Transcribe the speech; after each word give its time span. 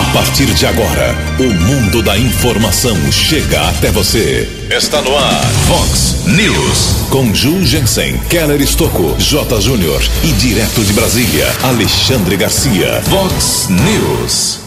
A 0.00 0.12
partir 0.14 0.46
de 0.46 0.64
agora, 0.64 1.14
o 1.38 1.52
mundo 1.62 2.02
da 2.02 2.16
informação 2.16 2.96
chega 3.12 3.68
até 3.68 3.90
você. 3.90 4.48
Está 4.70 5.02
no 5.02 5.14
ar, 5.14 5.44
Fox 5.68 6.24
News. 6.24 7.06
Com 7.10 7.34
Ju 7.34 7.62
Jensen, 7.66 8.16
Keller 8.30 8.62
Estocco, 8.62 9.14
J. 9.18 9.60
Júnior 9.60 10.02
e 10.24 10.28
direto 10.32 10.82
de 10.82 10.94
Brasília, 10.94 11.46
Alexandre 11.62 12.34
Garcia. 12.38 13.02
Fox 13.10 13.68
News. 13.68 14.60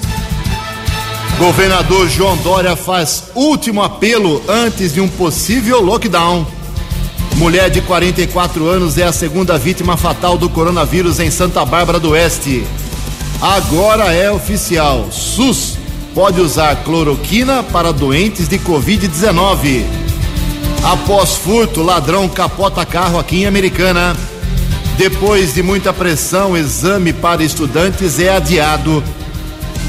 Governador 1.40 2.08
João 2.08 2.38
Dória 2.38 2.76
faz 2.76 3.24
último 3.34 3.82
apelo 3.82 4.40
antes 4.48 4.94
de 4.94 5.02
um 5.02 5.08
possível 5.08 5.82
lockdown. 5.82 6.46
Mulher 7.38 7.72
de 7.72 7.82
44 7.82 8.68
anos 8.68 9.00
é 9.00 9.04
a 9.04 9.12
segunda 9.12 9.58
vítima 9.58 9.98
fatal 9.98 10.38
do 10.38 10.48
coronavírus 10.48 11.20
em 11.20 11.32
Santa 11.32 11.66
Bárbara 11.66 12.00
do 12.00 12.12
Oeste. 12.12 12.64
Agora 13.44 14.14
é 14.14 14.32
oficial: 14.32 15.10
SUS 15.12 15.78
pode 16.16 16.40
usar 16.40 16.78
cloroquina 16.78 17.62
para 17.62 17.92
doentes 17.92 18.48
de 18.48 18.58
Covid-19. 18.58 19.84
Após 20.82 21.36
furto, 21.36 21.84
ladrão 21.84 22.30
capota 22.30 22.86
carro 22.86 23.20
aqui 23.20 23.42
em 23.42 23.46
Americana. 23.46 24.16
Depois 24.98 25.54
de 25.54 25.62
muita 25.62 25.92
pressão, 25.92 26.56
exame 26.56 27.12
para 27.12 27.44
estudantes 27.44 28.18
é 28.18 28.34
adiado. 28.34 29.04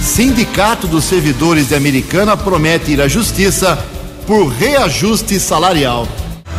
Sindicato 0.02 0.88
dos 0.88 1.04
Servidores 1.04 1.68
de 1.68 1.76
Americana 1.76 2.36
promete 2.36 2.90
ir 2.90 3.00
à 3.00 3.06
Justiça 3.06 3.78
por 4.26 4.48
reajuste 4.48 5.38
salarial. 5.38 6.08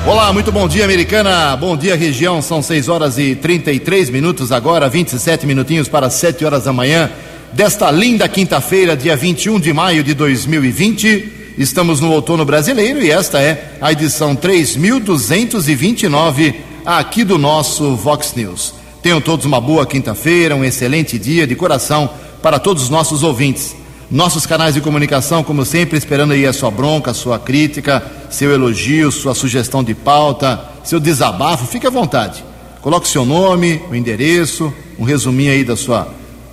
Olá, 0.08 0.32
muito 0.32 0.52
bom 0.52 0.68
dia, 0.68 0.86
Americana. 0.86 1.58
Bom 1.58 1.76
dia, 1.76 1.96
região. 1.96 2.40
São 2.40 2.62
6 2.62 2.90
horas 2.90 3.18
e 3.18 3.34
33 3.34 4.12
minutos 4.12 4.52
agora, 4.52 4.88
27 4.88 5.48
minutinhos 5.48 5.88
para 5.88 6.12
7 6.12 6.46
horas 6.46 6.66
da 6.66 6.72
manhã 6.72 7.10
desta 7.54 7.90
linda 7.90 8.30
quinta-feira, 8.30 8.96
dia 8.96 9.16
21 9.16 9.60
de 9.60 9.74
maio 9.74 10.04
de 10.04 10.14
2020. 10.14 11.56
Estamos 11.58 12.02
no 12.02 12.12
outono 12.12 12.46
brasileiro 12.46 13.02
e 13.02 13.10
esta 13.10 13.42
é 13.42 13.78
a 13.82 13.92
edição 13.92 14.36
3229 14.36 16.54
aqui 16.86 17.24
do 17.24 17.40
nosso 17.40 17.96
Vox 17.96 18.36
News. 18.36 18.76
Tenham 19.02 19.20
todos 19.20 19.48
uma 19.48 19.60
boa 19.60 19.88
quinta-feira, 19.88 20.56
um 20.56 20.64
excelente 20.64 21.18
dia 21.18 21.48
de 21.48 21.56
coração 21.56 22.08
para 22.44 22.60
todos 22.60 22.84
os 22.84 22.92
nossos 22.92 23.24
ouvintes. 23.24 23.76
Nossos 24.10 24.46
canais 24.46 24.74
de 24.76 24.82
comunicação, 24.82 25.44
como 25.44 25.66
sempre, 25.66 25.98
esperando 25.98 26.34
aí 26.34 26.46
a 26.46 26.54
sua 26.54 26.70
bronca, 26.70 27.10
a 27.10 27.14
sua 27.14 27.40
crítica, 27.40 28.04
seu 28.30 28.52
elogio, 28.52 29.12
sua 29.12 29.34
sugestão 29.34 29.84
de 29.84 29.96
pauta, 29.96 30.64
seu 30.84 31.00
desabafo, 31.00 31.66
fique 31.66 31.88
à 31.88 31.90
vontade. 31.90 32.46
Coloque 32.82 33.08
seu 33.08 33.26
nome, 33.26 33.82
o 33.90 33.96
endereço, 33.96 34.72
um 35.00 35.04
resuminho 35.04 35.52
aí 35.52 35.64
da 35.64 35.76
sua, 35.76 36.08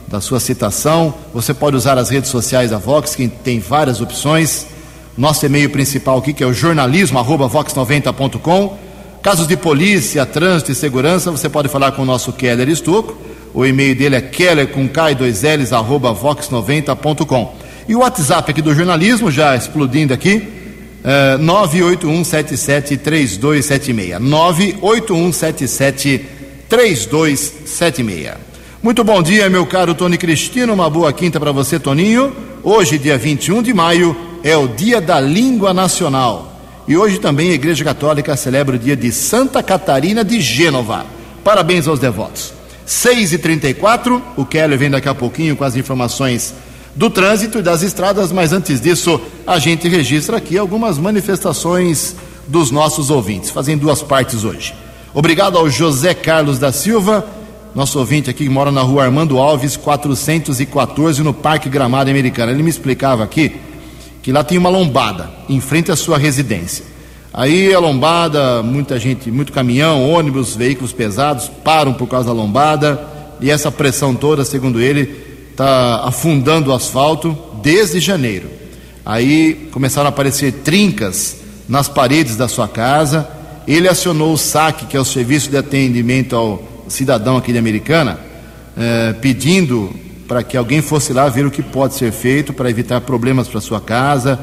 da 0.09 0.19
sua 0.19 0.41
citação. 0.41 1.13
Você 1.35 1.53
pode 1.53 1.77
usar 1.77 1.99
as 1.99 2.09
redes 2.09 2.31
sociais 2.31 2.71
da 2.71 2.79
Vox, 2.79 3.15
que 3.15 3.29
tem 3.29 3.61
várias 3.61 4.01
opções. 4.01 4.67
Nosso 5.17 5.45
e-mail 5.45 5.69
principal 5.69 6.17
aqui, 6.17 6.33
que 6.33 6.43
é 6.43 6.47
o 6.47 6.55
jornalismo.vox90.com. 6.55 8.79
Casos 9.23 9.47
de 9.47 9.59
polícia, 9.59 10.25
trânsito 10.25 10.73
e 10.73 10.75
segurança, 10.75 11.31
você 11.31 11.51
pode 11.51 11.69
falar 11.69 11.93
com 11.93 12.01
o 12.01 12.07
nosso 12.07 12.33
Keller 12.33 12.71
Estuco. 12.71 13.15
O 13.55 13.65
e-mail 13.67 13.95
dele 13.95 14.17
é 14.17 14.21
keller 14.21 14.67
com 14.69 14.89
K 14.89 15.15
2 15.15 15.43
L's, 15.43 15.73
arroba 15.73 16.13
vox90.com. 16.15 17.55
E 17.89 17.95
o 17.95 18.01
WhatsApp 18.01 18.51
aqui 18.51 18.61
do 18.63 18.75
jornalismo, 18.75 19.31
já 19.31 19.55
explodindo 19.55 20.13
aqui, 20.15 20.49
é 21.05 21.37
981773276. 21.39 24.19
981773276. 26.71 28.35
Muito 28.83 29.05
bom 29.05 29.23
dia, 29.23 29.51
meu 29.51 29.67
caro 29.67 29.95
Tony 29.95 30.17
Cristino. 30.17 30.73
Uma 30.73 30.89
boa 30.89 31.13
quinta 31.13 31.39
para 31.39 31.53
você, 31.53 31.79
Toninho. 31.79 32.35
Hoje, 32.63 32.97
dia 32.99 33.19
21 33.19 33.63
de 33.63 33.75
maio, 33.75 34.17
é 34.43 34.57
o 34.57 34.69
Dia 34.69 34.99
da 35.01 35.21
Língua 35.21 35.75
Nacional. 35.75 36.49
E 36.87 36.97
hoje 36.97 37.19
também 37.19 37.51
a 37.51 37.55
Igreja 37.55 37.83
Católica 37.85 38.37
celebra 38.37 38.77
o 38.77 38.79
dia 38.79 38.97
de 38.97 39.13
Santa 39.13 39.63
Catarina 39.63 40.25
de 40.25 40.41
Gênova. 40.41 41.05
Parabéns 41.45 41.87
aos 41.87 42.01
devotos. 42.01 42.62
6 42.85 43.33
e 43.33 43.39
34 43.39 44.23
o 44.37 44.45
Keller 44.45 44.79
vem 44.79 44.91
daqui 44.91 45.09
a 45.09 45.15
pouquinho 45.15 45.57
com 45.57 45.65
as 45.65 45.77
informações 45.77 46.55
do 46.95 47.09
trânsito 47.09 47.59
e 47.59 47.63
das 47.63 47.83
estradas, 47.83 48.31
mas 48.33 48.53
antes 48.53 48.81
disso, 48.81 49.21
a 49.47 49.59
gente 49.59 49.89
registra 49.89 50.37
aqui 50.37 50.59
algumas 50.59 50.99
manifestações 50.99 52.15
dos 52.47 52.71
nossos 52.71 53.09
ouvintes. 53.11 53.51
Fazem 53.51 53.79
duas 53.79 54.03
partes 54.03 54.45
hoje. 54.45 54.75
Obrigado 55.15 55.57
ao 55.57 55.69
José 55.71 56.13
Carlos 56.15 56.59
da 56.59 56.73
Silva, 56.73 57.27
nosso 57.75 57.99
ouvinte 57.99 58.29
aqui 58.29 58.45
que 58.45 58.51
mora 58.51 58.71
na 58.71 58.83
rua 58.83 59.05
Armando 59.05 59.39
Alves, 59.39 59.77
414, 59.77 61.23
no 61.23 61.33
Parque 61.33 61.69
Gramado 61.69 62.11
Americano. 62.11 62.53
Ele 62.53 62.63
me 62.63 62.71
explicava 62.71 63.25
aqui 63.25 63.57
que 64.23 64.31
lá 64.31 64.45
tem 64.45 64.59
uma 64.59 64.69
lombada 64.69 65.31
em 65.49 65.61
frente 65.61 65.91
à 65.91 65.97
sua 65.97 66.19
residência. 66.19 66.92
Aí 67.35 67.73
a 67.73 67.79
lombada, 67.79 68.63
muita 68.63 68.99
gente, 68.99 69.31
muito 69.31 69.53
caminhão, 69.53 70.11
ônibus, 70.11 70.55
veículos 70.55 70.93
pesados 70.93 71.51
param 71.65 71.95
por 71.95 72.07
causa 72.07 72.27
da 72.27 72.35
lombada 72.35 73.01
e 73.41 73.51
essa 73.51 73.73
pressão 73.73 74.15
toda, 74.15 74.45
segundo 74.45 74.79
ele, 74.79 75.49
está 75.51 76.03
afundando 76.05 76.71
o 76.71 76.75
asfalto 76.75 77.37
desde 77.63 78.01
janeiro. 78.01 78.51
Aí 79.05 79.69
começaram 79.73 80.07
a 80.07 80.11
aparecer 80.11 80.53
trincas 80.63 81.39
nas 81.67 81.89
paredes 81.89 82.37
da 82.37 82.49
sua 82.49 82.69
casa. 82.69 83.27
Ele 83.67 83.89
acionou 83.89 84.35
o 84.35 84.39
SAC, 84.39 84.87
que 84.87 84.97
é 84.97 85.01
o 85.01 85.05
Serviço 85.05 85.49
de 85.49 85.57
Atendimento 85.57 86.37
ao 86.37 86.63
Cidadão 86.87 87.39
aqui 87.39 87.51
de 87.51 87.59
Americana, 87.59 88.21
eh, 88.77 89.15
pedindo 89.23 89.91
para 90.29 90.43
que 90.43 90.57
alguém 90.57 90.83
fosse 90.83 91.13
lá 91.15 91.29
ver 91.29 91.47
o 91.47 91.51
que 91.51 91.63
pode 91.63 91.95
ser 91.95 92.13
feito 92.13 92.53
para 92.53 92.69
evitar 92.69 93.01
problemas 93.01 93.49
para 93.49 93.61
sua 93.61 93.81
casa 93.81 94.39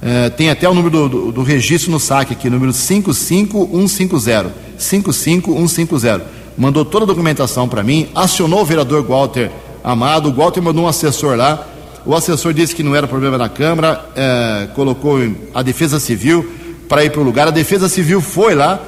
é, 0.00 0.30
tem 0.30 0.48
até 0.50 0.68
o 0.68 0.74
número 0.74 0.90
do, 0.90 1.08
do, 1.08 1.32
do, 1.32 1.42
registro 1.42 1.90
no 1.90 1.98
saque 1.98 2.32
aqui, 2.32 2.48
número 2.48 2.72
55150. 2.72 4.52
55150. 4.78 6.24
Mandou 6.56 6.84
toda 6.84 7.04
a 7.04 7.06
documentação 7.06 7.68
para 7.68 7.82
mim, 7.82 8.08
acionou 8.14 8.62
o 8.62 8.64
vereador 8.64 9.02
Walter 9.04 9.50
Amado. 9.82 10.28
O 10.28 10.32
Walter 10.32 10.60
mandou 10.60 10.84
um 10.84 10.88
assessor 10.88 11.36
lá. 11.36 11.66
O 12.04 12.14
assessor 12.14 12.52
disse 12.52 12.74
que 12.74 12.82
não 12.82 12.94
era 12.94 13.06
problema 13.06 13.36
na 13.36 13.48
Câmara, 13.48 14.06
é, 14.14 14.68
colocou 14.74 15.18
a 15.52 15.62
Defesa 15.62 16.00
Civil 16.00 16.48
para 16.88 17.04
ir 17.04 17.10
para 17.10 17.20
o 17.20 17.24
lugar. 17.24 17.48
A 17.48 17.50
Defesa 17.50 17.88
Civil 17.88 18.20
foi 18.20 18.54
lá, 18.54 18.80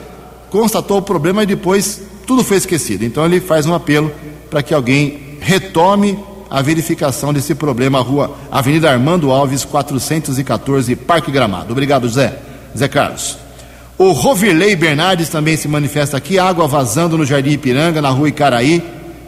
constatou 0.48 0.98
o 0.98 1.02
problema 1.02 1.42
e 1.42 1.46
depois 1.46 2.02
tudo 2.26 2.44
foi 2.44 2.56
esquecido. 2.56 3.04
Então 3.04 3.24
ele 3.24 3.40
faz 3.40 3.66
um 3.66 3.74
apelo 3.74 4.10
para 4.48 4.62
que 4.62 4.72
alguém 4.72 5.36
retome 5.40 6.18
a 6.50 6.60
verificação 6.60 7.32
desse 7.32 7.54
problema, 7.54 8.00
rua 8.00 8.36
Avenida 8.50 8.90
Armando 8.90 9.30
Alves, 9.30 9.64
414, 9.64 10.96
Parque 10.96 11.30
Gramado. 11.30 11.70
Obrigado, 11.70 12.08
Zé. 12.08 12.36
Zé 12.76 12.88
Carlos. 12.88 13.38
O 13.96 14.12
Rovirley 14.12 14.74
Bernardes 14.74 15.28
também 15.28 15.56
se 15.56 15.68
manifesta 15.68 16.16
aqui, 16.16 16.38
água 16.38 16.66
vazando 16.66 17.16
no 17.16 17.24
Jardim 17.24 17.50
Ipiranga, 17.50 18.02
na 18.02 18.08
rua 18.10 18.28
Icaraí. 18.28 18.82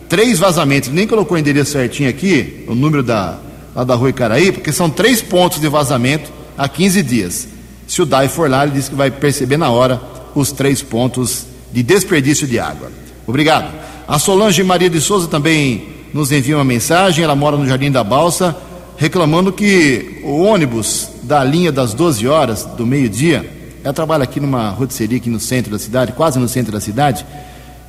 Três 0.09 0.39
vazamentos, 0.39 0.91
nem 0.91 1.07
colocou 1.07 1.37
o 1.37 1.41
endereço 1.41 1.73
certinho 1.73 2.09
aqui, 2.09 2.65
o 2.67 2.75
número 2.75 3.03
da, 3.03 3.39
lá 3.75 3.85
da 3.85 3.95
rua 3.95 4.11
Icaraí, 4.11 4.51
porque 4.51 4.73
são 4.73 4.91
três 4.91 5.23
pontos 5.23 5.61
de 5.61 5.69
vazamento 5.69 6.31
há 6.57 6.69
15 6.69 7.03
dias. 7.03 7.49
Se 7.87 8.03
o 8.03 8.07
DAI 8.07 8.29
for 8.29 8.49
lá, 8.49 8.65
ele 8.65 8.73
diz 8.73 8.89
que 8.89 8.95
vai 8.95 9.11
perceber 9.11 9.57
na 9.57 9.71
hora 9.71 10.01
os 10.35 10.51
três 10.51 10.83
pontos 10.83 11.47
de 11.71 11.83
desperdício 11.83 12.47
de 12.47 12.59
água. 12.59 12.91
Obrigado. 13.27 13.73
A 14.09 14.19
Solange 14.19 14.63
Maria 14.63 14.91
de 14.91 15.01
Souza 15.01 15.29
também 15.29 16.02
nos 16.13 16.31
envia 16.31 16.57
uma 16.57 16.65
mensagem, 16.65 17.25
ela 17.25 17.35
mora 17.35 17.57
no 17.57 17.67
Jardim 17.67 17.91
da 17.91 18.05
Balsa, 18.05 18.55
reclamando 18.97 19.53
que 19.53 20.21
o 20.23 20.43
ônibus 20.43 21.09
da 21.23 21.43
linha 21.43 21.73
das 21.73 21.95
12 21.95 22.29
horas 22.29 22.65
do 22.65 22.87
meio-dia, 22.87 23.49
ela 23.83 23.93
trabalha 23.93 24.25
aqui 24.25 24.39
numa 24.39 24.71
rotisseria 24.71 25.19
aqui 25.19 25.31
no 25.31 25.41
centro 25.41 25.73
da 25.73 25.79
cidade, 25.79 26.13
quase 26.13 26.39
no 26.39 26.49
centro 26.49 26.71
da 26.71 26.81
cidade, 26.81 27.25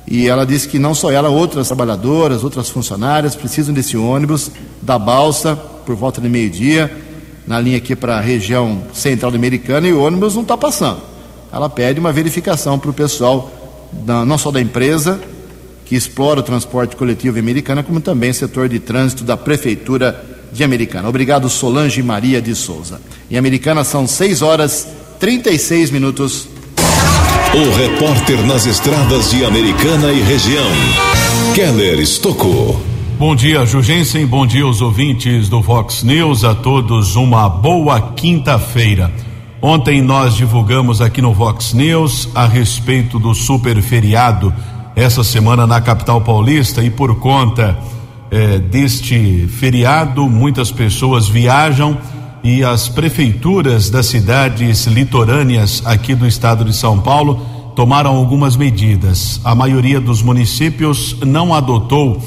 e 0.06 0.26
ela 0.26 0.44
disse 0.44 0.68
que 0.68 0.78
não 0.78 0.94
só 0.94 1.10
ela, 1.10 1.28
outras 1.28 1.66
trabalhadoras, 1.68 2.44
outras 2.44 2.68
funcionárias 2.68 3.34
precisam 3.34 3.74
desse 3.74 3.96
ônibus 3.96 4.50
da 4.82 4.98
Balsa 4.98 5.56
por 5.56 5.94
volta 5.94 6.20
de 6.20 6.28
meio-dia, 6.28 6.90
na 7.46 7.60
linha 7.60 7.76
aqui 7.76 7.94
para 7.94 8.16
a 8.16 8.20
região 8.20 8.82
central 8.92 9.34
Americana, 9.34 9.86
e 9.86 9.92
o 9.92 10.02
ônibus 10.02 10.34
não 10.34 10.42
está 10.42 10.56
passando. 10.56 11.00
Ela 11.52 11.68
pede 11.68 12.00
uma 12.00 12.10
verificação 12.10 12.78
para 12.78 12.90
o 12.90 12.92
pessoal, 12.92 13.50
não 14.26 14.36
só 14.38 14.50
da 14.50 14.60
empresa, 14.60 15.20
que 15.84 15.94
explora 15.94 16.40
o 16.40 16.42
transporte 16.42 16.96
coletivo 16.96 17.38
americano, 17.38 17.84
como 17.84 18.00
também 18.00 18.30
o 18.30 18.34
setor 18.34 18.68
de 18.68 18.78
trânsito 18.78 19.24
da 19.24 19.36
Prefeitura 19.36 20.24
de 20.52 20.64
Americana. 20.64 21.08
Obrigado, 21.08 21.48
Solange 21.48 22.02
Maria 22.02 22.40
de 22.40 22.54
Souza. 22.54 23.00
Em 23.30 23.36
Americana 23.36 23.84
são 23.84 24.06
6 24.06 24.42
horas 24.42 24.88
36 25.18 25.90
minutos. 25.90 26.48
O 27.54 27.76
repórter 27.76 28.44
nas 28.46 28.66
estradas 28.66 29.30
de 29.30 29.44
Americana 29.44 30.12
e 30.12 30.20
região, 30.22 30.70
Keller 31.54 32.00
Estocou. 32.00 32.80
Bom 33.18 33.36
dia, 33.36 33.64
Jugensen. 33.64 34.26
Bom 34.26 34.44
dia 34.44 34.64
aos 34.64 34.80
ouvintes 34.80 35.48
do 35.48 35.62
Fox 35.62 36.02
News. 36.02 36.44
A 36.44 36.54
todos 36.54 37.14
uma 37.14 37.48
boa 37.48 38.12
quinta-feira. 38.12 39.12
Ontem 39.62 40.02
nós 40.02 40.34
divulgamos 40.34 41.00
aqui 41.00 41.22
no 41.22 41.32
Vox 41.32 41.72
News 41.72 42.28
a 42.34 42.46
respeito 42.46 43.18
do 43.18 43.32
super 43.34 43.80
feriado 43.80 44.52
essa 44.96 45.24
semana 45.24 45.66
na 45.66 45.80
capital 45.80 46.20
paulista 46.20 46.82
e 46.82 46.90
por 46.90 47.18
conta 47.18 47.76
eh, 48.30 48.58
deste 48.58 49.46
feriado, 49.48 50.28
muitas 50.28 50.70
pessoas 50.70 51.28
viajam 51.28 51.98
e 52.42 52.62
as 52.62 52.88
prefeituras 52.88 53.88
das 53.90 54.06
cidades 54.06 54.86
litorâneas 54.86 55.82
aqui 55.84 56.14
do 56.14 56.26
estado 56.26 56.64
de 56.64 56.76
São 56.76 57.00
Paulo 57.00 57.40
tomaram 57.74 58.14
algumas 58.14 58.56
medidas. 58.56 59.40
A 59.42 59.54
maioria 59.54 60.00
dos 60.00 60.22
municípios 60.22 61.16
não 61.24 61.54
adotou 61.54 62.22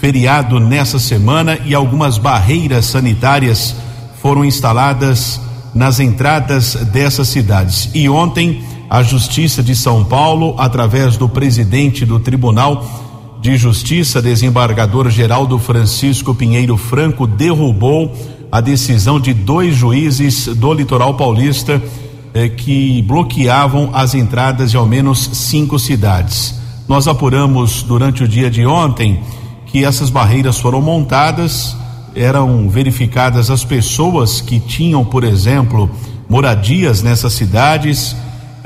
feriado 0.00 0.58
nessa 0.58 0.98
semana 0.98 1.58
e 1.64 1.74
algumas 1.74 2.18
barreiras 2.18 2.86
sanitárias 2.86 3.76
foram 4.20 4.44
instaladas 4.44 5.40
nas 5.74 6.00
entradas 6.00 6.74
dessas 6.92 7.28
cidades. 7.28 7.90
E 7.94 8.08
ontem, 8.08 8.62
a 8.88 9.02
Justiça 9.02 9.62
de 9.62 9.76
São 9.76 10.04
Paulo, 10.04 10.54
através 10.58 11.16
do 11.16 11.28
presidente 11.28 12.06
do 12.06 12.18
Tribunal 12.18 12.84
de 13.40 13.56
Justiça, 13.56 14.22
desembargador 14.22 15.10
Geraldo 15.10 15.58
Francisco 15.58 16.34
Pinheiro 16.34 16.76
Franco, 16.76 17.26
derrubou 17.26 18.12
a 18.50 18.60
decisão 18.60 19.20
de 19.20 19.34
dois 19.34 19.74
juízes 19.74 20.46
do 20.46 20.72
litoral 20.72 21.14
paulista 21.14 21.82
eh, 22.32 22.48
que 22.48 23.02
bloqueavam 23.02 23.90
as 23.92 24.14
entradas 24.14 24.70
de 24.70 24.76
ao 24.76 24.86
menos 24.86 25.30
cinco 25.34 25.78
cidades. 25.78 26.58
Nós 26.88 27.06
apuramos 27.06 27.82
durante 27.82 28.24
o 28.24 28.28
dia 28.28 28.50
de 28.50 28.64
ontem 28.64 29.20
que 29.66 29.84
essas 29.84 30.08
barreiras 30.08 30.58
foram 30.58 30.80
montadas 30.80 31.76
eram 32.14 32.68
verificadas 32.68 33.50
as 33.50 33.64
pessoas 33.64 34.40
que 34.40 34.58
tinham, 34.58 35.04
por 35.04 35.22
exemplo, 35.22 35.90
moradias 36.28 37.02
nessas 37.02 37.34
cidades, 37.34 38.16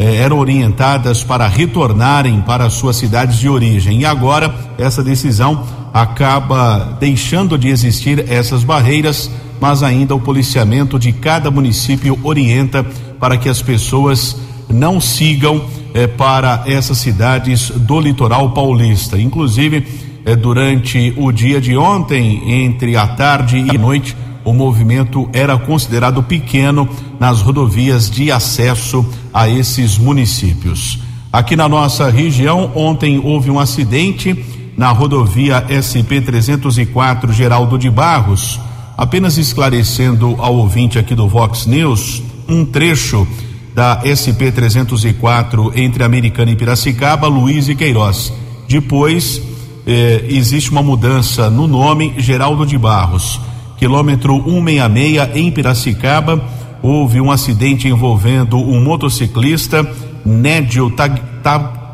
eh, 0.03 0.17
eram 0.17 0.39
orientadas 0.41 1.23
para 1.23 1.47
retornarem 1.47 2.41
para 2.41 2.69
suas 2.69 2.97
cidades 2.97 3.39
de 3.39 3.49
origem. 3.49 4.01
E 4.01 4.05
agora 4.05 4.53
essa 4.77 5.01
decisão 5.01 5.65
acaba 5.95 6.97
deixando 6.99 7.57
de 7.57 7.69
existir 7.69 8.29
essas 8.29 8.65
barreiras, 8.65 9.31
mas 9.61 9.81
ainda 9.85 10.13
o 10.13 10.21
policiamento 10.21 10.99
de 10.99 11.13
cada 11.13 11.53
município 11.53 12.19
orienta 12.25 12.85
para 13.21 13.37
que 13.37 13.49
as 13.49 13.63
pessoas 13.63 14.37
não 14.69 15.01
sigam 15.01 15.63
eh, 15.95 16.09
para 16.09 16.65
essas 16.67 16.99
cidades 16.99 17.71
do 17.71 18.01
litoral 18.01 18.51
paulista. 18.51 19.17
Inclusive, 19.21 19.87
é, 20.25 20.35
durante 20.35 21.15
o 21.17 21.31
dia 21.31 21.61
de 21.61 21.77
ontem, 21.77 22.65
entre 22.65 22.97
a 22.97 23.07
tarde 23.07 23.59
e 23.59 23.77
a 23.77 23.79
noite, 23.79 24.17
o 24.45 24.53
movimento 24.53 25.29
era 25.33 25.59
considerado 25.59 26.23
pequeno 26.23 26.89
nas 27.19 27.41
rodovias 27.41 28.11
de 28.11 28.31
acesso 28.31 29.05
a 29.33 29.49
esses 29.49 29.99
municípios. 29.99 30.99
Aqui 31.33 31.57
na 31.57 31.69
nossa 31.69 32.11
região, 32.11 32.71
ontem 32.75 33.19
houve 33.19 33.51
um 33.51 33.59
acidente 33.59 34.45
na 34.77 34.91
rodovia 34.91 35.65
SP 35.73 36.21
304 36.21 37.33
Geraldo 37.33 37.79
de 37.79 37.89
Barros. 37.89 38.61
Apenas 38.97 39.39
esclarecendo 39.39 40.37
ao 40.39 40.57
ouvinte 40.57 40.99
aqui 40.99 41.15
do 41.15 41.29
Vox 41.29 41.67
News, 41.67 42.23
um 42.49 42.65
trecho 42.65 43.27
da 43.75 44.03
SP 44.05 44.53
304 44.53 45.73
entre 45.75 46.05
Americana 46.05 46.51
e 46.51 46.57
Piracicaba, 46.57 47.27
Luiz 47.27 47.69
e 47.69 47.75
Queiroz. 47.75 48.33
Depois, 48.69 49.41
eh, 49.87 50.27
existe 50.29 50.71
uma 50.71 50.83
mudança 50.83 51.49
no 51.49 51.67
nome 51.67 52.15
Geraldo 52.19 52.67
de 52.67 52.77
Barros. 52.77 53.41
Quilômetro 53.83 54.35
166 54.45 55.35
em 55.35 55.51
Piracicaba, 55.51 56.41
houve 56.81 57.21
um 57.21 57.33
acidente 57.33 57.89
envolvendo 57.89 58.57
um 58.57 58.81
motociclista, 58.81 59.85
Nédio 60.25 60.89
Tag, 60.93 61.21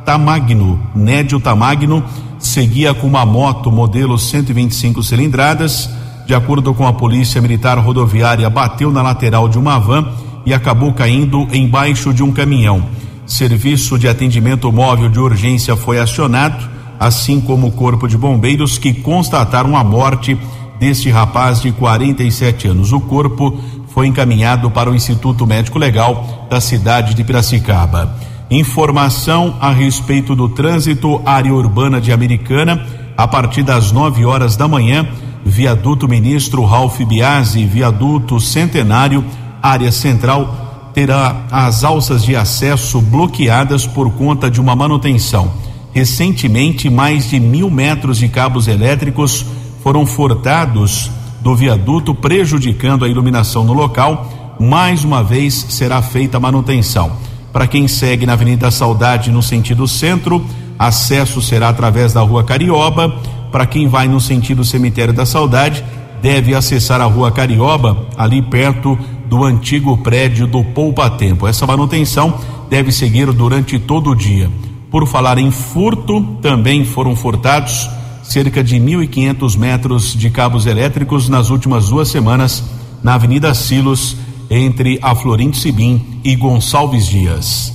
Tamagno. 0.05 0.79
Nédio 0.95 1.41
Tamagno 1.41 2.05
seguia 2.39 2.93
com 2.93 3.07
uma 3.07 3.25
moto 3.25 3.73
modelo 3.73 4.19
125 4.19 5.03
cilindradas. 5.03 5.89
De 6.27 6.35
acordo 6.35 6.75
com 6.75 6.87
a 6.87 6.93
Polícia 6.93 7.41
Militar 7.41 7.79
Rodoviária, 7.79 8.51
bateu 8.51 8.93
na 8.93 9.01
lateral 9.01 9.49
de 9.49 9.59
uma 9.59 9.79
van 9.79 10.13
e 10.45 10.53
acabou 10.53 10.93
caindo 10.93 11.49
embaixo 11.55 12.13
de 12.13 12.23
um 12.23 12.31
caminhão. 12.31 12.85
Serviço 13.25 13.99
de 13.99 14.07
atendimento 14.07 14.71
móvel 14.71 15.09
de 15.09 15.19
urgência 15.19 15.75
foi 15.75 15.99
acionado 15.99 16.69
assim 17.01 17.41
como 17.41 17.69
o 17.69 17.73
Corpo 17.73 18.09
de 18.09 18.19
Bombeiros, 18.19 18.77
que 18.77 18.93
constataram 18.93 19.77
a 19.77 19.85
morte 19.85 20.37
deste 20.79 21.11
rapaz 21.11 21.61
de 21.61 21.73
47 21.73 22.69
anos. 22.69 22.93
O 22.93 23.01
corpo 23.01 23.59
foi 23.89 24.07
encaminhado 24.07 24.71
para 24.71 24.91
o 24.91 24.95
Instituto 24.95 25.47
Médico 25.47 25.79
Legal 25.79 26.47
da 26.49 26.61
cidade 26.61 27.15
de 27.15 27.25
Piracicaba. 27.25 28.17
Informação 28.51 29.57
a 29.61 29.71
respeito 29.71 30.35
do 30.35 30.49
trânsito 30.49 31.21
área 31.27 31.53
urbana 31.53 32.01
de 32.01 32.13
Americana 32.13 32.87
a 33.17 33.27
partir 33.27 33.63
das 33.63 33.93
9 33.93 34.25
horas 34.25 34.57
da 34.57 34.69
manhã. 34.69 35.07
Viaduto 35.45 36.09
Ministro 36.09 36.65
Ralph 36.65 37.01
Biasi, 37.01 37.65
viaduto 37.65 38.41
Centenário, 38.41 39.25
área 39.63 39.91
central, 39.91 40.91
terá 40.95 41.47
as 41.51 41.85
alças 41.85 42.25
de 42.25 42.37
acesso 42.37 43.01
bloqueadas 43.01 43.87
por 43.87 44.11
conta 44.13 44.51
de 44.51 44.61
uma 44.61 44.75
manutenção. 44.75 45.51
Recentemente, 45.93 46.89
mais 46.89 47.31
de 47.31 47.41
mil 47.41 47.71
metros 47.71 48.19
de 48.19 48.29
cabos 48.29 48.69
elétricos 48.69 49.45
foram 49.83 50.05
furtados 50.05 51.11
do 51.41 51.55
viaduto, 51.55 52.15
prejudicando 52.15 53.05
a 53.05 53.09
iluminação 53.09 53.65
no 53.65 53.73
local. 53.73 54.57
Mais 54.61 55.05
uma 55.05 55.23
vez 55.23 55.55
será 55.69 56.03
feita 56.03 56.37
a 56.37 56.41
manutenção. 56.41 57.13
Para 57.53 57.67
quem 57.67 57.89
segue 57.89 58.27
na 58.27 58.35
Avenida 58.35 58.71
Saudade 58.71 59.31
no 59.31 59.43
sentido 59.43 59.87
centro, 59.87 60.45
acesso 60.79 61.41
será 61.41 61.69
através 61.69 62.13
da 62.13 62.21
Rua 62.21 62.45
Carioba. 62.45 63.09
Para 63.51 63.67
quem 63.67 63.89
vai 63.89 64.09
no 64.09 64.21
sentido 64.21 64.65
Cemitério 64.65 65.15
da 65.15 65.25
Saudade, 65.25 65.83
deve 66.21 66.55
acessar 66.55 67.01
a 67.01 67.05
Rua 67.05 67.31
Carioba, 67.31 68.07
ali 68.17 68.43
perto 68.43 68.99
do 69.27 69.45
antigo 69.45 69.97
prédio 69.99 70.47
do 70.47 70.63
Poupa 70.65 71.09
Tempo. 71.09 71.47
Essa 71.47 71.67
manutenção 71.67 72.35
deve 72.69 72.93
seguir 72.93 73.33
durante 73.33 73.79
todo 73.79 74.11
o 74.11 74.17
dia. 74.17 74.51
Por 74.91 75.07
falar 75.07 75.39
em 75.39 75.51
furto, 75.51 76.23
também 76.43 76.85
foram 76.85 77.15
furtados 77.15 77.89
cerca 78.29 78.63
de 78.63 78.77
1.500 78.77 79.57
metros 79.57 80.15
de 80.15 80.29
cabos 80.29 80.67
elétricos 80.67 81.31
nas 81.31 81.49
últimas 81.49 81.89
duas 81.89 82.09
semanas 82.09 82.63
na 83.03 83.15
Avenida 83.15 83.55
Silos, 83.55 84.17
entre 84.51 84.99
a 85.01 85.15
Florinto 85.15 85.57
Sibim 85.57 86.21
e 86.23 86.37
Gonçalves 86.37 87.07
Dias. 87.07 87.73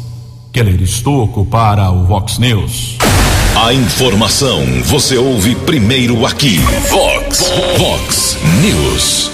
Keller 0.52 0.82
Estocco 0.82 1.44
para 1.46 1.90
o 1.90 2.06
Vox 2.06 2.38
News. 2.38 2.98
A 3.56 3.74
informação 3.74 4.64
você 4.84 5.18
ouve 5.18 5.56
primeiro 5.56 6.24
aqui. 6.26 6.58
Vox, 6.90 7.52
Vox 7.78 8.38
News. 8.62 9.32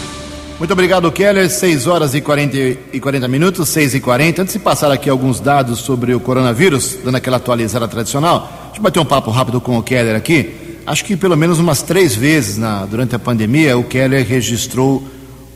Muito 0.57 0.71
obrigado, 0.71 1.11
Keller. 1.11 1.49
6 1.49 1.87
horas 1.87 2.13
e 2.13 2.21
40, 2.21 2.57
e 2.93 2.99
40 2.99 3.27
minutos, 3.27 3.67
6 3.69 3.95
e 3.95 3.99
40. 3.99 4.41
Antes 4.41 4.53
de 4.53 4.59
passar 4.59 4.91
aqui 4.91 5.09
alguns 5.09 5.39
dados 5.41 5.79
sobre 5.79 6.13
o 6.13 6.19
coronavírus, 6.19 6.97
dando 7.03 7.15
aquela 7.15 7.37
atualizada 7.37 7.87
tradicional, 7.87 8.49
deixa 8.65 8.79
eu 8.79 8.83
bater 8.83 8.99
um 8.99 9.05
papo 9.05 9.31
rápido 9.31 9.59
com 9.59 9.77
o 9.77 9.83
Keller 9.83 10.15
aqui. 10.15 10.68
Acho 10.89 11.05
que 11.05 11.15
pelo 11.15 11.37
menos 11.37 11.59
umas 11.59 11.83
três 11.83 12.15
vezes 12.15 12.57
na, 12.57 12.83
durante 12.83 13.15
a 13.15 13.19
pandemia 13.19 13.77
o 13.77 13.83
Keller 13.83 14.27
registrou 14.27 15.03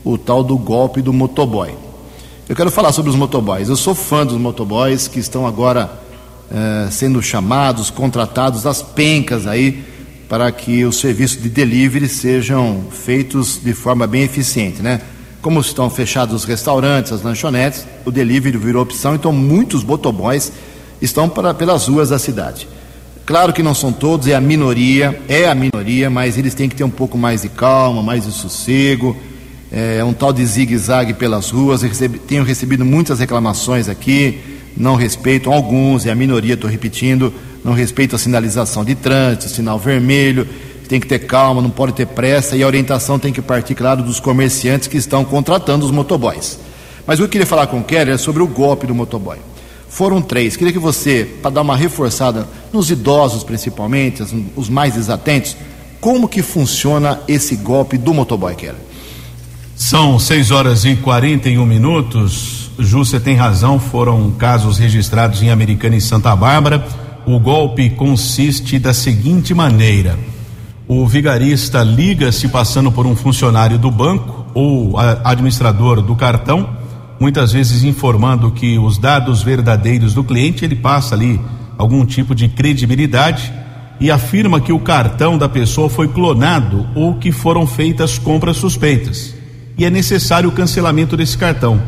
o 0.04 0.16
tal 0.16 0.44
do 0.44 0.56
golpe 0.56 1.02
do 1.02 1.12
motoboy. 1.12 1.74
Eu 2.48 2.54
quero 2.54 2.70
falar 2.70 2.92
sobre 2.92 3.10
os 3.10 3.16
motoboys. 3.16 3.68
Eu 3.68 3.74
sou 3.74 3.96
fã 3.96 4.24
dos 4.24 4.38
motoboys 4.38 5.08
que 5.08 5.18
estão 5.18 5.44
agora 5.44 5.90
eh, 6.52 6.86
sendo 6.88 7.20
chamados, 7.20 7.90
contratados, 7.90 8.64
as 8.64 8.80
pencas 8.80 9.44
aí 9.44 9.82
para 10.28 10.52
que 10.52 10.84
os 10.84 11.00
serviços 11.00 11.42
de 11.42 11.48
delivery 11.48 12.08
sejam 12.08 12.84
feitos 12.92 13.58
de 13.60 13.74
forma 13.74 14.06
bem 14.06 14.22
eficiente, 14.22 14.82
né? 14.82 15.00
Como 15.42 15.58
estão 15.58 15.90
fechados 15.90 16.32
os 16.32 16.44
restaurantes, 16.44 17.10
as 17.10 17.22
lanchonetes, 17.22 17.84
o 18.04 18.12
delivery 18.12 18.56
virou 18.56 18.84
opção, 18.84 19.16
então 19.16 19.32
muitos 19.32 19.82
motoboys 19.82 20.52
estão 21.02 21.28
para, 21.28 21.52
pelas 21.52 21.88
ruas 21.88 22.10
da 22.10 22.20
cidade. 22.20 22.68
Claro 23.26 23.54
que 23.54 23.62
não 23.62 23.74
são 23.74 23.90
todos, 23.90 24.26
é 24.26 24.34
a 24.34 24.40
minoria, 24.40 25.18
é 25.28 25.48
a 25.48 25.54
minoria, 25.54 26.10
mas 26.10 26.36
eles 26.36 26.52
têm 26.52 26.68
que 26.68 26.76
ter 26.76 26.84
um 26.84 26.90
pouco 26.90 27.16
mais 27.16 27.40
de 27.40 27.48
calma, 27.48 28.02
mais 28.02 28.24
de 28.26 28.32
sossego, 28.32 29.16
é 29.72 30.04
um 30.04 30.12
tal 30.12 30.30
de 30.30 30.44
zigue-zague 30.44 31.14
pelas 31.14 31.48
ruas. 31.48 31.82
Eu 31.82 31.88
recebi, 31.88 32.18
tenho 32.18 32.44
recebido 32.44 32.84
muitas 32.84 33.20
reclamações 33.20 33.88
aqui, 33.88 34.40
não 34.76 34.94
respeitam 34.94 35.54
alguns, 35.54 36.04
é 36.04 36.10
a 36.10 36.14
minoria, 36.14 36.52
estou 36.52 36.68
repetindo, 36.68 37.32
não 37.64 37.72
respeita 37.72 38.16
a 38.16 38.18
sinalização 38.18 38.84
de 38.84 38.94
trânsito, 38.94 39.48
sinal 39.48 39.78
vermelho, 39.78 40.46
tem 40.86 41.00
que 41.00 41.06
ter 41.06 41.20
calma, 41.20 41.62
não 41.62 41.70
pode 41.70 41.94
ter 41.94 42.06
pressa 42.06 42.56
e 42.56 42.62
a 42.62 42.66
orientação 42.66 43.18
tem 43.18 43.32
que 43.32 43.40
partir, 43.40 43.74
claro, 43.74 44.02
dos 44.02 44.20
comerciantes 44.20 44.86
que 44.86 44.98
estão 44.98 45.24
contratando 45.24 45.86
os 45.86 45.90
motoboys. 45.90 46.58
Mas 47.06 47.18
o 47.18 47.22
que 47.22 47.24
eu 47.24 47.28
queria 47.30 47.46
falar 47.46 47.68
com 47.68 47.78
o 47.78 47.84
Keller 47.84 48.16
é 48.16 48.18
sobre 48.18 48.42
o 48.42 48.46
golpe 48.46 48.86
do 48.86 48.94
motoboy. 48.94 49.38
Foram 49.94 50.20
três. 50.20 50.56
Queria 50.56 50.72
que 50.72 50.78
você, 50.78 51.24
para 51.40 51.52
dar 51.52 51.62
uma 51.62 51.76
reforçada 51.76 52.46
nos 52.72 52.90
idosos 52.90 53.44
principalmente, 53.44 54.22
os 54.56 54.68
mais 54.68 54.94
desatentos, 54.94 55.56
como 56.00 56.28
que 56.28 56.42
funciona 56.42 57.20
esse 57.26 57.56
golpe 57.56 57.96
do 57.96 58.12
motoboy, 58.12 58.54
Keller? 58.54 58.74
São 59.76 60.18
6 60.18 60.50
horas 60.50 60.84
e 60.84 60.96
41 60.96 61.64
minutos. 61.64 62.70
Ju, 62.78 63.04
você 63.04 63.20
tem 63.20 63.36
razão, 63.36 63.78
foram 63.78 64.32
casos 64.32 64.78
registrados 64.78 65.42
em 65.42 65.50
Americana 65.50 65.96
e 65.96 66.00
Santa 66.00 66.34
Bárbara 66.34 66.84
o 67.26 67.38
golpe 67.38 67.90
consiste 67.90 68.78
da 68.78 68.92
seguinte 68.92 69.54
maneira: 69.54 70.18
o 70.86 71.06
vigarista 71.06 71.82
liga 71.82 72.30
se 72.30 72.48
passando 72.48 72.92
por 72.92 73.06
um 73.06 73.16
funcionário 73.16 73.78
do 73.78 73.90
banco 73.90 74.44
ou 74.54 74.98
administrador 74.98 76.02
do 76.02 76.14
cartão, 76.14 76.68
muitas 77.18 77.52
vezes 77.52 77.84
informando 77.84 78.50
que 78.50 78.78
os 78.78 78.98
dados 78.98 79.42
verdadeiros 79.42 80.14
do 80.14 80.24
cliente, 80.24 80.64
ele 80.64 80.76
passa 80.76 81.14
ali 81.14 81.40
algum 81.78 82.04
tipo 82.04 82.34
de 82.34 82.48
credibilidade 82.48 83.52
e 84.00 84.10
afirma 84.10 84.60
que 84.60 84.72
o 84.72 84.80
cartão 84.80 85.38
da 85.38 85.48
pessoa 85.48 85.88
foi 85.88 86.08
clonado 86.08 86.86
ou 86.94 87.14
que 87.14 87.30
foram 87.32 87.66
feitas 87.66 88.18
compras 88.18 88.56
suspeitas. 88.56 89.34
E 89.78 89.84
é 89.84 89.90
necessário 89.90 90.48
o 90.48 90.52
cancelamento 90.52 91.16
desse 91.16 91.36
cartão. 91.36 91.80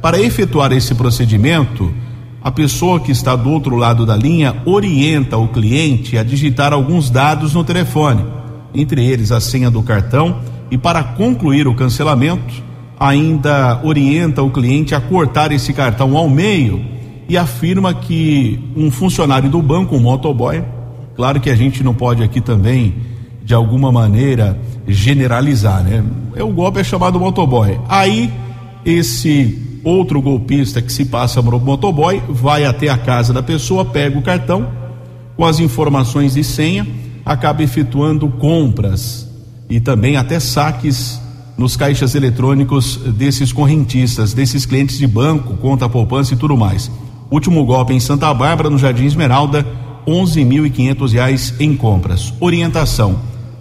Para 0.00 0.20
efetuar 0.20 0.72
esse 0.72 0.94
procedimento, 0.94 1.92
a 2.42 2.50
pessoa 2.50 3.00
que 3.00 3.10
está 3.10 3.34
do 3.34 3.50
outro 3.50 3.76
lado 3.76 4.04
da 4.04 4.16
linha 4.16 4.56
orienta 4.66 5.36
o 5.38 5.48
cliente 5.48 6.18
a 6.18 6.22
digitar 6.22 6.72
alguns 6.72 7.08
dados 7.08 7.54
no 7.54 7.64
telefone, 7.64 8.24
entre 8.74 9.04
eles 9.04 9.32
a 9.32 9.40
senha 9.40 9.70
do 9.70 9.82
cartão, 9.82 10.40
e 10.70 10.76
para 10.76 11.02
concluir 11.02 11.66
o 11.66 11.74
cancelamento, 11.74 12.63
ainda 12.98 13.80
orienta 13.82 14.42
o 14.42 14.50
cliente 14.50 14.94
a 14.94 15.00
cortar 15.00 15.52
esse 15.52 15.72
cartão 15.72 16.16
ao 16.16 16.28
meio 16.28 16.84
e 17.28 17.36
afirma 17.36 17.94
que 17.94 18.60
um 18.76 18.90
funcionário 18.90 19.48
do 19.50 19.60
banco, 19.62 19.96
um 19.96 20.00
motoboy, 20.00 20.62
claro 21.16 21.40
que 21.40 21.50
a 21.50 21.56
gente 21.56 21.82
não 21.82 21.94
pode 21.94 22.22
aqui 22.22 22.40
também, 22.40 22.94
de 23.42 23.54
alguma 23.54 23.90
maneira, 23.90 24.58
generalizar, 24.86 25.82
né? 25.82 26.04
É 26.36 26.42
o 26.42 26.50
golpe 26.50 26.80
é 26.80 26.84
chamado 26.84 27.18
motoboy. 27.18 27.78
Aí 27.88 28.32
esse 28.84 29.80
outro 29.82 30.20
golpista 30.20 30.80
que 30.80 30.92
se 30.92 31.04
passa 31.04 31.42
por 31.42 31.62
motoboy 31.62 32.22
vai 32.28 32.64
até 32.64 32.88
a 32.88 32.98
casa 32.98 33.32
da 33.32 33.42
pessoa, 33.42 33.84
pega 33.84 34.18
o 34.18 34.22
cartão 34.22 34.66
com 35.36 35.44
as 35.44 35.58
informações 35.58 36.34
de 36.34 36.44
senha, 36.44 36.86
acaba 37.24 37.62
efetuando 37.62 38.28
compras 38.28 39.28
e 39.68 39.80
também 39.80 40.16
até 40.16 40.38
saques 40.38 41.20
nos 41.56 41.76
caixas 41.76 42.14
eletrônicos 42.14 42.96
desses 42.96 43.52
correntistas, 43.52 44.32
desses 44.32 44.66
clientes 44.66 44.98
de 44.98 45.06
banco, 45.06 45.56
conta 45.56 45.88
poupança 45.88 46.34
e 46.34 46.36
tudo 46.36 46.56
mais. 46.56 46.90
Último 47.30 47.64
golpe 47.64 47.92
em 47.92 48.00
Santa 48.00 48.32
Bárbara, 48.34 48.70
no 48.70 48.78
Jardim 48.78 49.06
Esmeralda, 49.06 49.66
quinhentos 50.72 51.12
reais 51.12 51.54
em 51.58 51.74
compras. 51.76 52.34
Orientação: 52.40 53.18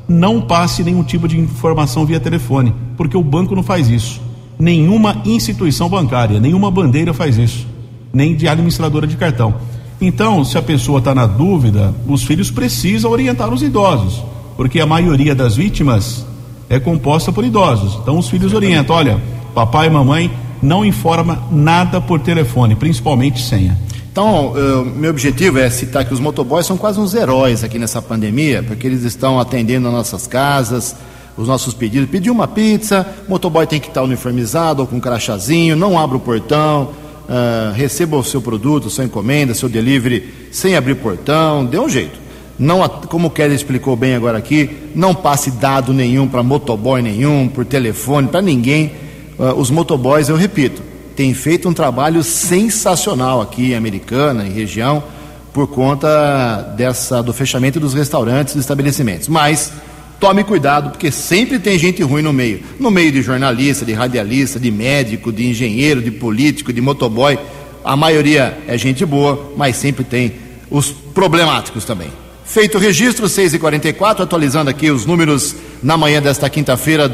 não 0.07 0.41
passe 0.41 0.83
nenhum 0.83 1.03
tipo 1.03 1.27
de 1.27 1.39
informação 1.39 2.05
via 2.05 2.19
telefone, 2.19 2.73
porque 2.97 3.15
o 3.15 3.23
banco 3.23 3.55
não 3.55 3.63
faz 3.63 3.89
isso. 3.89 4.21
Nenhuma 4.59 5.21
instituição 5.25 5.89
bancária, 5.89 6.39
nenhuma 6.39 6.69
bandeira 6.69 7.13
faz 7.13 7.37
isso, 7.37 7.65
nem 8.11 8.35
de 8.35 8.47
administradora 8.47 9.07
de 9.07 9.17
cartão. 9.17 9.55
Então, 10.01 10.43
se 10.43 10.57
a 10.57 10.61
pessoa 10.61 10.99
está 10.99 11.15
na 11.15 11.25
dúvida, 11.25 11.93
os 12.07 12.23
filhos 12.23 12.51
precisam 12.51 13.09
orientar 13.09 13.53
os 13.53 13.63
idosos, 13.63 14.23
porque 14.57 14.79
a 14.79 14.85
maioria 14.85 15.33
das 15.33 15.55
vítimas 15.55 16.25
é 16.69 16.79
composta 16.79 17.31
por 17.31 17.43
idosos. 17.43 17.99
Então, 18.01 18.17
os 18.17 18.29
filhos 18.29 18.53
orientam: 18.53 18.95
olha, 18.95 19.21
papai 19.53 19.87
e 19.87 19.89
mamãe 19.89 20.31
não 20.61 20.85
informa 20.85 21.43
nada 21.51 21.99
por 21.99 22.19
telefone, 22.19 22.75
principalmente 22.75 23.41
senha. 23.41 23.77
Então, 24.11 24.51
uh, 24.51 24.85
meu 24.85 25.09
objetivo 25.09 25.57
é 25.57 25.69
citar 25.69 26.05
que 26.05 26.13
os 26.13 26.19
motoboys 26.19 26.65
são 26.65 26.77
quase 26.77 26.99
uns 26.99 27.15
heróis 27.15 27.63
aqui 27.63 27.79
nessa 27.79 28.01
pandemia, 28.01 28.61
porque 28.61 28.85
eles 28.85 29.03
estão 29.03 29.39
atendendo 29.39 29.87
as 29.87 29.93
nossas 29.93 30.27
casas, 30.27 30.95
os 31.35 31.47
nossos 31.47 31.73
pedidos. 31.73 32.07
Pedir 32.09 32.29
uma 32.29 32.47
pizza, 32.47 33.07
o 33.27 33.31
motoboy 33.31 33.65
tem 33.65 33.79
que 33.79 33.87
estar 33.87 34.03
uniformizado 34.03 34.81
ou 34.81 34.87
com 34.87 34.97
um 34.97 34.99
crachazinho, 34.99 35.75
não 35.75 35.97
abra 35.97 36.15
o 36.15 36.19
portão, 36.19 36.91
uh, 37.27 37.73
receba 37.73 38.15
o 38.15 38.23
seu 38.23 38.41
produto, 38.41 38.89
sua 38.89 39.03
encomenda, 39.03 39.53
seu 39.53 39.67
delivery 39.67 40.31
sem 40.51 40.75
abrir 40.75 40.95
portão, 40.95 41.65
dê 41.65 41.79
um 41.79 41.89
jeito. 41.89 42.22
Não, 42.57 42.87
como 43.07 43.27
o 43.27 43.31
Kelly 43.31 43.55
explicou 43.55 43.95
bem 43.95 44.15
agora 44.15 44.37
aqui, 44.37 44.69
não 44.93 45.15
passe 45.15 45.51
dado 45.51 45.91
nenhum 45.91 46.27
para 46.27 46.43
motoboy 46.43 47.01
nenhum, 47.01 47.47
por 47.47 47.65
telefone, 47.65 48.27
para 48.27 48.41
ninguém 48.41 48.91
uh, 49.39 49.53
os 49.59 49.71
motoboys, 49.71 50.29
eu 50.29 50.35
repito, 50.35 50.81
têm 51.15 51.33
feito 51.33 51.67
um 51.67 51.73
trabalho 51.73 52.23
sensacional 52.23 53.41
aqui 53.41 53.71
em 53.71 53.75
Americana, 53.75 54.45
em 54.45 54.51
região, 54.51 55.03
por 55.51 55.67
conta 55.67 56.73
dessa 56.75 57.21
do 57.21 57.33
fechamento 57.33 57.79
dos 57.79 57.93
restaurantes 57.93 58.55
e 58.55 58.59
estabelecimentos. 58.59 59.27
Mas 59.27 59.71
tome 60.19 60.43
cuidado, 60.43 60.91
porque 60.91 61.11
sempre 61.11 61.59
tem 61.59 61.77
gente 61.77 62.01
ruim 62.01 62.21
no 62.21 62.33
meio. 62.33 62.61
No 62.79 62.89
meio 62.89 63.11
de 63.11 63.21
jornalista, 63.21 63.85
de 63.85 63.93
radialista, 63.93 64.59
de 64.59 64.71
médico, 64.71 65.31
de 65.31 65.47
engenheiro, 65.47 66.01
de 66.01 66.11
político, 66.11 66.73
de 66.73 66.81
motoboy. 66.81 67.37
A 67.83 67.95
maioria 67.95 68.57
é 68.67 68.77
gente 68.77 69.05
boa, 69.05 69.53
mas 69.55 69.75
sempre 69.75 70.03
tem 70.03 70.33
os 70.71 70.89
problemáticos 70.89 71.85
também. 71.85 72.22
Feito 72.53 72.77
o 72.77 72.79
registro, 72.79 73.25
6h44, 73.25 74.19
atualizando 74.19 74.69
aqui 74.69 74.91
os 74.91 75.07
números 75.07 75.55
na 75.81 75.97
manhã 75.97 76.21
desta 76.21 76.47
quinta-feira 76.47 77.09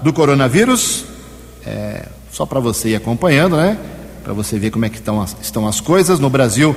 do 0.00 0.12
coronavírus. 0.12 1.06
É, 1.66 2.06
só 2.30 2.46
para 2.46 2.60
você 2.60 2.90
ir 2.90 2.94
acompanhando, 2.94 3.56
né? 3.56 3.76
Para 4.22 4.32
você 4.32 4.60
ver 4.60 4.70
como 4.70 4.84
é 4.84 4.88
que 4.88 4.98
estão 4.98 5.20
as, 5.20 5.36
estão 5.42 5.66
as 5.66 5.80
coisas. 5.80 6.20
No 6.20 6.30
Brasil, 6.30 6.76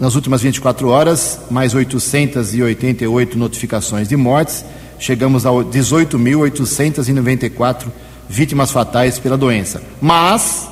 nas 0.00 0.14
últimas 0.14 0.40
24 0.40 0.88
horas, 0.88 1.40
mais 1.50 1.74
888 1.74 3.38
notificações 3.38 4.08
de 4.08 4.16
mortes. 4.16 4.64
Chegamos 4.98 5.44
a 5.44 5.50
18.894 5.50 7.84
vítimas 8.30 8.70
fatais 8.70 9.18
pela 9.18 9.36
doença. 9.36 9.82
Mas, 10.00 10.66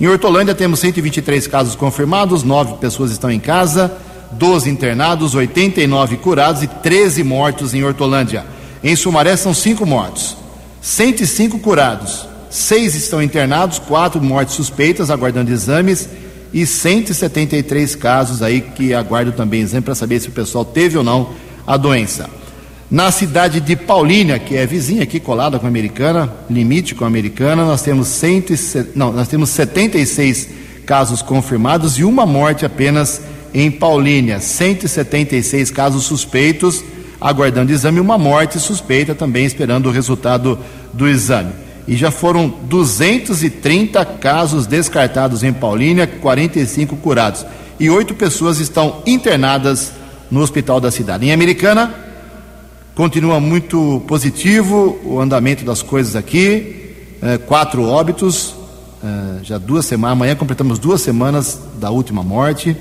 Em 0.00 0.08
Hortolândia 0.08 0.54
temos 0.54 0.80
123 0.80 1.46
casos 1.46 1.76
confirmados, 1.76 2.42
9 2.42 2.74
pessoas 2.74 3.12
estão 3.12 3.30
em 3.30 3.38
casa. 3.38 3.96
12 4.32 4.70
internados, 4.70 5.34
89 5.34 6.16
curados 6.16 6.62
e 6.62 6.66
13 6.66 7.22
mortos 7.22 7.74
em 7.74 7.84
Hortolândia. 7.84 8.44
Em 8.82 8.96
Sumaré 8.96 9.36
são 9.36 9.52
5 9.52 9.84
mortos, 9.84 10.36
105 10.80 11.58
curados, 11.58 12.26
6 12.50 12.94
estão 12.94 13.22
internados, 13.22 13.78
4 13.78 14.20
mortes 14.22 14.54
suspeitas 14.54 15.10
aguardando 15.10 15.52
exames 15.52 16.08
e 16.52 16.66
173 16.66 17.94
casos 17.94 18.42
aí 18.42 18.60
que 18.60 18.94
aguardam 18.94 19.32
também 19.32 19.60
exame 19.60 19.82
para 19.82 19.94
saber 19.94 20.18
se 20.18 20.28
o 20.28 20.32
pessoal 20.32 20.64
teve 20.64 20.96
ou 20.96 21.04
não 21.04 21.30
a 21.66 21.76
doença. 21.76 22.28
Na 22.92 23.10
cidade 23.10 23.58
de 23.58 23.74
Paulínia, 23.74 24.38
que 24.38 24.54
é 24.54 24.66
vizinha 24.66 25.04
aqui 25.04 25.18
colada 25.18 25.58
com 25.58 25.64
a 25.64 25.68
Americana, 25.70 26.30
limite 26.50 26.94
com 26.94 27.04
a 27.04 27.06
Americana, 27.06 27.64
nós 27.64 27.80
temos, 27.80 28.06
100, 28.08 28.44
não, 28.94 29.10
nós 29.10 29.28
temos 29.28 29.48
76 29.48 30.50
casos 30.84 31.22
confirmados 31.22 31.98
e 31.98 32.04
uma 32.04 32.26
morte 32.26 32.66
apenas 32.66 33.22
em 33.54 33.70
Paulínia, 33.70 34.40
176 34.40 35.70
casos 35.70 36.04
suspeitos, 36.04 36.84
aguardando 37.18 37.72
exame, 37.72 37.98
uma 37.98 38.18
morte 38.18 38.60
suspeita 38.60 39.14
também 39.14 39.46
esperando 39.46 39.86
o 39.88 39.90
resultado 39.90 40.58
do 40.92 41.08
exame. 41.08 41.52
E 41.88 41.96
já 41.96 42.10
foram 42.10 42.46
230 42.64 44.04
casos 44.04 44.66
descartados 44.66 45.42
em 45.42 45.50
Paulínia, 45.54 46.06
45 46.06 46.94
curados. 46.96 47.46
E 47.80 47.88
oito 47.88 48.12
pessoas 48.12 48.58
estão 48.58 49.02
internadas 49.06 49.92
no 50.30 50.40
hospital 50.40 50.78
da 50.78 50.90
cidade. 50.90 51.24
Em 51.24 51.32
Americana, 51.32 52.01
continua 52.94 53.40
muito 53.40 54.02
positivo 54.06 54.98
o 55.04 55.20
andamento 55.20 55.64
das 55.64 55.82
coisas 55.82 56.14
aqui. 56.14 56.80
É, 57.22 57.38
quatro 57.38 57.84
óbitos, 57.84 58.54
é, 59.02 59.44
já 59.44 59.58
duas 59.58 59.86
semanas. 59.86 60.12
Amanhã 60.16 60.34
completamos 60.34 60.78
duas 60.78 61.00
semanas 61.00 61.58
da 61.78 61.90
última 61.90 62.22
morte. 62.22 62.76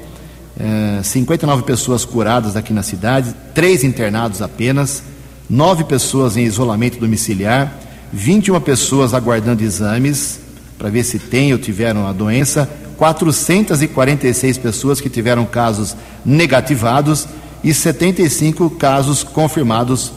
59 1.03 1.61
é, 1.61 1.65
pessoas 1.65 2.05
curadas 2.05 2.55
aqui 2.55 2.73
na 2.73 2.83
cidade, 2.83 3.33
três 3.55 3.83
internados 3.83 4.41
apenas, 4.41 5.01
nove 5.49 5.85
pessoas 5.85 6.37
em 6.37 6.43
isolamento 6.43 6.99
domiciliar, 6.99 7.73
21 8.11 8.59
pessoas 8.59 9.13
aguardando 9.13 9.63
exames 9.63 10.39
para 10.77 10.89
ver 10.89 11.03
se 11.03 11.17
têm 11.17 11.53
ou 11.53 11.57
tiveram 11.57 12.05
a 12.05 12.11
doença, 12.11 12.69
446 12.97 14.57
pessoas 14.59 15.01
que 15.01 15.09
tiveram 15.09 15.45
casos 15.45 15.95
negativados 16.23 17.27
e 17.63 17.73
75 17.73 18.69
casos 18.71 19.23
confirmados, 19.23 20.11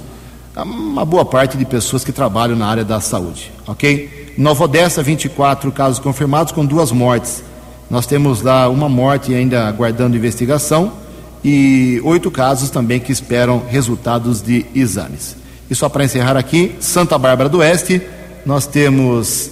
uma 0.57 1.05
boa 1.05 1.25
parte 1.25 1.57
de 1.57 1.65
pessoas 1.65 2.05
que 2.05 2.13
trabalham 2.13 2.57
na 2.57 2.67
área 2.67 2.85
da 2.85 3.01
saúde, 3.01 3.53
ok? 3.67 4.35
Nova 4.39 4.65
Odessa, 4.65 5.03
24 5.03 5.71
casos 5.73 5.99
confirmados 5.99 6.53
com 6.53 6.65
duas 6.65 6.91
mortes. 6.91 7.43
Nós 7.91 8.07
temos 8.07 8.43
lá 8.43 8.69
uma 8.69 8.89
morte 8.89 9.35
ainda 9.35 9.69
aguardando 9.69 10.17
investigação 10.17 10.93
e 11.45 12.01
oito 12.05 12.31
casos 12.31 12.71
também 12.71 12.99
que 12.99 13.13
esperam 13.13 13.63
resultados 13.69 14.41
de 14.41 14.65
exames. 14.75 15.37
E 15.71 15.75
só 15.75 15.89
para 15.89 16.05
encerrar 16.05 16.37
aqui, 16.37 16.75
Santa 16.81 17.19
Bárbara 17.19 17.49
do 17.49 17.59
Oeste, 17.59 18.01
nós 18.45 18.67
temos 18.67 19.51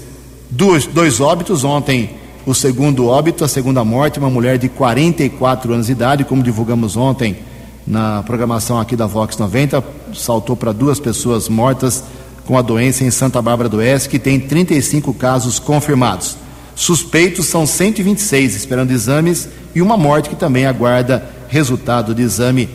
dois, 0.51 0.87
dois 0.87 1.21
óbitos. 1.21 1.63
Ontem, 1.65 2.11
o 2.47 2.55
segundo 2.55 3.07
óbito, 3.07 3.45
a 3.45 3.49
segunda 3.49 3.85
morte, 3.85 4.19
uma 4.19 4.31
mulher 4.31 4.59
de 4.59 4.69
44 4.69 5.73
anos 5.73 5.87
de 5.87 5.93
idade, 5.93 6.25
como 6.25 6.43
divulgamos 6.43 6.97
ontem 6.97 7.37
na 7.87 8.23
programação 8.23 8.79
aqui 8.79 8.95
da 8.95 9.07
Vox 9.07 9.37
90, 9.37 9.83
saltou 10.15 10.57
para 10.57 10.73
duas 10.73 11.01
pessoas 11.01 11.49
mortas 11.49 12.05
com 12.45 12.57
a 12.57 12.63
doença 12.63 13.05
em 13.05 13.11
Santa 13.11 13.41
Bárbara 13.41 13.69
do 13.69 13.79
Oeste, 13.79 14.09
que 14.09 14.19
tem 14.19 14.39
35 14.39 15.13
casos 15.15 15.59
confirmados. 15.59 16.37
Suspeitos 16.75 17.47
são 17.47 17.67
126 17.67 18.55
esperando 18.57 18.91
exames 18.91 19.49
e 19.75 19.83
uma 19.83 19.97
morte 19.97 20.29
que 20.29 20.37
também 20.37 20.67
aguarda 20.67 21.29
resultado 21.49 22.15
de 22.15 22.23
exame. 22.23 22.69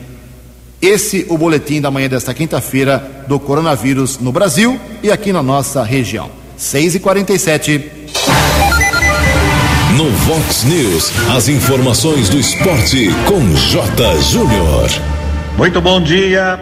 Esse 0.81 1.25
o 1.29 1.37
boletim 1.37 1.81
da 1.81 1.89
manhã 1.89 2.07
desta 2.07 2.33
quinta-feira 2.33 3.25
do 3.27 3.39
coronavírus 3.39 4.19
no 4.19 4.31
Brasil 4.31 4.79
e 5.01 5.11
aqui 5.11 5.33
na 5.33 5.41
nossa 5.41 5.83
região. 5.83 6.29
6 6.55 6.95
e 6.95 6.99
47 6.99 7.96
No 9.95 10.09
Vox 10.11 10.65
News, 10.65 11.13
as 11.29 11.47
informações 11.47 12.27
do 12.27 12.37
esporte 12.37 13.09
com 13.25 13.39
J. 13.55 14.21
Júnior. 14.21 14.89
Muito 15.57 15.79
bom 15.79 16.01
dia. 16.01 16.59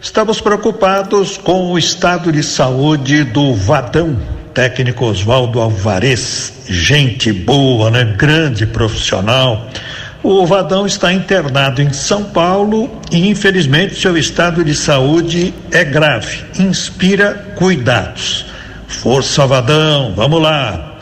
Estamos 0.00 0.42
preocupados 0.42 1.38
com 1.38 1.72
o 1.72 1.78
estado 1.78 2.30
de 2.30 2.42
saúde 2.42 3.24
do 3.24 3.54
Vadão, 3.54 4.18
técnico 4.52 5.06
Oswaldo 5.06 5.58
Alvarez, 5.58 6.52
gente 6.68 7.32
boa, 7.32 7.90
né? 7.90 8.04
Grande 8.16 8.66
profissional. 8.66 9.66
O 10.22 10.46
Vadão 10.46 10.86
está 10.86 11.12
internado 11.12 11.80
em 11.80 11.92
São 11.94 12.24
Paulo 12.24 13.00
e, 13.10 13.26
infelizmente, 13.26 13.94
seu 13.94 14.18
estado 14.18 14.62
de 14.62 14.74
saúde 14.74 15.54
é 15.72 15.82
grave. 15.82 16.44
Inspira 16.58 17.54
cuidados. 17.56 18.44
Força 18.86 19.46
Vadão, 19.46 20.12
vamos 20.14 20.42
lá. 20.42 20.93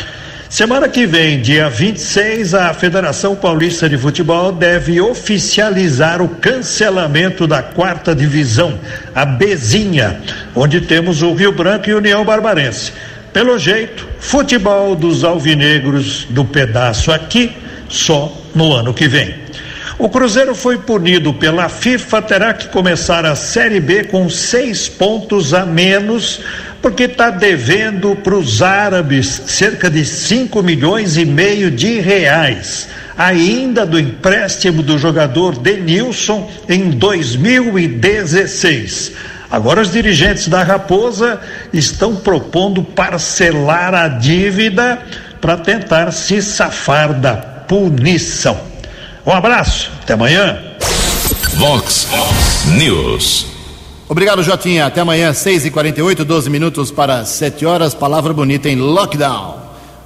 Semana 0.52 0.86
que 0.86 1.06
vem, 1.06 1.40
dia 1.40 1.70
26, 1.70 2.52
a 2.52 2.74
Federação 2.74 3.34
Paulista 3.34 3.88
de 3.88 3.96
Futebol 3.96 4.52
deve 4.52 5.00
oficializar 5.00 6.20
o 6.20 6.28
cancelamento 6.28 7.46
da 7.46 7.62
quarta 7.62 8.14
divisão, 8.14 8.78
a 9.14 9.24
Bezinha, 9.24 10.20
onde 10.54 10.82
temos 10.82 11.22
o 11.22 11.32
Rio 11.32 11.52
Branco 11.52 11.88
e 11.88 11.94
União 11.94 12.22
Barbarense. 12.22 12.92
Pelo 13.32 13.58
jeito, 13.58 14.06
futebol 14.20 14.94
dos 14.94 15.24
alvinegros 15.24 16.26
do 16.28 16.44
pedaço 16.44 17.10
aqui 17.10 17.56
só 17.88 18.30
no 18.54 18.74
ano 18.74 18.92
que 18.92 19.08
vem. 19.08 19.34
O 19.98 20.10
Cruzeiro 20.10 20.54
foi 20.54 20.76
punido 20.76 21.32
pela 21.32 21.70
FIFA, 21.70 22.20
terá 22.22 22.52
que 22.52 22.68
começar 22.68 23.24
a 23.24 23.34
Série 23.34 23.80
B 23.80 24.04
com 24.04 24.28
seis 24.28 24.86
pontos 24.86 25.54
a 25.54 25.64
menos 25.64 26.40
porque 26.82 27.04
está 27.04 27.30
devendo 27.30 28.14
para 28.16 28.34
os 28.34 28.60
árabes 28.60 29.40
cerca 29.46 29.88
de 29.88 30.04
5 30.04 30.62
milhões 30.62 31.16
e 31.16 31.24
meio 31.24 31.70
de 31.70 31.98
reais, 32.00 32.88
ainda 33.16 33.86
do 33.86 33.98
empréstimo 33.98 34.82
do 34.82 34.98
jogador 34.98 35.56
Denilson 35.56 36.50
em 36.68 36.90
2016. 36.90 39.12
Agora 39.48 39.80
os 39.82 39.92
dirigentes 39.92 40.48
da 40.48 40.64
Raposa 40.64 41.40
estão 41.72 42.16
propondo 42.16 42.82
parcelar 42.82 43.94
a 43.94 44.08
dívida 44.08 44.98
para 45.40 45.56
tentar 45.58 46.10
se 46.10 46.42
safar 46.42 47.14
da 47.14 47.36
punição. 47.36 48.60
Um 49.24 49.30
abraço, 49.32 49.92
até 50.02 50.14
amanhã. 50.14 50.58
Vox 51.54 52.08
News. 52.76 53.51
Obrigado, 54.12 54.42
Jotinha. 54.42 54.84
Até 54.84 55.00
amanhã, 55.00 55.30
6h48, 55.30 56.22
12 56.22 56.50
minutos 56.50 56.90
para 56.90 57.24
7 57.24 57.64
horas. 57.64 57.94
Palavra 57.94 58.34
bonita 58.34 58.68
em 58.68 58.76
lockdown. 58.76 59.56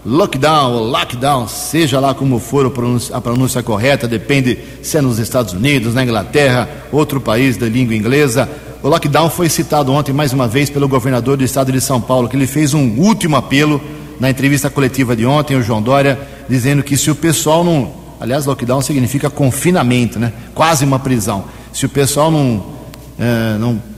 Lockdown 0.04 0.78
lockdown, 0.78 1.48
seja 1.48 1.98
lá 1.98 2.14
como 2.14 2.38
for 2.38 2.72
a 3.12 3.20
pronúncia 3.20 3.64
correta, 3.64 4.06
depende 4.06 4.60
se 4.80 4.96
é 4.96 5.00
nos 5.00 5.18
Estados 5.18 5.54
Unidos, 5.54 5.92
na 5.92 6.04
Inglaterra, 6.04 6.68
outro 6.92 7.20
país 7.20 7.56
da 7.56 7.66
língua 7.68 7.96
inglesa. 7.96 8.48
O 8.80 8.88
lockdown 8.88 9.28
foi 9.28 9.48
citado 9.48 9.92
ontem 9.92 10.12
mais 10.12 10.32
uma 10.32 10.46
vez 10.46 10.70
pelo 10.70 10.86
governador 10.86 11.36
do 11.36 11.42
estado 11.42 11.72
de 11.72 11.80
São 11.80 12.00
Paulo, 12.00 12.28
que 12.28 12.36
ele 12.36 12.46
fez 12.46 12.74
um 12.74 13.00
último 13.00 13.34
apelo 13.34 13.82
na 14.20 14.30
entrevista 14.30 14.70
coletiva 14.70 15.16
de 15.16 15.26
ontem, 15.26 15.56
o 15.56 15.62
João 15.64 15.82
Dória, 15.82 16.16
dizendo 16.48 16.84
que 16.84 16.96
se 16.96 17.10
o 17.10 17.14
pessoal 17.16 17.64
não. 17.64 17.90
Aliás, 18.20 18.46
lockdown 18.46 18.80
significa 18.82 19.28
confinamento, 19.28 20.16
né? 20.16 20.32
Quase 20.54 20.84
uma 20.84 21.00
prisão. 21.00 21.46
Se 21.72 21.86
o 21.86 21.88
pessoal 21.88 22.30
não, 22.30 22.64
é, 23.18 23.58
não 23.58 23.95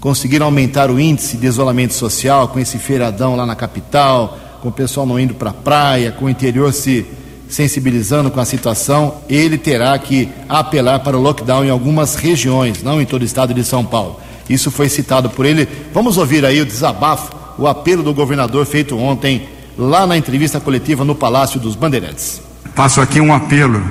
conseguiram 0.00 0.46
aumentar 0.46 0.90
o 0.90 0.98
índice 0.98 1.36
de 1.36 1.46
isolamento 1.46 1.92
social 1.92 2.48
com 2.48 2.58
esse 2.58 2.78
feiradão 2.78 3.36
lá 3.36 3.44
na 3.44 3.54
capital, 3.54 4.38
com 4.62 4.70
o 4.70 4.72
pessoal 4.72 5.06
não 5.06 5.20
indo 5.20 5.34
para 5.34 5.50
a 5.50 5.54
praia, 5.54 6.10
com 6.10 6.24
o 6.24 6.30
interior 6.30 6.72
se 6.72 7.06
sensibilizando 7.48 8.30
com 8.30 8.38
a 8.40 8.44
situação, 8.44 9.16
ele 9.28 9.58
terá 9.58 9.98
que 9.98 10.28
apelar 10.48 11.00
para 11.00 11.18
o 11.18 11.20
lockdown 11.20 11.64
em 11.64 11.70
algumas 11.70 12.14
regiões, 12.14 12.80
não 12.82 13.00
em 13.00 13.04
todo 13.04 13.22
o 13.22 13.24
estado 13.24 13.52
de 13.52 13.64
São 13.64 13.84
Paulo. 13.84 14.20
Isso 14.48 14.70
foi 14.70 14.88
citado 14.88 15.28
por 15.28 15.44
ele. 15.44 15.68
Vamos 15.92 16.16
ouvir 16.16 16.44
aí 16.44 16.60
o 16.60 16.66
desabafo, 16.66 17.34
o 17.58 17.66
apelo 17.66 18.04
do 18.04 18.14
governador 18.14 18.64
feito 18.66 18.96
ontem 18.96 19.48
lá 19.76 20.06
na 20.06 20.16
entrevista 20.16 20.60
coletiva 20.60 21.04
no 21.04 21.14
Palácio 21.14 21.58
dos 21.58 21.74
Bandeirantes. 21.74 22.40
Faço 22.74 23.00
aqui 23.00 23.20
um 23.20 23.34
apelo, 23.34 23.82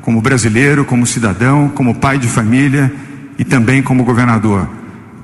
como 0.00 0.22
brasileiro, 0.22 0.84
como 0.84 1.06
cidadão, 1.06 1.68
como 1.68 1.94
pai 1.94 2.18
de 2.18 2.28
família 2.28 2.90
e 3.38 3.44
também 3.44 3.82
como 3.82 4.04
governador 4.04 4.81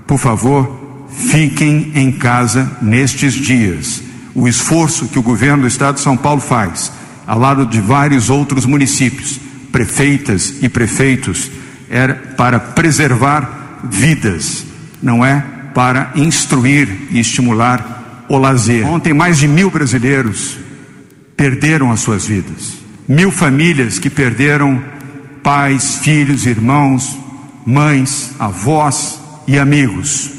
por 0.08 0.18
favor, 0.18 1.06
fiquem 1.10 1.92
em 1.94 2.10
casa 2.10 2.78
nestes 2.80 3.34
dias. 3.34 4.02
O 4.34 4.48
esforço 4.48 5.06
que 5.06 5.18
o 5.18 5.22
governo 5.22 5.62
do 5.62 5.68
estado 5.68 5.96
de 5.96 6.00
São 6.00 6.16
Paulo 6.16 6.40
faz, 6.40 6.90
ao 7.26 7.38
lado 7.38 7.66
de 7.66 7.78
vários 7.78 8.30
outros 8.30 8.64
municípios, 8.64 9.38
prefeitas 9.70 10.54
e 10.62 10.68
prefeitos, 10.68 11.50
é 11.90 12.08
para 12.08 12.58
preservar 12.58 13.80
vidas, 13.84 14.64
não 15.02 15.24
é 15.24 15.44
para 15.74 16.10
instruir 16.16 16.88
e 17.10 17.20
estimular 17.20 18.24
o 18.30 18.38
lazer. 18.38 18.86
Ontem, 18.86 19.12
mais 19.12 19.36
de 19.36 19.46
mil 19.46 19.70
brasileiros 19.70 20.56
perderam 21.36 21.92
as 21.92 22.00
suas 22.00 22.26
vidas. 22.26 22.78
Mil 23.06 23.30
famílias 23.30 23.98
que 23.98 24.08
perderam 24.08 24.82
pais, 25.42 25.98
filhos, 25.98 26.46
irmãos, 26.46 27.14
mães, 27.66 28.32
avós, 28.38 29.27
e 29.48 29.58
amigos. 29.58 30.30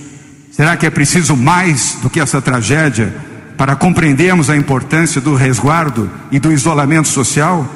Será 0.52 0.78
que 0.78 0.86
é 0.86 0.90
preciso 0.90 1.36
mais 1.36 1.98
do 2.02 2.10
que 2.10 2.20
essa 2.20 2.40
tragédia 2.40 3.14
para 3.58 3.76
compreendermos 3.76 4.50
a 4.50 4.56
importância 4.56 5.20
do 5.20 5.34
resguardo 5.34 6.10
e 6.32 6.40
do 6.40 6.52
isolamento 6.52 7.08
social? 7.08 7.68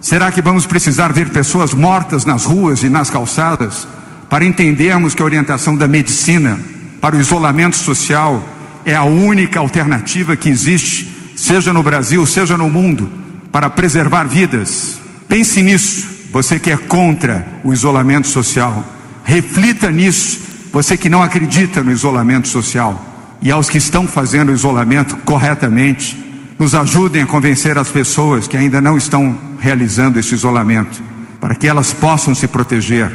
Será 0.00 0.30
que 0.30 0.40
vamos 0.40 0.64
precisar 0.64 1.12
ver 1.12 1.30
pessoas 1.30 1.74
mortas 1.74 2.24
nas 2.24 2.44
ruas 2.44 2.84
e 2.84 2.88
nas 2.88 3.10
calçadas 3.10 3.88
para 4.30 4.44
entendermos 4.44 5.14
que 5.14 5.20
a 5.20 5.24
orientação 5.24 5.76
da 5.76 5.88
medicina 5.88 6.58
para 7.00 7.16
o 7.16 7.20
isolamento 7.20 7.76
social 7.76 8.46
é 8.84 8.94
a 8.94 9.02
única 9.02 9.58
alternativa 9.58 10.36
que 10.36 10.48
existe, 10.48 11.32
seja 11.34 11.72
no 11.72 11.82
Brasil, 11.82 12.24
seja 12.24 12.56
no 12.56 12.70
mundo, 12.70 13.10
para 13.50 13.68
preservar 13.68 14.24
vidas? 14.24 15.00
Pense 15.28 15.60
nisso, 15.60 16.06
você 16.30 16.58
que 16.58 16.70
é 16.70 16.76
contra 16.76 17.46
o 17.64 17.72
isolamento 17.72 18.28
social. 18.28 18.84
Reflita 19.24 19.90
nisso 19.90 20.47
você 20.72 20.96
que 20.96 21.08
não 21.08 21.22
acredita 21.22 21.82
no 21.82 21.90
isolamento 21.90 22.48
social 22.48 23.04
e 23.40 23.50
aos 23.50 23.70
que 23.70 23.78
estão 23.78 24.06
fazendo 24.06 24.50
o 24.50 24.54
isolamento 24.54 25.16
corretamente, 25.18 26.16
nos 26.58 26.74
ajudem 26.74 27.22
a 27.22 27.26
convencer 27.26 27.78
as 27.78 27.88
pessoas 27.88 28.48
que 28.48 28.56
ainda 28.56 28.80
não 28.80 28.96
estão 28.96 29.38
realizando 29.60 30.18
esse 30.18 30.34
isolamento, 30.34 31.00
para 31.40 31.54
que 31.54 31.68
elas 31.68 31.92
possam 31.92 32.34
se 32.34 32.48
proteger, 32.48 33.12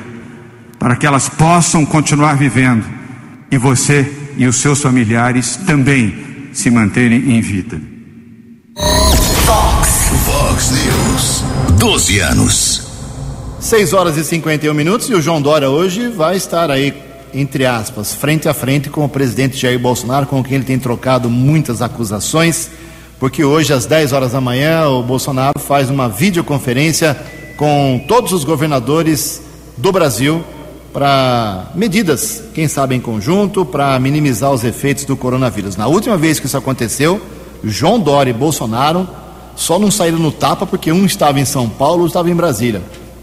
para 0.79 0.95
que 0.95 1.05
elas 1.05 1.27
possam 1.27 1.85
continuar 1.85 2.35
vivendo 2.35 2.85
e 3.51 3.57
você 3.57 4.09
e 4.37 4.47
os 4.47 4.55
seus 4.57 4.81
familiares 4.81 5.57
também 5.67 6.49
se 6.53 6.71
manterem 6.71 7.35
em 7.35 7.41
vida. 7.41 7.79
Fox, 9.45 10.11
Fox 10.25 10.71
News, 10.71 11.43
12 11.77 12.19
anos. 12.19 12.87
6 13.59 13.93
horas 13.93 14.17
e 14.17 14.23
51 14.23 14.73
minutos 14.73 15.09
e 15.09 15.13
o 15.13 15.21
João 15.21 15.41
Dória 15.41 15.69
hoje 15.69 16.09
vai 16.09 16.35
estar 16.35 16.69
aí 16.71 16.93
entre 17.33 17.65
aspas, 17.65 18.13
frente 18.13 18.47
a 18.47 18.53
frente 18.53 18.89
com 18.89 19.03
o 19.03 19.09
presidente 19.09 19.57
Jair 19.57 19.79
Bolsonaro, 19.79 20.25
com 20.27 20.43
quem 20.43 20.55
ele 20.55 20.63
tem 20.63 20.77
trocado 20.77 21.29
muitas 21.29 21.81
acusações, 21.81 22.69
porque 23.19 23.43
hoje, 23.43 23.73
às 23.73 23.85
10 23.85 24.13
horas 24.13 24.33
da 24.33 24.41
manhã, 24.41 24.87
o 24.89 25.01
Bolsonaro 25.01 25.59
faz 25.59 25.89
uma 25.89 26.09
videoconferência 26.09 27.17
com 27.57 28.03
todos 28.07 28.33
os 28.33 28.43
governadores 28.43 29.41
do 29.77 29.91
Brasil 29.91 30.43
para 30.91 31.71
medidas, 31.73 32.43
quem 32.53 32.67
sabe 32.67 32.95
em 32.95 32.99
conjunto, 32.99 33.65
para 33.65 33.99
minimizar 33.99 34.51
os 34.51 34.63
efeitos 34.63 35.05
do 35.05 35.17
coronavírus. 35.17 35.75
Na 35.75 35.87
última 35.87 36.17
vez 36.17 36.39
que 36.39 36.45
isso 36.45 36.57
aconteceu, 36.57 37.19
João 37.63 37.99
Dória 37.99 38.29
e 38.29 38.33
Bolsonaro 38.33 39.07
só 39.55 39.79
não 39.79 39.89
saíram 39.89 40.19
no 40.19 40.31
tapa 40.31 40.65
porque 40.65 40.91
um 40.91 41.05
estava 41.05 41.39
em 41.39 41.45
São 41.45 41.67
Paulo, 41.69 42.03
outro 42.03 42.07
estava 42.07 42.29
em 42.29 42.35
Brasília. 42.35 42.81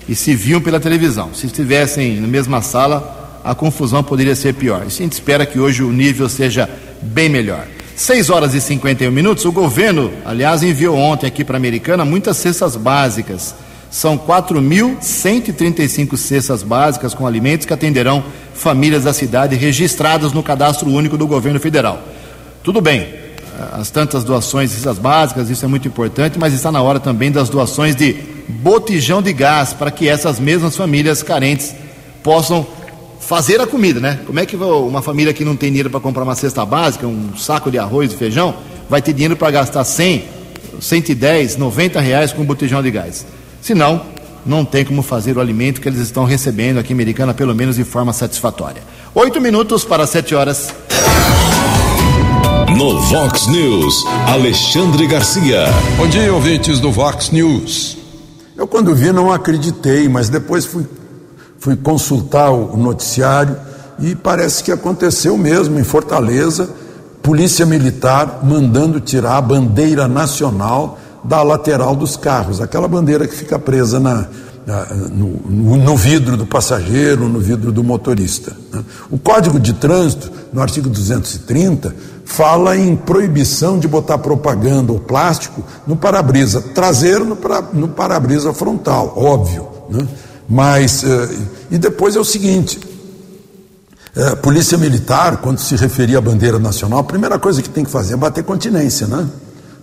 E 0.09 0.15
se 0.15 0.35
viam 0.35 0.61
pela 0.61 0.81
televisão. 0.81 1.31
Se 1.35 1.47
estivessem 1.47 2.21
na 2.21 2.27
mesma 2.27 2.63
sala, 2.63 3.20
a 3.45 3.55
confusão 3.55 4.03
poderia 4.03 4.35
ser 4.37 4.55
pior. 4.55 4.83
A 4.83 4.89
gente 4.89 5.13
espera 5.13 5.47
que 5.47 5.59
hoje 5.59 5.83
o 5.83 5.93
nível 5.93 6.29
seja 6.29 6.69
bem 7.03 7.29
melhor. 7.29 7.67
6 7.97 8.31
horas 8.31 8.55
e 8.55 8.61
51 8.61 9.11
minutos. 9.11 9.45
O 9.45 9.53
governo, 9.53 10.11
aliás, 10.25 10.63
enviou 10.63 10.97
ontem 10.97 11.27
aqui 11.27 11.45
para 11.45 11.57
a 11.57 11.59
Americana 11.59 12.05
muitas 12.05 12.37
cestas 12.39 12.77
básicas. 12.77 13.55
São 13.91 14.17
4.135 14.17 16.17
cestas 16.17 16.63
básicas 16.63 17.13
com 17.13 17.27
alimentos 17.27 17.67
que 17.67 17.75
atenderão 17.75 18.25
famílias 18.55 19.05
da 19.05 19.13
cidade 19.13 19.57
registradas 19.57 20.33
no 20.33 20.43
cadastro 20.43 20.91
único 20.91 21.19
do 21.19 21.27
governo 21.27 21.61
federal. 21.61 22.01
Tudo 22.63 22.81
bem, 22.81 23.09
as 23.73 23.91
tantas 23.91 24.25
doações 24.25 24.71
de 24.71 24.77
cestas 24.77 24.99
básicas, 24.99 25.51
isso 25.51 25.65
é 25.65 25.69
muito 25.69 25.89
importante, 25.89 26.39
mas 26.39 26.55
está 26.55 26.71
na 26.71 26.81
hora 26.81 27.01
também 27.01 27.31
das 27.31 27.49
doações 27.49 27.97
de 27.97 28.13
botijão 28.49 29.21
de 29.21 29.33
gás 29.33 29.73
para 29.73 29.91
que 29.91 30.09
essas 30.09 30.41
mesmas 30.41 30.77
famílias 30.77 31.23
carentes 31.23 31.75
possam 32.23 32.67
fazer 33.31 33.61
a 33.61 33.67
comida, 33.67 34.01
né? 34.01 34.19
Como 34.27 34.41
é 34.41 34.45
que 34.45 34.57
uma 34.57 35.01
família 35.01 35.33
que 35.33 35.45
não 35.45 35.55
tem 35.55 35.69
dinheiro 35.69 35.89
para 35.89 36.01
comprar 36.01 36.25
uma 36.25 36.35
cesta 36.35 36.67
básica, 36.67 37.07
um 37.07 37.37
saco 37.37 37.71
de 37.71 37.79
arroz 37.79 38.13
e 38.13 38.17
feijão, 38.17 38.53
vai 38.89 39.01
ter 39.01 39.13
dinheiro 39.13 39.37
para 39.37 39.53
gastar 39.53 39.85
100, 39.85 40.25
110, 40.81 41.57
90 41.57 42.01
reais 42.01 42.33
com 42.33 42.43
um 42.43 42.45
botijão 42.45 42.83
de 42.83 42.91
gás? 42.91 43.25
Senão, 43.63 44.03
não 44.45 44.65
tem 44.65 44.85
como 44.85 45.01
fazer 45.01 45.37
o 45.37 45.41
alimento 45.41 45.81
que 45.81 45.89
eles 45.89 46.01
estão 46.01 46.25
recebendo 46.25 46.79
aqui 46.79 46.93
em 46.93 46.97
Americana, 46.97 47.33
pelo 47.33 47.55
menos 47.55 47.77
de 47.77 47.85
forma 47.85 48.13
satisfatória. 48.13 48.83
Oito 49.15 49.41
minutos 49.41 49.85
para 49.85 50.09
sete 50.09 50.35
horas. 50.35 50.75
No 52.77 53.01
Vox 53.01 53.47
News, 53.47 53.95
Alexandre 54.27 55.07
Garcia. 55.07 55.67
Bom 55.97 56.09
dia, 56.09 56.35
ouvintes 56.35 56.81
do 56.81 56.91
Vox 56.91 57.31
News. 57.31 57.97
Eu, 58.57 58.67
quando 58.67 58.93
vi, 58.93 59.13
não 59.13 59.33
acreditei, 59.33 60.09
mas 60.09 60.29
depois 60.29 60.67
fui, 60.67 60.85
fui 61.61 61.77
consultar 61.77 62.51
o 62.51 62.77
noticiário 62.77 63.55
e 64.01 64.17
parece 64.17 64.65
que 64.65 64.73
aconteceu 64.73 65.37
mesmo 65.37 65.79
em 65.79 65.85
Fortaleza. 65.85 66.69
Polícia 67.23 67.67
Militar 67.67 68.41
mandando 68.43 68.99
tirar 68.99 69.37
a 69.37 69.43
bandeira 69.43 70.09
nacional 70.09 70.99
da 71.23 71.43
lateral 71.43 71.95
dos 71.95 72.17
carros, 72.17 72.63
aquela 72.63 72.89
bandeira 72.89 73.29
que 73.29 73.35
fica 73.35 73.59
presa 73.59 74.01
na, 74.01 74.27
no, 75.13 75.77
no, 75.77 75.97
vidro 75.97 76.35
do 76.35 76.47
passageiro, 76.47 77.29
no 77.29 77.39
vidro 77.39 77.71
do 77.71 77.85
motorista. 77.85 78.57
Né? 78.73 78.83
O 79.11 79.19
Código 79.19 79.61
de 79.61 79.75
Trânsito, 79.75 80.33
no 80.51 80.63
artigo 80.63 80.89
230, 80.89 81.95
fala 82.25 82.75
em 82.75 82.97
proibição 82.97 83.79
de 83.79 83.87
botar 83.87 84.17
propaganda 84.17 84.93
ou 84.93 84.99
plástico 84.99 85.63
no 85.87 85.95
para-brisa 85.95 86.63
traseiro, 86.75 87.37
no 87.75 87.89
para-brisa 87.89 88.55
frontal, 88.55 89.13
óbvio. 89.15 89.69
Né? 89.91 90.09
Mas, 90.51 91.05
eh, 91.05 91.39
e 91.71 91.79
depois 91.79 92.17
é 92.17 92.21
o 92.21 92.25
seguinte: 92.25 92.81
eh, 94.17 94.35
Polícia 94.37 94.77
Militar, 94.77 95.37
quando 95.37 95.61
se 95.61 95.77
referia 95.77 96.19
à 96.19 96.21
bandeira 96.21 96.59
nacional, 96.59 96.99
a 96.99 97.05
primeira 97.05 97.39
coisa 97.39 97.63
que 97.63 97.69
tem 97.69 97.85
que 97.85 97.91
fazer 97.91 98.15
é 98.15 98.17
bater 98.17 98.43
continência, 98.43 99.07
né? 99.07 99.29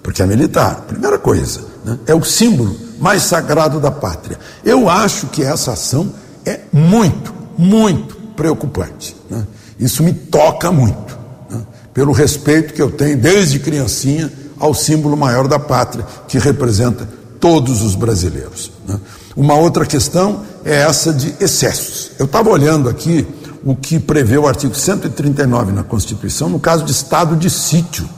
Porque 0.04 0.22
é 0.22 0.26
militar, 0.26 0.86
primeira 0.88 1.18
coisa, 1.18 1.62
né? 1.86 1.98
é 2.06 2.14
o 2.14 2.24
símbolo 2.24 2.76
mais 3.00 3.24
sagrado 3.24 3.80
da 3.80 3.92
pátria. 3.92 4.38
Eu 4.64 4.90
acho 4.90 5.28
que 5.28 5.44
essa 5.44 5.74
ação 5.74 6.14
é 6.46 6.62
muito, 6.72 7.34
muito 7.58 8.16
preocupante. 8.36 9.16
Né? 9.30 9.46
Isso 9.78 10.04
me 10.04 10.14
toca 10.14 10.72
muito, 10.72 11.18
né? 11.50 11.62
pelo 11.94 12.14
respeito 12.14 12.74
que 12.74 12.82
eu 12.82 12.90
tenho 12.90 13.18
desde 13.18 13.60
criancinha 13.60 14.32
ao 14.58 14.74
símbolo 14.74 15.18
maior 15.18 15.48
da 15.48 15.60
pátria, 15.60 16.06
que 16.26 16.40
representa 16.40 17.08
todos 17.40 17.82
os 17.82 17.94
brasileiros. 17.94 18.72
Né? 18.88 18.98
Uma 19.38 19.54
outra 19.54 19.86
questão 19.86 20.42
é 20.66 20.78
essa 20.78 21.14
de 21.14 21.32
excessos. 21.40 22.10
Eu 22.18 22.26
estava 22.26 22.50
olhando 22.50 22.90
aqui 22.90 23.24
o 23.64 23.76
que 23.76 24.00
prevê 24.00 24.36
o 24.36 24.48
artigo 24.48 24.74
139 24.74 25.74
na 25.74 25.84
Constituição 25.84 26.50
no 26.50 26.60
caso 26.60 26.84
de 26.84 26.92
estado 26.92 27.36
de 27.36 27.48
sítio. 27.48 28.10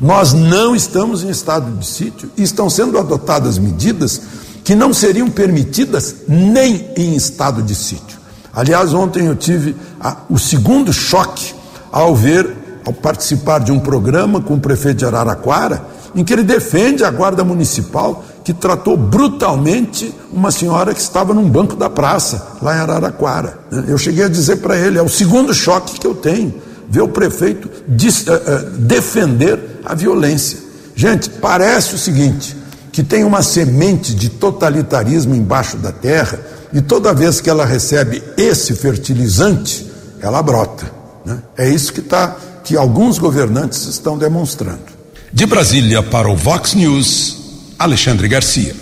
Nós 0.00 0.32
não 0.32 0.74
estamos 0.74 1.22
em 1.22 1.30
estado 1.30 1.70
de 1.78 1.86
sítio 1.86 2.28
e 2.36 2.42
estão 2.42 2.68
sendo 2.68 2.98
adotadas 2.98 3.58
medidas 3.58 4.20
que 4.64 4.74
não 4.74 4.92
seriam 4.92 5.30
permitidas 5.30 6.16
nem 6.26 6.90
em 6.96 7.14
estado 7.14 7.62
de 7.62 7.74
sítio. 7.76 8.18
Aliás, 8.52 8.92
ontem 8.92 9.26
eu 9.26 9.36
tive 9.36 9.76
a, 10.00 10.16
o 10.28 10.36
segundo 10.36 10.92
choque 10.92 11.54
ao 11.92 12.12
ver, 12.12 12.80
ao 12.84 12.92
participar 12.92 13.60
de 13.60 13.70
um 13.70 13.78
programa 13.78 14.40
com 14.40 14.54
o 14.54 14.60
prefeito 14.60 14.98
de 14.98 15.04
Araraquara, 15.04 15.86
em 16.12 16.24
que 16.24 16.32
ele 16.32 16.42
defende 16.42 17.04
a 17.04 17.10
guarda 17.10 17.44
municipal 17.44 18.24
que 18.46 18.54
tratou 18.54 18.96
brutalmente 18.96 20.14
uma 20.32 20.52
senhora 20.52 20.94
que 20.94 21.00
estava 21.00 21.34
num 21.34 21.50
banco 21.50 21.74
da 21.74 21.90
praça, 21.90 22.46
lá 22.62 22.76
em 22.76 22.78
Araraquara. 22.78 23.58
Eu 23.88 23.98
cheguei 23.98 24.24
a 24.24 24.28
dizer 24.28 24.58
para 24.58 24.76
ele: 24.78 24.96
é 24.96 25.02
o 25.02 25.08
segundo 25.08 25.52
choque 25.52 25.98
que 25.98 26.06
eu 26.06 26.14
tenho 26.14 26.54
ver 26.88 27.00
o 27.00 27.08
prefeito 27.08 27.66
uh, 27.68 27.90
uh, 27.90 28.70
defender 28.78 29.80
a 29.84 29.96
violência. 29.96 30.60
Gente, 30.94 31.28
parece 31.28 31.96
o 31.96 31.98
seguinte: 31.98 32.56
que 32.92 33.02
tem 33.02 33.24
uma 33.24 33.42
semente 33.42 34.14
de 34.14 34.28
totalitarismo 34.28 35.34
embaixo 35.34 35.76
da 35.78 35.90
terra 35.90 36.38
e 36.72 36.80
toda 36.80 37.12
vez 37.12 37.40
que 37.40 37.50
ela 37.50 37.64
recebe 37.64 38.22
esse 38.36 38.74
fertilizante, 38.74 39.90
ela 40.20 40.40
brota. 40.40 40.88
Né? 41.24 41.42
É 41.58 41.68
isso 41.68 41.92
que, 41.92 42.00
tá, 42.00 42.36
que 42.62 42.76
alguns 42.76 43.18
governantes 43.18 43.88
estão 43.88 44.16
demonstrando. 44.16 44.94
De 45.32 45.46
Brasília 45.46 46.00
para 46.00 46.28
o 46.28 46.36
Vox 46.36 46.74
News, 46.74 47.45
Alexandre 47.78 48.26
Garcia. 48.26 48.74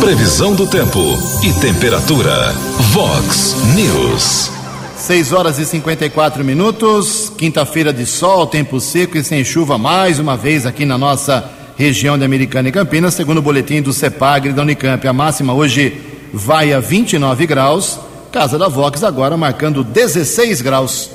Previsão 0.00 0.54
do 0.54 0.64
tempo 0.66 1.00
e 1.42 1.52
temperatura. 1.54 2.52
Vox 2.92 3.56
News. 3.74 4.50
6 4.96 5.32
horas 5.32 5.58
e 5.58 5.66
54 5.66 6.44
minutos, 6.44 7.32
quinta-feira 7.36 7.92
de 7.92 8.06
sol, 8.06 8.46
tempo 8.46 8.78
seco 8.80 9.18
e 9.18 9.24
sem 9.24 9.42
chuva 9.44 9.76
mais 9.76 10.20
uma 10.20 10.36
vez 10.36 10.64
aqui 10.64 10.84
na 10.84 10.96
nossa 10.96 11.50
região 11.76 12.16
de 12.16 12.24
Americana 12.24 12.68
e 12.68 12.72
Campinas, 12.72 13.14
segundo 13.14 13.38
o 13.38 13.42
boletim 13.42 13.82
do 13.82 13.92
CEPAGRE 13.92 14.52
da 14.52 14.62
Unicamp. 14.62 15.04
A 15.08 15.12
máxima 15.12 15.52
hoje 15.52 16.00
vai 16.32 16.72
a 16.72 16.78
29 16.78 17.44
graus, 17.46 17.98
Casa 18.30 18.56
da 18.56 18.68
Vox 18.68 19.02
agora 19.02 19.36
marcando 19.36 19.82
16 19.82 20.62
graus. 20.62 21.10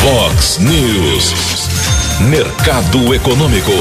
Vox 0.00 0.58
News, 0.60 1.34
Mercado 2.30 3.12
Econômico. 3.12 3.72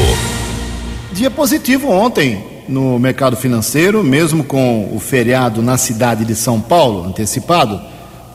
Dia 1.16 1.32
positivo 1.32 1.90
ontem 1.90 2.44
no 2.68 3.00
mercado 3.00 3.38
financeiro, 3.38 4.04
mesmo 4.04 4.44
com 4.44 4.94
o 4.94 5.00
feriado 5.00 5.62
na 5.62 5.78
cidade 5.78 6.26
de 6.26 6.36
São 6.36 6.60
Paulo 6.60 7.08
antecipado 7.08 7.80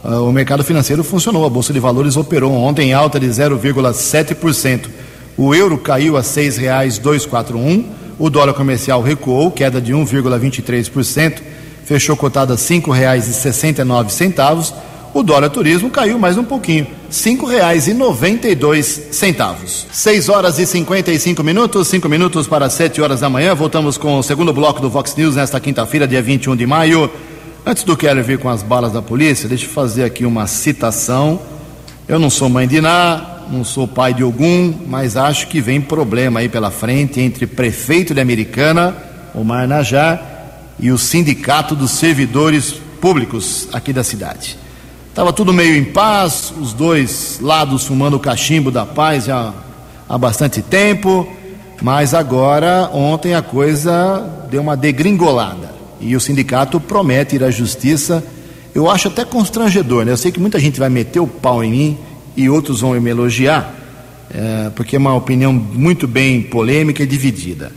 uh, 0.03 0.27
o 0.27 0.33
mercado 0.33 0.65
financeiro 0.65 1.05
funcionou. 1.05 1.45
A 1.45 1.51
Bolsa 1.51 1.75
de 1.75 1.79
Valores 1.79 2.17
operou 2.17 2.55
ontem 2.55 2.89
em 2.89 2.95
alta 2.95 3.21
de 3.21 3.27
0,7%. 3.27 4.89
O 5.37 5.55
euro 5.55 5.77
caiu 5.77 6.17
a 6.17 6.21
R$ 6.21 6.27
6,241. 6.27 7.85
O 8.19 8.31
dólar 8.31 8.55
comercial 8.55 9.03
recuou, 9.03 9.51
queda 9.51 9.79
de 9.79 9.93
1,23%, 9.93 11.43
fechou 11.85 12.17
cotado 12.17 12.55
a 12.55 12.57
R$ 12.57 12.63
5,69. 12.63 14.73
O 15.13 15.25
dólar 15.25 15.51
turismo 15.51 15.91
caiu 15.91 16.21
mais 16.21 16.39
um 16.39 16.45
pouquinho, 16.45 16.85
R$ 16.85 16.93
5,92. 17.11 19.87
6 19.91 20.29
horas 20.29 20.61
e 20.61 20.67
55 20.67 21.43
minutos, 21.43 21.89
5 21.89 22.09
minutos 22.09 22.47
para 22.47 22.71
7 22.71 23.03
horas 23.03 23.19
da 23.19 23.29
manhã. 23.29 23.53
Voltamos 23.53 23.99
com 23.99 24.21
o 24.21 24.23
segundo 24.23 24.53
bloco 24.53 24.81
do 24.81 24.89
Vox 24.89 25.17
News 25.17 25.35
nesta 25.35 25.59
quinta-feira, 25.59 26.07
dia 26.07 26.23
21 26.23 26.55
de 26.55 26.65
maio. 26.65 27.11
Antes 27.67 27.83
do 27.83 27.97
Keller 27.97 28.23
vir 28.23 28.39
com 28.39 28.49
as 28.49 28.63
balas 28.63 28.93
da 28.93 29.03
polícia, 29.03 29.49
deixa 29.49 29.65
eu 29.65 29.71
fazer 29.71 30.05
aqui 30.05 30.25
uma 30.25 30.47
citação. 30.47 31.41
Eu 32.07 32.21
não 32.21 32.31
sou 32.31 32.49
mãe 32.49 32.69
de 32.69 32.81
Ná, 32.81 33.47
não 33.51 33.65
sou 33.65 33.89
pai 33.89 34.15
de 34.15 34.23
algum, 34.23 34.73
mas 34.87 35.17
acho 35.17 35.49
que 35.49 35.61
vem 35.61 35.81
problema 35.81 36.39
aí 36.39 36.49
pela 36.49 36.71
frente 36.71 37.21
entre 37.21 37.49
prefeito 37.49 38.15
de 38.15 38.21
Americana, 38.21 38.97
Omar 39.35 39.67
Najar, 39.67 40.23
e 40.79 40.93
o 40.93 40.97
sindicato 40.97 41.75
dos 41.75 41.91
servidores 41.91 42.75
públicos 43.01 43.67
aqui 43.73 43.93
da 43.93 44.05
cidade. 44.05 44.70
Estava 45.11 45.33
tudo 45.33 45.53
meio 45.53 45.75
em 45.75 45.85
paz, 45.85 46.55
os 46.57 46.73
dois 46.73 47.41
lados 47.43 47.85
fumando 47.85 48.15
o 48.15 48.21
cachimbo 48.21 48.71
da 48.71 48.87
paz 48.87 49.25
já 49.25 49.53
há 50.09 50.17
bastante 50.17 50.63
tempo, 50.63 51.29
mas 51.83 52.15
agora, 52.15 52.89
ontem, 52.95 53.35
a 53.35 53.43
coisa 53.43 54.25
deu 54.49 54.63
uma 54.63 54.77
degringolada 54.77 55.75
e 56.01 56.15
o 56.15 56.21
sindicato 56.21 56.79
promete 56.79 57.35
ir 57.35 57.43
à 57.43 57.51
justiça. 57.51 58.25
Eu 58.73 58.89
acho 58.89 59.09
até 59.09 59.25
constrangedor, 59.25 60.05
né? 60.05 60.13
Eu 60.13 60.17
sei 60.17 60.31
que 60.31 60.39
muita 60.39 60.61
gente 60.61 60.79
vai 60.79 60.89
meter 60.89 61.19
o 61.19 61.27
pau 61.27 61.63
em 61.65 61.73
mim 61.73 61.99
e 62.37 62.49
outros 62.49 62.81
vão 62.81 62.93
me 63.01 63.11
elogiar, 63.11 63.75
é, 64.33 64.71
porque 64.77 64.95
é 64.95 64.99
uma 64.99 65.15
opinião 65.17 65.53
muito 65.53 66.07
bem 66.07 66.41
polêmica 66.41 67.03
e 67.03 67.07
dividida. 67.07 67.73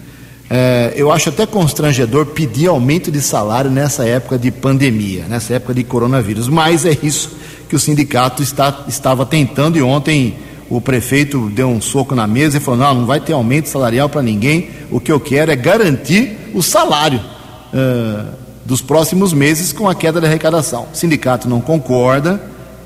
É, 0.56 0.94
eu 0.96 1.12
acho 1.12 1.30
até 1.30 1.48
constrangedor 1.48 2.28
pedir 2.28 2.68
aumento 2.68 3.12
de 3.12 3.20
salário 3.22 3.72
nessa 3.72 4.06
época 4.06 4.38
de 4.38 4.52
pandemia, 4.52 5.26
nessa 5.28 5.56
época 5.56 5.74
de 5.74 5.84
coronavírus, 5.84 6.48
mas 6.48 6.86
é 6.86 6.96
isso 7.02 7.36
que 7.68 7.76
o 7.76 7.80
sindicato 7.80 8.44
está, 8.44 8.86
estava 8.88 9.26
tentando 9.26 9.80
e 9.80 9.82
ontem 9.82 10.36
o 10.70 10.80
prefeito 10.80 11.50
deu 11.50 11.70
um 11.70 11.82
soco 11.82 12.14
na 12.14 12.28
mesa 12.28 12.58
e 12.58 12.60
falou: 12.60 12.82
não, 12.82 12.94
não 12.94 13.06
vai 13.08 13.20
ter 13.20 13.34
aumento 13.34 13.68
salarial 13.68 14.08
para 14.10 14.22
ninguém, 14.22 14.70
o 14.92 15.00
que 15.00 15.12
eu 15.12 15.20
quero 15.20 15.52
é 15.52 15.56
garantir 15.56 16.38
o 16.54 16.62
salário 16.62 17.20
uh, 17.20 18.28
dos 18.64 18.80
próximos 18.80 19.34
meses 19.34 19.74
com 19.74 19.90
a 19.90 19.96
queda 19.96 20.22
da 20.22 20.28
arrecadação. 20.28 20.86
O 20.94 20.96
sindicato 20.96 21.50
não 21.50 21.62
concorda, 21.62 22.40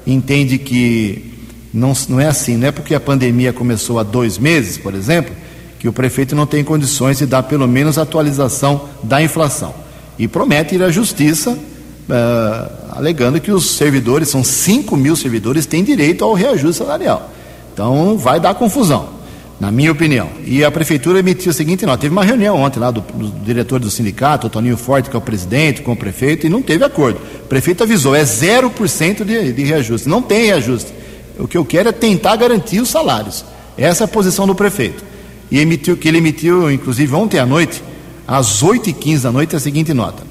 entende 0.06 0.58
que 0.58 1.34
não, 1.74 1.92
não 2.08 2.22
é 2.22 2.28
assim, 2.28 2.56
não 2.56 2.70
é 2.70 2.72
porque 2.72 2.96
a 2.96 3.00
pandemia 3.02 3.52
começou 3.52 4.00
há 4.00 4.04
dois 4.04 4.38
meses, 4.38 4.78
por 4.78 4.96
exemplo, 4.96 5.36
que 5.80 5.88
o 5.88 5.94
prefeito 5.94 6.36
não 6.36 6.46
tem 6.46 6.64
condições 6.64 7.20
de 7.20 7.26
dar 7.26 7.44
pelo 7.44 7.68
menos 7.68 7.98
atualização 7.98 8.90
da 9.04 9.22
inflação. 9.22 9.74
E 10.18 10.28
promete 10.28 10.76
ir 10.76 10.84
à 10.84 10.90
justiça, 10.90 11.52
uh, 11.52 12.98
alegando 12.98 13.40
que 13.40 13.52
os 13.52 13.72
servidores, 13.72 14.30
são 14.30 14.44
5 14.44 14.98
mil 14.98 15.16
servidores, 15.16 15.66
têm 15.66 15.84
direito 15.84 16.24
ao 16.24 16.34
reajuste 16.34 16.80
salarial. 16.80 17.32
Então 17.74 18.18
vai 18.18 18.40
dar 18.40 18.56
confusão. 18.56 19.18
na 19.60 19.72
minha 19.72 19.92
opinião. 19.92 20.30
E 20.46 20.64
a 20.64 20.70
prefeitura 20.70 21.20
emitiu 21.20 21.50
a 21.50 21.54
seguinte 21.54 21.86
nota: 21.86 22.02
teve 22.02 22.14
uma 22.14 22.24
reunião 22.24 22.58
ontem 22.58 22.80
lá 22.80 22.92
do, 22.92 23.02
do 23.02 23.30
diretor 23.44 23.80
do 23.80 23.90
sindicato, 23.90 24.48
o 24.48 24.50
Toninho 24.50 24.78
Forte, 24.78 25.10
que 25.10 25.16
é 25.16 25.20
o 25.20 25.22
presidente, 25.22 25.82
com 25.82 25.94
o 25.94 25.96
prefeito, 25.96 26.46
e 26.46 26.50
não 26.50 26.62
teve 26.62 26.84
acordo. 26.86 27.20
O 27.44 27.48
prefeito 27.48 27.84
avisou: 27.84 28.16
é 28.16 28.24
0% 28.24 29.24
de, 29.24 29.54
de 29.54 29.64
reajuste. 29.64 30.08
Não 30.08 30.22
tem 30.22 30.46
reajuste. 30.46 30.94
O 31.40 31.48
que 31.48 31.58
eu 31.58 31.66
quero 31.66 31.90
é 31.90 31.92
tentar 31.92 32.36
garantir 32.36 32.80
os 32.80 32.90
salários. 32.90 33.46
Essa 33.78 34.04
é 34.04 34.06
a 34.06 34.08
posição 34.08 34.48
do 34.48 34.56
prefeito. 34.56 35.04
E 35.50 35.60
emitiu, 35.60 35.96
que 35.96 36.08
ele 36.08 36.18
emitiu, 36.18 36.72
inclusive, 36.72 37.14
ontem 37.16 37.40
à 37.40 37.46
noite, 37.46 37.82
às 38.28 38.62
8h15 38.62 39.22
da 39.22 39.32
noite, 39.32 39.56
a 39.56 39.60
seguinte 39.60 39.94
nota. 39.94 40.24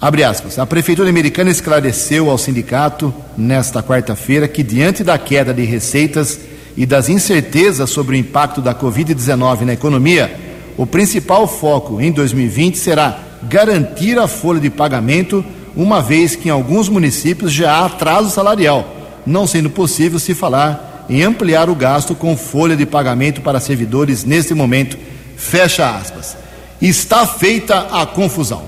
Abre 0.00 0.24
aspas. 0.24 0.58
A 0.58 0.66
Prefeitura 0.66 1.08
Americana 1.08 1.50
esclareceu 1.50 2.28
ao 2.28 2.36
sindicato, 2.36 3.14
nesta 3.36 3.82
quarta-feira, 3.82 4.48
que 4.48 4.62
diante 4.62 5.04
da 5.04 5.16
queda 5.16 5.54
de 5.54 5.64
receitas 5.64 6.40
e 6.76 6.84
das 6.84 7.08
incertezas 7.08 7.90
sobre 7.90 8.16
o 8.16 8.18
impacto 8.18 8.60
da 8.60 8.74
Covid-19 8.74 9.60
na 9.60 9.74
economia, 9.74 10.34
o 10.76 10.86
principal 10.86 11.46
foco 11.46 12.00
em 12.00 12.10
2020 12.10 12.78
será 12.78 13.18
garantir 13.44 14.18
a 14.18 14.26
folha 14.26 14.58
de 14.58 14.70
pagamento, 14.70 15.44
uma 15.76 16.00
vez 16.00 16.34
que 16.34 16.48
em 16.48 16.50
alguns 16.50 16.88
municípios 16.88 17.52
já 17.52 17.72
há 17.72 17.86
atraso 17.86 18.30
salarial, 18.30 18.96
não 19.26 19.46
sendo 19.46 19.70
possível 19.70 20.18
se 20.18 20.34
falar 20.34 20.91
em 21.08 21.22
ampliar 21.22 21.68
o 21.68 21.74
gasto 21.74 22.14
com 22.14 22.36
folha 22.36 22.76
de 22.76 22.86
pagamento 22.86 23.40
para 23.40 23.60
servidores 23.60 24.24
neste 24.24 24.54
momento. 24.54 24.96
Fecha 25.36 25.96
aspas. 25.96 26.36
Está 26.80 27.26
feita 27.26 27.88
a 27.92 28.06
confusão. 28.06 28.64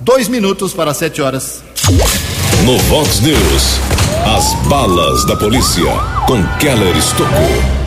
Dois 0.00 0.28
minutos 0.28 0.72
para 0.72 0.94
sete 0.94 1.20
horas. 1.20 1.62
No 2.64 2.78
Vox 2.78 3.20
News, 3.20 3.80
as 4.36 4.54
balas 4.68 5.24
da 5.26 5.36
polícia 5.36 5.90
com 6.26 6.42
Keller 6.58 6.96
Estocou. 6.96 7.78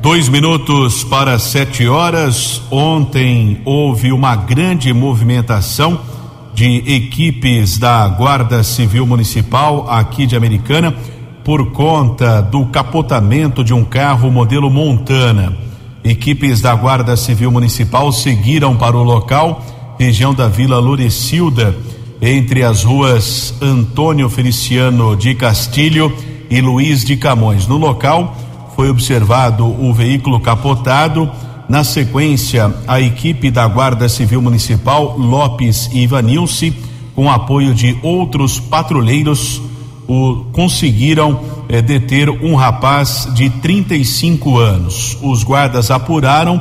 Dois 0.00 0.28
minutos 0.28 1.02
para 1.04 1.38
sete 1.38 1.86
horas. 1.88 2.60
Ontem 2.70 3.60
houve 3.64 4.12
uma 4.12 4.36
grande 4.36 4.92
movimentação 4.92 6.00
de 6.54 6.84
equipes 6.86 7.78
da 7.78 8.06
Guarda 8.06 8.62
Civil 8.62 9.06
Municipal 9.06 9.90
aqui 9.90 10.26
de 10.26 10.36
Americana 10.36 10.94
por 11.44 11.72
conta 11.72 12.40
do 12.40 12.64
capotamento 12.66 13.62
de 13.62 13.74
um 13.74 13.84
carro 13.84 14.30
modelo 14.30 14.70
Montana. 14.70 15.54
Equipes 16.02 16.60
da 16.60 16.74
Guarda 16.74 17.16
Civil 17.16 17.50
Municipal 17.50 18.10
seguiram 18.10 18.74
para 18.76 18.96
o 18.96 19.02
local, 19.02 19.62
região 19.98 20.34
da 20.34 20.48
Vila 20.48 20.78
Lorecilda 20.78 21.76
entre 22.20 22.62
as 22.62 22.82
ruas 22.82 23.54
Antônio 23.60 24.30
Feliciano 24.30 25.14
de 25.14 25.34
Castilho 25.34 26.10
e 26.48 26.60
Luiz 26.60 27.04
de 27.04 27.16
Camões. 27.16 27.66
No 27.66 27.76
local 27.76 28.34
foi 28.74 28.88
observado 28.88 29.66
o 29.66 29.92
veículo 29.92 30.40
capotado. 30.40 31.30
Na 31.68 31.84
sequência, 31.84 32.74
a 32.86 33.00
equipe 33.00 33.50
da 33.50 33.66
Guarda 33.66 34.08
Civil 34.08 34.40
Municipal, 34.40 35.16
Lopes 35.18 35.90
e 35.92 36.00
Ivanilce, 36.00 36.74
com 37.14 37.30
apoio 37.30 37.74
de 37.74 37.98
outros 38.02 38.58
patrulheiros, 38.58 39.60
o, 40.08 40.44
conseguiram 40.52 41.40
eh, 41.68 41.80
deter 41.80 42.28
um 42.28 42.54
rapaz 42.54 43.28
de 43.34 43.50
35 43.50 44.58
anos. 44.58 45.18
Os 45.22 45.42
guardas 45.42 45.90
apuraram 45.90 46.60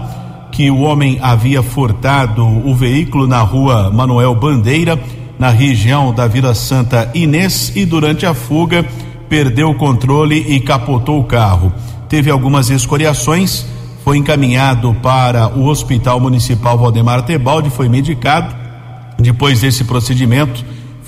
que 0.51 0.69
o 0.69 0.82
homem 0.82 1.17
havia 1.21 1.63
furtado 1.63 2.45
o 2.45 2.75
veículo 2.75 3.27
na 3.27 3.41
rua 3.41 3.89
Manuel 3.91 4.36
Bandeira 4.36 4.99
na 5.38 5.49
região 5.49 6.13
da 6.13 6.27
Vila 6.27 6.53
Santa 6.53 7.10
Inês 7.13 7.71
e 7.75 7.86
durante 7.86 8.25
a 8.25 8.34
fuga 8.34 8.86
perdeu 9.27 9.71
o 9.71 9.75
controle 9.75 10.38
e 10.47 10.60
capotou 10.60 11.19
o 11.19 11.23
carro. 11.23 11.73
Teve 12.08 12.29
algumas 12.29 12.69
escoriações, 12.69 13.65
foi 14.03 14.17
encaminhado 14.17 14.93
para 15.01 15.47
o 15.47 15.65
Hospital 15.65 16.19
Municipal 16.19 16.77
Valdemar 16.77 17.23
Tebaldi, 17.23 17.69
foi 17.71 17.89
medicado. 17.89 18.56
Depois 19.17 19.62
desse 19.62 19.84
procedimento, 19.86 20.63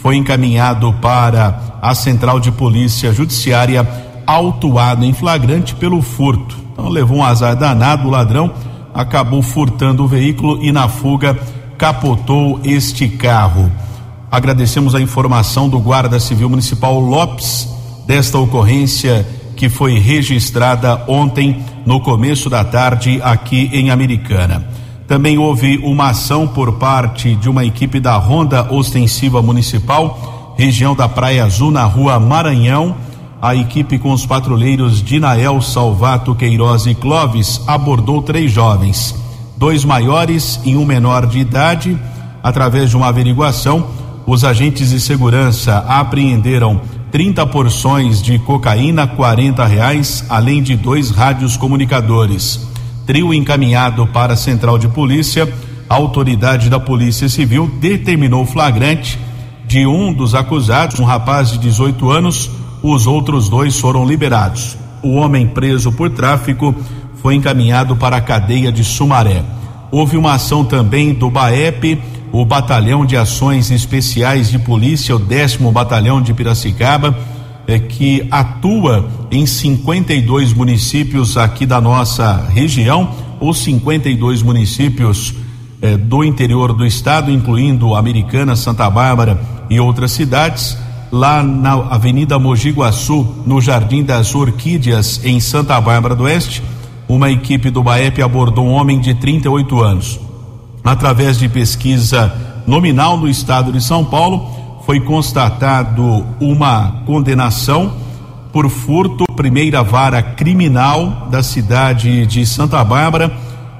foi 0.05 0.17
encaminhado 0.17 0.93
para 1.01 1.79
a 1.81 1.95
Central 1.95 2.39
de 2.39 2.51
Polícia 2.51 3.11
Judiciária, 3.11 3.89
autuado 4.27 5.03
em 5.03 5.11
flagrante 5.13 5.73
pelo 5.73 5.99
furto. 5.99 6.55
Então 6.71 6.89
levou 6.89 7.17
um 7.17 7.23
azar 7.23 7.55
danado, 7.55 8.07
o 8.07 8.11
ladrão 8.11 8.53
acabou 8.93 9.41
furtando 9.41 10.03
o 10.03 10.07
veículo 10.07 10.63
e 10.63 10.71
na 10.71 10.87
fuga 10.87 11.35
capotou 11.75 12.59
este 12.63 13.09
carro. 13.09 13.71
Agradecemos 14.31 14.93
a 14.93 15.01
informação 15.01 15.67
do 15.67 15.79
Guarda 15.79 16.19
Civil 16.19 16.51
Municipal 16.51 16.99
Lopes 16.99 17.67
desta 18.05 18.37
ocorrência 18.37 19.25
que 19.55 19.69
foi 19.69 19.97
registrada 19.97 21.01
ontem 21.07 21.65
no 21.83 21.99
começo 21.99 22.47
da 22.47 22.63
tarde 22.63 23.19
aqui 23.23 23.71
em 23.73 23.89
Americana. 23.89 24.67
Também 25.07 25.37
houve 25.37 25.77
uma 25.83 26.09
ação 26.09 26.47
por 26.47 26.73
parte 26.73 27.35
de 27.35 27.47
uma 27.47 27.63
equipe 27.63 27.99
da 27.99 28.17
Ronda 28.17 28.73
Ostensiva 28.73 29.39
Municipal, 29.39 30.55
região 30.57 30.95
da 30.95 31.07
Praia 31.07 31.45
Azul, 31.45 31.69
na 31.69 31.83
rua 31.83 32.19
Maranhão. 32.19 32.95
A 33.39 33.55
equipe 33.55 33.99
com 33.99 34.11
os 34.11 34.25
patrulheiros 34.25 35.03
Dinael 35.03 35.61
Salvato 35.61 36.33
Queiroz 36.33 36.87
e 36.87 36.95
Clóvis 36.95 37.61
abordou 37.67 38.23
três 38.23 38.51
jovens, 38.51 39.13
dois 39.55 39.85
maiores 39.85 40.59
e 40.65 40.75
um 40.75 40.85
menor 40.85 41.27
de 41.27 41.37
idade. 41.37 41.95
Através 42.41 42.89
de 42.89 42.97
uma 42.97 43.09
averiguação, 43.09 43.87
os 44.25 44.43
agentes 44.43 44.89
de 44.89 44.99
segurança 44.99 45.85
apreenderam 45.87 46.81
30 47.11 47.45
porções 47.45 48.23
de 48.23 48.39
cocaína, 48.39 49.05
40 49.05 49.63
reais, 49.65 50.25
além 50.27 50.63
de 50.63 50.75
dois 50.75 51.11
rádios 51.11 51.55
comunicadores. 51.55 52.74
Trio 53.05 53.33
encaminhado 53.33 54.07
para 54.07 54.33
a 54.33 54.37
central 54.37 54.77
de 54.77 54.87
polícia. 54.87 55.51
A 55.89 55.95
autoridade 55.95 56.69
da 56.69 56.79
Polícia 56.79 57.29
Civil 57.29 57.69
determinou 57.79 58.45
flagrante 58.45 59.19
de 59.67 59.85
um 59.85 60.11
dos 60.11 60.33
acusados, 60.33 60.99
um 60.99 61.05
rapaz 61.05 61.51
de 61.51 61.57
18 61.59 62.09
anos. 62.09 62.49
Os 62.81 63.07
outros 63.07 63.49
dois 63.49 63.79
foram 63.79 64.05
liberados. 64.05 64.77
O 65.03 65.15
homem 65.15 65.47
preso 65.47 65.91
por 65.91 66.09
tráfico 66.09 66.75
foi 67.21 67.35
encaminhado 67.35 67.95
para 67.95 68.17
a 68.17 68.21
cadeia 68.21 68.71
de 68.71 68.83
Sumaré. 68.83 69.43
Houve 69.91 70.17
uma 70.17 70.33
ação 70.33 70.65
também 70.65 71.13
do 71.13 71.29
BAEP 71.29 72.01
o 72.37 72.43
Batalhão 72.43 73.05
de 73.05 73.15
Ações 73.15 73.71
Especiais 73.71 74.49
de 74.49 74.59
Polícia, 74.59 75.15
o 75.15 75.19
décimo 75.19 75.71
Batalhão 75.71 76.21
de 76.21 76.33
Piracicaba, 76.33 77.17
é, 77.67 77.79
que 77.79 78.27
atua 78.29 79.09
em 79.31 79.45
52 79.45 80.53
municípios 80.53 81.37
aqui 81.37 81.65
da 81.65 81.81
nossa 81.81 82.47
região, 82.49 83.09
ou 83.39 83.53
52 83.53 84.41
municípios 84.41 85.33
é, 85.81 85.97
do 85.97 86.23
interior 86.23 86.73
do 86.73 86.85
estado, 86.85 87.31
incluindo 87.31 87.95
Americana, 87.95 88.55
Santa 88.55 88.89
Bárbara 88.89 89.39
e 89.69 89.79
outras 89.79 90.11
cidades. 90.11 90.77
Lá 91.11 91.43
na 91.43 91.73
Avenida 91.73 92.37
Mogi 92.39 92.71
Guaçu, 92.71 93.43
no 93.45 93.61
Jardim 93.61 94.03
das 94.03 94.33
Orquídeas, 94.33 95.21
em 95.23 95.39
Santa 95.39 95.79
Bárbara 95.79 96.15
do 96.15 96.23
Oeste, 96.23 96.63
uma 97.07 97.29
equipe 97.29 97.69
do 97.69 97.83
BAEP 97.83 98.21
abordou 98.21 98.65
um 98.65 98.71
homem 98.71 98.99
de 98.99 99.13
38 99.13 99.81
anos 99.81 100.19
através 100.83 101.39
de 101.39 101.49
pesquisa 101.49 102.33
nominal 102.67 103.17
no 103.17 103.27
estado 103.27 103.71
de 103.71 103.81
São 103.81 104.05
Paulo, 104.05 104.54
foi 104.85 104.99
constatado 104.99 106.25
uma 106.39 107.01
condenação 107.05 107.93
por 108.53 108.69
furto, 108.69 109.25
primeira 109.35 109.83
vara 109.83 110.21
criminal 110.21 111.27
da 111.29 111.41
cidade 111.41 112.25
de 112.27 112.45
Santa 112.45 112.83
Bárbara, 112.83 113.35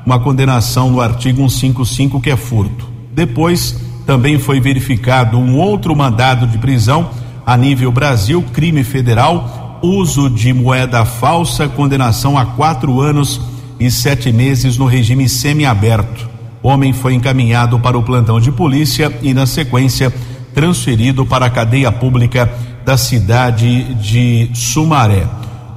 uma 0.05 0.19
condenação 0.19 0.89
no 0.89 0.99
artigo 0.99 1.47
155 1.47 2.19
que 2.19 2.31
é 2.31 2.35
furto. 2.35 2.89
Depois 3.13 3.79
também 4.05 4.39
foi 4.39 4.59
verificado 4.59 5.37
um 5.37 5.57
outro 5.57 5.95
mandado 5.95 6.47
de 6.47 6.57
prisão 6.57 7.09
a 7.45 7.55
nível 7.55 7.91
Brasil, 7.91 8.43
crime 8.51 8.83
federal, 8.83 9.79
uso 9.83 10.29
de 10.29 10.51
moeda 10.51 11.05
falsa, 11.05 11.67
condenação 11.67 12.37
a 12.37 12.45
quatro 12.45 12.99
anos 12.99 13.39
e 13.79 13.91
sete 13.91 14.31
meses 14.31 14.77
no 14.77 14.85
regime 14.85 15.29
semiaberto. 15.29 16.27
Homem 16.63 16.93
foi 16.93 17.13
encaminhado 17.13 17.79
para 17.79 17.97
o 17.97 18.01
plantão 18.01 18.39
de 18.39 18.51
polícia 18.51 19.15
e, 19.21 19.35
na 19.35 19.45
sequência, 19.45 20.11
transferido 20.55 21.25
para 21.25 21.45
a 21.47 21.49
cadeia 21.49 21.91
pública 21.91 22.49
da 22.85 22.97
cidade 22.97 23.93
de 23.95 24.49
Sumaré. 24.53 25.27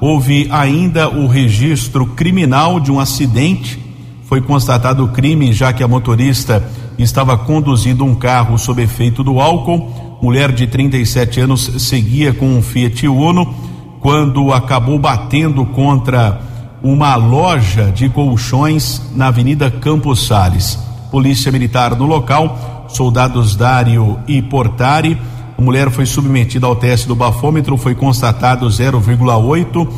Houve 0.00 0.46
ainda 0.50 1.08
o 1.08 1.26
registro 1.26 2.06
criminal 2.06 2.78
de 2.78 2.92
um 2.92 3.00
acidente. 3.00 3.78
Foi 4.24 4.40
constatado 4.40 5.04
o 5.04 5.08
crime, 5.08 5.52
já 5.52 5.72
que 5.72 5.82
a 5.82 5.88
motorista 5.88 6.62
estava 6.96 7.36
conduzindo 7.36 8.04
um 8.04 8.14
carro 8.14 8.56
sob 8.56 8.80
efeito 8.80 9.24
do 9.24 9.40
álcool. 9.40 10.18
Mulher 10.22 10.52
de 10.52 10.68
37 10.68 11.40
anos 11.40 11.70
seguia 11.78 12.32
com 12.32 12.46
um 12.46 12.62
Fiat 12.62 13.08
Uno 13.08 13.52
quando 14.00 14.52
acabou 14.52 14.98
batendo 14.98 15.66
contra 15.66 16.40
uma 16.82 17.16
loja 17.16 17.90
de 17.90 18.08
colchões 18.08 19.02
na 19.16 19.26
Avenida 19.26 19.68
Campos 19.70 20.24
Sales. 20.26 20.87
Polícia 21.10 21.50
Militar 21.50 21.96
no 21.96 22.06
local, 22.06 22.86
soldados 22.88 23.56
Dário 23.56 24.18
e 24.26 24.42
Portari. 24.42 25.18
A 25.56 25.62
mulher 25.62 25.90
foi 25.90 26.06
submetida 26.06 26.66
ao 26.66 26.76
teste 26.76 27.08
do 27.08 27.16
bafômetro, 27.16 27.76
foi 27.76 27.94
constatado 27.94 28.66
0,8. 28.66 29.88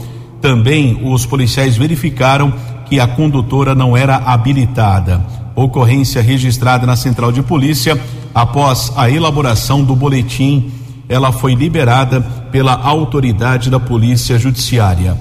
Também 0.40 1.00
os 1.04 1.26
policiais 1.26 1.76
verificaram 1.76 2.52
que 2.86 2.98
a 2.98 3.06
condutora 3.06 3.74
não 3.74 3.96
era 3.96 4.16
habilitada. 4.16 5.24
Ocorrência 5.54 6.22
registrada 6.22 6.86
na 6.86 6.96
central 6.96 7.30
de 7.30 7.42
polícia 7.42 8.00
após 8.34 8.92
a 8.96 9.10
elaboração 9.10 9.82
do 9.84 9.94
boletim. 9.94 10.72
Ela 11.08 11.32
foi 11.32 11.54
liberada 11.54 12.20
pela 12.52 12.72
autoridade 12.72 13.68
da 13.68 13.80
Polícia 13.80 14.38
Judiciária. 14.38 15.16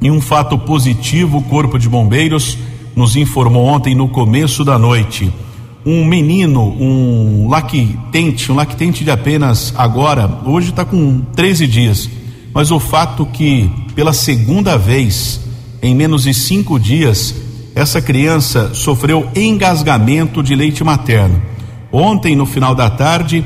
Em 0.00 0.10
um 0.10 0.20
fato 0.20 0.58
positivo, 0.58 1.38
o 1.38 1.42
Corpo 1.42 1.78
de 1.78 1.88
Bombeiros 1.88 2.56
nos 2.94 3.16
informou 3.16 3.64
ontem 3.64 3.94
no 3.94 4.08
começo 4.08 4.64
da 4.64 4.78
noite. 4.78 5.32
Um 5.84 6.04
menino, 6.04 6.62
um 6.62 7.48
lactente, 7.48 8.50
um 8.50 8.54
lactente 8.54 9.04
de 9.04 9.10
apenas 9.10 9.72
agora, 9.76 10.40
hoje 10.44 10.70
está 10.70 10.84
com 10.84 11.20
13 11.34 11.66
dias, 11.66 12.10
mas 12.52 12.70
o 12.70 12.78
fato 12.78 13.24
que 13.26 13.70
pela 13.94 14.12
segunda 14.12 14.76
vez 14.76 15.40
em 15.80 15.94
menos 15.94 16.24
de 16.24 16.34
cinco 16.34 16.78
dias 16.78 17.34
essa 17.74 18.02
criança 18.02 18.74
sofreu 18.74 19.28
engasgamento 19.36 20.42
de 20.42 20.54
leite 20.56 20.82
materno. 20.82 21.40
Ontem, 21.92 22.34
no 22.34 22.44
final 22.44 22.74
da 22.74 22.90
tarde, 22.90 23.44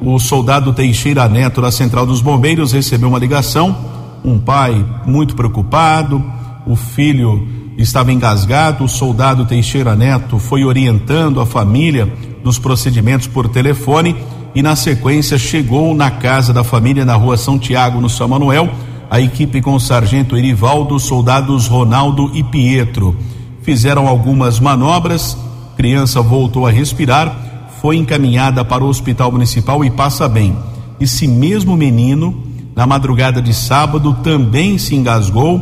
o 0.00 0.18
soldado 0.18 0.72
Teixeira 0.72 1.28
Neto 1.28 1.60
da 1.60 1.70
Central 1.70 2.06
dos 2.06 2.22
Bombeiros 2.22 2.72
recebeu 2.72 3.10
uma 3.10 3.18
ligação. 3.18 3.76
Um 4.24 4.38
pai 4.38 4.84
muito 5.06 5.36
preocupado, 5.36 6.24
o 6.66 6.74
filho 6.74 7.46
estava 7.76 8.12
engasgado. 8.12 8.84
O 8.84 8.88
soldado 8.88 9.44
Teixeira 9.44 9.94
Neto 9.94 10.38
foi 10.38 10.64
orientando 10.64 11.40
a 11.40 11.46
família 11.46 12.12
nos 12.42 12.58
procedimentos 12.58 13.26
por 13.26 13.48
telefone 13.48 14.16
e, 14.54 14.62
na 14.62 14.76
sequência, 14.76 15.38
chegou 15.38 15.94
na 15.94 16.10
casa 16.10 16.52
da 16.52 16.62
família 16.62 17.04
na 17.04 17.14
rua 17.14 17.36
São 17.36 17.58
Tiago, 17.58 18.00
no 18.00 18.08
São 18.08 18.28
Manuel. 18.28 18.70
A 19.10 19.20
equipe 19.20 19.60
com 19.60 19.74
o 19.74 19.80
sargento 19.80 20.36
Erivaldo, 20.36 20.98
soldados 20.98 21.66
Ronaldo 21.66 22.30
e 22.34 22.42
Pietro 22.42 23.16
fizeram 23.62 24.06
algumas 24.06 24.60
manobras. 24.60 25.36
Criança 25.76 26.20
voltou 26.20 26.66
a 26.66 26.70
respirar, 26.70 27.68
foi 27.80 27.96
encaminhada 27.96 28.64
para 28.64 28.84
o 28.84 28.88
hospital 28.88 29.32
municipal 29.32 29.84
e 29.84 29.90
passa 29.90 30.28
bem. 30.28 30.56
Esse 31.00 31.26
mesmo 31.26 31.76
menino, 31.76 32.44
na 32.76 32.86
madrugada 32.86 33.42
de 33.42 33.52
sábado, 33.52 34.16
também 34.22 34.78
se 34.78 34.94
engasgou 34.94 35.60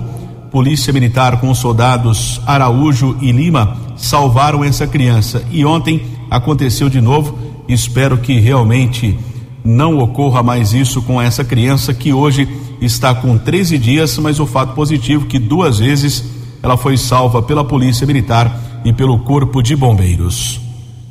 Polícia 0.52 0.92
Militar 0.92 1.40
com 1.40 1.50
os 1.50 1.58
soldados 1.58 2.38
Araújo 2.46 3.16
e 3.22 3.32
Lima 3.32 3.74
salvaram 3.96 4.62
essa 4.62 4.86
criança. 4.86 5.42
E 5.50 5.64
ontem 5.64 6.02
aconteceu 6.30 6.90
de 6.90 7.00
novo. 7.00 7.38
Espero 7.66 8.18
que 8.18 8.38
realmente 8.38 9.18
não 9.64 9.98
ocorra 9.98 10.42
mais 10.42 10.74
isso 10.74 11.00
com 11.02 11.20
essa 11.20 11.42
criança 11.42 11.94
que 11.94 12.12
hoje 12.12 12.46
está 12.82 13.14
com 13.14 13.38
13 13.38 13.78
dias, 13.78 14.18
mas 14.18 14.38
o 14.38 14.46
fato 14.46 14.74
positivo 14.74 15.24
é 15.24 15.28
que 15.28 15.38
duas 15.38 15.78
vezes 15.78 16.22
ela 16.62 16.76
foi 16.76 16.98
salva 16.98 17.42
pela 17.42 17.64
Polícia 17.64 18.06
Militar 18.06 18.82
e 18.84 18.92
pelo 18.92 19.20
Corpo 19.20 19.62
de 19.62 19.74
Bombeiros. 19.74 20.60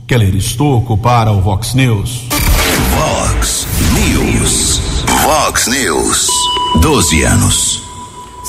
Keller 0.06 0.36
Estocco 0.36 0.98
para 0.98 1.32
o 1.32 1.42
Vox 1.42 1.74
News. 1.74 2.28
Vox 2.92 3.68
News. 3.94 4.82
Vox 5.24 5.68
News. 5.68 6.28
12 6.82 7.24
anos. 7.24 7.81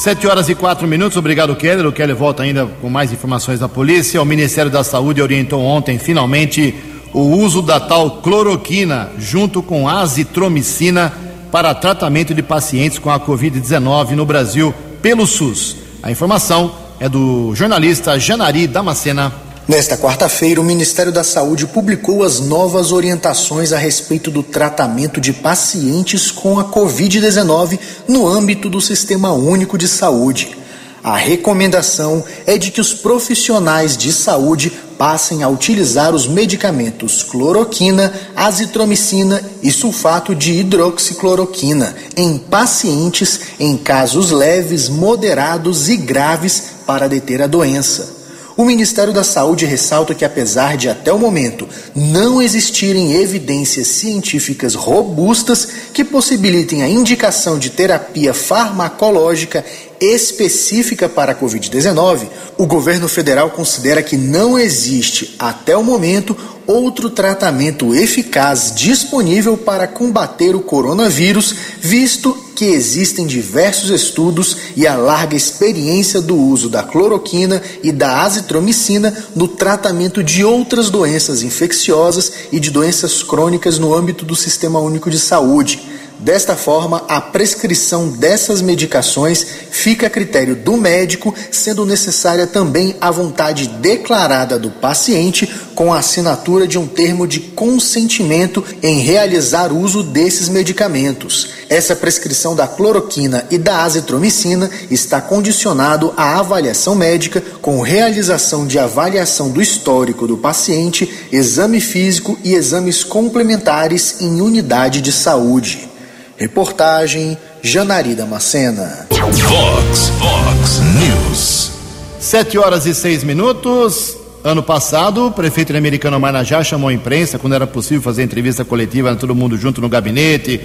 Sete 0.03 0.27
horas 0.27 0.49
e 0.49 0.57
quatro 0.57 0.89
minutos, 0.89 1.17
obrigado 1.17 1.55
Keller. 1.55 1.87
O 1.87 1.93
Keller 1.93 2.17
volta 2.17 2.43
ainda 2.43 2.67
com 2.67 2.91
mais 2.91 3.13
informações 3.13 3.61
da 3.61 3.69
polícia. 3.69 4.21
O 4.21 4.25
Ministério 4.25 4.69
da 4.69 4.83
Saúde 4.83 5.23
orientou 5.23 5.63
ontem, 5.63 5.97
finalmente, 5.97 6.75
o 7.13 7.21
uso 7.21 7.63
da 7.63 7.79
tal 7.79 8.21
cloroquina 8.21 9.13
junto 9.17 9.63
com 9.63 9.89
azitromicina 9.89 11.13
para 11.53 11.73
tratamento 11.73 12.35
de 12.35 12.43
pacientes 12.43 12.99
com 12.99 13.13
a 13.13 13.21
Covid-19 13.21 14.17
no 14.17 14.27
Brasil 14.27 14.75
pelo 15.01 15.25
SUS. 15.25 15.77
A 16.03 16.11
informação 16.11 16.75
é 16.99 17.09
do 17.09 17.55
jornalista 17.55 18.19
Janari 18.19 18.67
Damascena. 18.67 19.33
Nesta 19.69 19.97
quarta-feira, 19.97 20.61
o 20.61 20.65
Ministério 20.65 21.13
da 21.13 21.23
Saúde 21.23 21.69
publicou 21.69 22.25
as 22.25 22.41
novas 22.41 22.91
orientações 22.91 23.73
a 23.73 23.79
respeito 23.79 24.29
do 24.29 24.43
tratamento 24.43 25.21
de 25.21 25.33
pacientes 25.33 26.33
com 26.33 26.59
a 26.59 26.65
Covid-19 26.65 27.79
no 28.09 28.27
âmbito 28.27 28.69
do 28.69 28.81
Sistema 28.81 29.33
Único 29.33 29.79
de 29.79 29.87
Saúde. 29.87 30.57
A 31.03 31.17
recomendação 31.17 32.25
é 32.45 32.59
de 32.59 32.73
que 32.73 32.81
os 32.81 32.93
profissionais 32.93 33.97
de 33.97 34.13
saúde 34.13 34.73
passem 34.99 35.45
a 35.45 35.49
utilizar 35.49 36.13
os 36.13 36.27
medicamentos 36.27 37.23
cloroquina, 37.23 38.13
azitromicina 38.35 39.43
e 39.63 39.71
sulfato 39.71 40.35
de 40.35 40.53
hidroxicloroquina 40.55 41.95
em 42.17 42.37
pacientes 42.37 43.41
em 43.61 43.77
casos 43.77 44.33
leves, 44.33 44.89
moderados 44.89 45.89
e 45.89 45.97
graves 45.97 46.65
para 46.85 47.09
deter 47.09 47.43
a 47.43 47.47
doença. 47.47 48.22
O 48.57 48.65
Ministério 48.67 49.15
da 49.15 49.25
Saúde 49.25 49.65
ressalta 49.65 50.15
que, 50.15 50.25
apesar 50.25 50.77
de 50.77 50.89
até 50.89 51.11
o 51.13 51.19
momento 51.19 51.67
não 51.95 52.43
existirem 52.43 53.15
evidências 53.15 53.87
científicas 53.87 54.75
robustas 54.75 55.67
que 55.95 56.05
possibilitem 56.05 56.83
a 56.83 56.89
indicação 56.89 57.59
de 57.59 57.71
terapia 57.71 58.35
farmacológica 58.35 59.65
específica 59.99 61.09
para 61.09 61.33
a 61.33 61.35
Covid-19, 61.35 62.27
o 62.59 62.67
governo 62.67 63.09
federal 63.09 63.51
considera 63.51 64.03
que 64.03 64.17
não 64.17 64.59
existe, 64.59 65.35
até 65.39 65.77
o 65.77 65.85
momento, 65.85 66.37
outro 66.67 67.11
tratamento 67.11 67.95
eficaz 67.95 68.73
disponível 68.75 69.57
para 69.57 69.87
combater 69.87 70.55
o 70.55 70.61
coronavírus, 70.61 71.55
visto 71.81 72.37
que 72.55 72.67
existem 72.67 73.27
diversos 73.27 73.91
estudos 73.91 74.57
e 74.77 74.87
a 74.87 74.95
larga 74.95 75.37
experiência 75.37 76.21
do 76.21 76.37
uso 76.37 76.69
da 76.69 76.83
cloroquina 76.83 77.63
e 77.83 77.91
da 77.91 78.23
azitromicina 78.23 79.13
no 79.35 79.49
tratamento 79.49 80.23
de 80.23 80.45
outras 80.45 80.91
doenças 80.91 81.43
infecciosas 81.43 82.33
e 82.53 82.61
de 82.61 82.71
doenças 82.71 83.23
crônicas 83.23 83.79
no 83.79 83.95
âmbito 83.95 84.25
do 84.25 84.37
Sistema 84.37 84.79
Único 84.79 85.11
de 85.11 85.19
Saúde. 85.19 85.92
Desta 86.23 86.55
forma, 86.55 87.03
a 87.09 87.21
prescrição 87.21 88.09
dessas 88.09 88.63
medicações 88.63 89.45
fica 89.73 90.07
a 90.07 90.11
critério 90.11 90.55
do 90.55 90.77
médico, 90.77 91.35
sendo 91.51 91.85
necessária 91.85 92.47
também 92.47 92.95
a 93.01 93.11
vontade 93.11 93.67
declarada 93.67 94.57
do 94.57 94.71
paciente 94.71 95.53
com 95.75 95.93
a 95.93 95.99
assinatura 95.99 96.65
de 96.65 96.79
um 96.79 96.87
termo 96.87 97.27
de 97.27 97.41
consentimento 97.41 98.65
em 98.81 99.01
realizar 99.01 99.73
uso 99.73 100.05
desses 100.05 100.49
medicamentos. 100.49 101.49
Essa 101.69 101.97
prescrição 101.97 102.55
da 102.55 102.69
cloroquina 102.69 103.45
e 103.51 103.59
da 103.59 103.83
azitromicina 103.83 104.71
está 104.93 105.21
condicionado 105.21 106.15
à 106.17 106.39
avaliação 106.39 106.95
médica 106.95 107.43
com 107.61 107.81
realização 107.81 108.65
de 108.65 108.79
avaliação 108.79 109.51
do 109.51 109.61
histórico 109.61 110.29
do 110.29 110.39
paciente, 110.39 111.27
exame 111.33 111.81
físico 111.81 112.39
e 112.45 112.55
exames 112.55 113.03
complementares 113.03 114.21
em 114.21 114.41
unidade 114.41 115.01
de 115.01 115.11
saúde. 115.11 115.91
Reportagem 116.37 117.37
Janari 117.63 118.17
Macena. 118.29 119.07
Vox, 119.11 120.09
Vox 120.19 120.81
News. 120.99 121.71
Sete 122.19 122.59
horas 122.59 122.87
e 122.87 122.95
seis 122.95 123.23
minutos. 123.23 124.17
Ano 124.45 124.63
passado, 124.63 125.27
o 125.27 125.31
prefeito 125.31 125.77
americano 125.77 126.19
Marajá 126.19 126.65
chamou 126.65 126.89
a 126.89 126.93
imprensa, 126.93 127.39
quando 127.39 127.55
era 127.55 127.67
possível 127.67 128.03
fazer 128.03 128.25
entrevista 128.25 128.65
coletiva, 128.65 129.15
todo 129.15 129.37
mundo 129.37 129.57
junto 129.57 129.81
no 129.81 129.89
gabinete, 129.89 130.61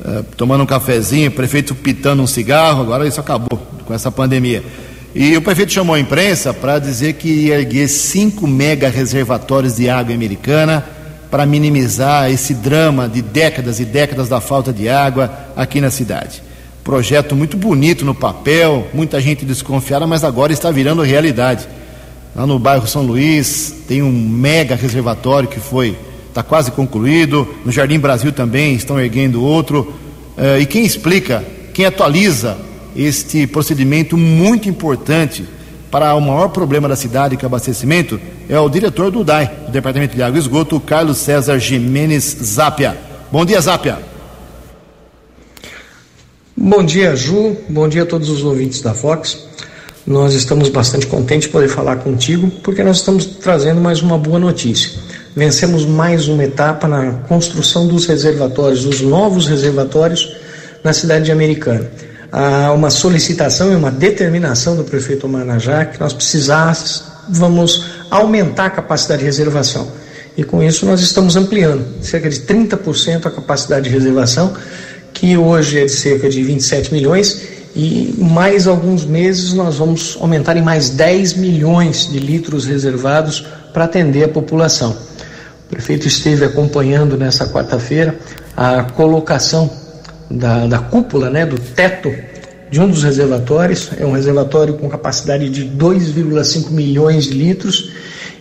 uh, 0.00 0.24
tomando 0.36 0.64
um 0.64 0.66
cafezinho, 0.66 1.30
o 1.30 1.32
prefeito 1.32 1.76
pitando 1.76 2.20
um 2.20 2.26
cigarro, 2.26 2.82
agora 2.82 3.06
isso 3.06 3.20
acabou 3.20 3.60
com 3.84 3.94
essa 3.94 4.10
pandemia. 4.10 4.64
E 5.14 5.36
o 5.36 5.42
prefeito 5.42 5.72
chamou 5.72 5.94
a 5.94 6.00
imprensa 6.00 6.52
para 6.52 6.80
dizer 6.80 7.12
que 7.12 7.28
ia 7.28 7.60
erguer 7.60 7.86
cinco 7.86 8.48
mega 8.48 8.88
reservatórios 8.88 9.76
de 9.76 9.88
água 9.88 10.12
americana 10.12 10.84
para 11.30 11.46
minimizar 11.46 12.30
esse 12.30 12.54
drama 12.54 13.08
de 13.08 13.22
décadas 13.22 13.80
e 13.80 13.84
décadas 13.84 14.28
da 14.28 14.40
falta 14.40 14.72
de 14.72 14.88
água 14.88 15.32
aqui 15.56 15.80
na 15.80 15.90
cidade. 15.90 16.42
Projeto 16.82 17.34
muito 17.34 17.56
bonito 17.56 18.04
no 18.04 18.14
papel, 18.14 18.86
muita 18.92 19.20
gente 19.20 19.44
desconfiada, 19.44 20.06
mas 20.06 20.22
agora 20.22 20.52
está 20.52 20.70
virando 20.70 21.02
realidade. 21.02 21.66
Lá 22.36 22.46
no 22.46 22.58
bairro 22.58 22.86
São 22.86 23.02
Luís 23.02 23.84
tem 23.88 24.02
um 24.02 24.12
mega 24.12 24.74
reservatório 24.74 25.48
que 25.48 25.60
foi 25.60 25.96
está 26.34 26.42
quase 26.42 26.72
concluído. 26.72 27.46
No 27.64 27.70
Jardim 27.70 27.98
Brasil 27.98 28.32
também 28.32 28.74
estão 28.74 29.00
erguendo 29.00 29.42
outro. 29.42 29.94
Eh, 30.36 30.60
e 30.60 30.66
quem 30.66 30.84
explica, 30.84 31.44
quem 31.72 31.84
atualiza 31.84 32.58
este 32.96 33.46
procedimento 33.46 34.16
muito 34.16 34.68
importante 34.68 35.44
para 35.94 36.12
o 36.16 36.20
maior 36.20 36.48
problema 36.48 36.88
da 36.88 36.96
cidade, 36.96 37.36
que 37.36 37.44
é 37.44 37.46
o 37.46 37.48
abastecimento, 37.48 38.20
é 38.48 38.58
o 38.58 38.68
diretor 38.68 39.12
do 39.12 39.22
DAI, 39.22 39.46
do 39.66 39.70
Departamento 39.70 40.16
de 40.16 40.24
Água 40.24 40.36
e 40.36 40.40
Esgoto, 40.40 40.80
Carlos 40.80 41.18
César 41.18 41.56
Jimenez 41.56 42.36
Zápia. 42.42 42.98
Bom 43.30 43.44
dia, 43.44 43.60
Zápia. 43.60 43.98
Bom 46.56 46.82
dia, 46.82 47.14
Ju. 47.14 47.56
Bom 47.68 47.88
dia 47.88 48.02
a 48.02 48.06
todos 48.06 48.28
os 48.28 48.42
ouvintes 48.42 48.80
da 48.80 48.92
Fox. 48.92 49.46
Nós 50.04 50.34
estamos 50.34 50.68
bastante 50.68 51.06
contentes 51.06 51.46
de 51.46 51.52
poder 51.52 51.68
falar 51.68 51.98
contigo, 51.98 52.50
porque 52.64 52.82
nós 52.82 52.96
estamos 52.96 53.24
trazendo 53.24 53.80
mais 53.80 54.02
uma 54.02 54.18
boa 54.18 54.40
notícia. 54.40 54.98
Vencemos 55.36 55.86
mais 55.86 56.26
uma 56.26 56.42
etapa 56.42 56.88
na 56.88 57.12
construção 57.28 57.86
dos 57.86 58.06
reservatórios, 58.06 58.82
dos 58.82 59.00
novos 59.00 59.46
reservatórios 59.46 60.34
na 60.82 60.92
cidade 60.92 61.26
de 61.26 61.30
Americana. 61.30 61.88
Há 62.34 62.72
uma 62.72 62.90
solicitação 62.90 63.72
e 63.72 63.76
uma 63.76 63.92
determinação 63.92 64.74
do 64.74 64.82
prefeito 64.82 65.28
Manajá 65.28 65.84
que 65.84 66.00
nós 66.00 66.12
precisássemos 66.12 67.84
aumentar 68.10 68.66
a 68.66 68.70
capacidade 68.70 69.20
de 69.20 69.26
reservação. 69.26 69.86
E 70.36 70.42
com 70.42 70.60
isso 70.60 70.84
nós 70.84 71.00
estamos 71.00 71.36
ampliando 71.36 71.84
cerca 72.02 72.28
de 72.28 72.40
30% 72.40 73.26
a 73.26 73.30
capacidade 73.30 73.88
de 73.88 73.94
reservação, 73.94 74.52
que 75.12 75.36
hoje 75.36 75.78
é 75.78 75.84
de 75.84 75.92
cerca 75.92 76.28
de 76.28 76.42
27 76.42 76.92
milhões, 76.92 77.40
e 77.76 78.12
mais 78.18 78.66
alguns 78.66 79.04
meses 79.04 79.52
nós 79.52 79.76
vamos 79.76 80.18
aumentar 80.20 80.56
em 80.56 80.62
mais 80.62 80.90
10 80.90 81.34
milhões 81.34 82.08
de 82.10 82.18
litros 82.18 82.66
reservados 82.66 83.46
para 83.72 83.84
atender 83.84 84.24
a 84.24 84.28
população. 84.28 84.96
O 85.66 85.68
prefeito 85.70 86.08
esteve 86.08 86.44
acompanhando 86.44 87.16
nessa 87.16 87.46
quarta-feira 87.46 88.18
a 88.56 88.82
colocação 88.82 89.83
da, 90.36 90.66
da 90.66 90.78
cúpula, 90.78 91.30
né, 91.30 91.46
do 91.46 91.58
teto 91.58 92.12
de 92.70 92.80
um 92.80 92.88
dos 92.88 93.02
reservatórios. 93.02 93.90
É 93.98 94.04
um 94.04 94.12
reservatório 94.12 94.74
com 94.74 94.88
capacidade 94.88 95.48
de 95.48 95.64
2,5 95.64 96.70
milhões 96.70 97.24
de 97.24 97.32
litros 97.32 97.92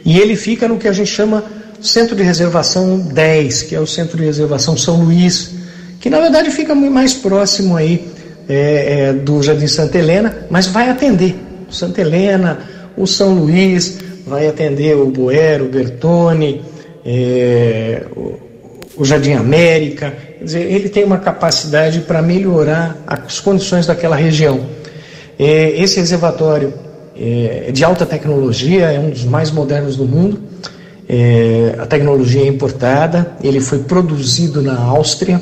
e 0.06 0.20
ele 0.20 0.36
fica 0.36 0.68
no 0.68 0.78
que 0.78 0.88
a 0.88 0.94
gente 0.94 1.10
chama 1.10 1.44
Centro 1.82 2.16
de 2.16 2.24
Reservação 2.24 2.98
10, 2.98 3.64
que 3.64 3.76
é 3.76 3.80
o 3.80 3.88
Centro 3.88 4.18
de 4.18 4.24
Reservação 4.24 4.78
São 4.78 5.04
Luís, 5.04 5.52
que 6.00 6.10
na 6.10 6.20
verdade 6.20 6.50
fica 6.50 6.74
mais 6.76 7.14
próximo 7.14 7.76
aí 7.76 8.08
é, 8.48 9.10
é, 9.10 9.14
do 9.14 9.41
Jardim 9.41 9.68
Santa 9.68 9.98
Helena, 9.98 10.46
mas 10.50 10.68
vai 10.68 10.89
atender 10.89 11.36
Santa 11.70 12.02
Helena, 12.02 12.60
o 12.96 13.08
São 13.08 13.34
Luís, 13.34 13.98
vai 14.26 14.48
atender 14.48 14.96
o 14.96 15.08
Boero, 15.08 15.66
o 15.66 15.70
Bertone, 15.70 16.62
é, 17.06 18.04
o, 18.16 18.39
o 18.98 19.06
Jardim 19.06 19.34
América. 19.34 20.14
Quer 20.44 20.48
dizer, 20.48 20.72
ele 20.74 20.89
tem 20.89 21.06
uma 21.06 21.20
capacidade 21.20 22.02
para 22.02 22.22
melhorar 22.22 22.98
as 23.08 23.39
condições 23.39 23.88
daquela 23.88 24.18
região. 24.18 24.60
É, 25.39 25.82
esse 25.82 26.02
reservatório 26.02 26.74
é 27.18 27.72
de 27.72 27.82
alta 27.82 28.06
tecnologia, 28.06 28.91
é 28.91 29.00
um 29.00 29.10
dos 29.10 29.24
mais 29.24 29.50
modernos 29.52 29.96
do 29.96 30.04
mundo. 30.04 30.41
É, 31.08 31.76
a 31.80 31.86
tecnologia 31.86 32.41
é 32.41 32.48
importada, 32.48 33.32
ele 33.41 33.62
foi 33.62 33.80
produzido 33.80 34.62
na 34.62 34.78
Áustria 34.78 35.39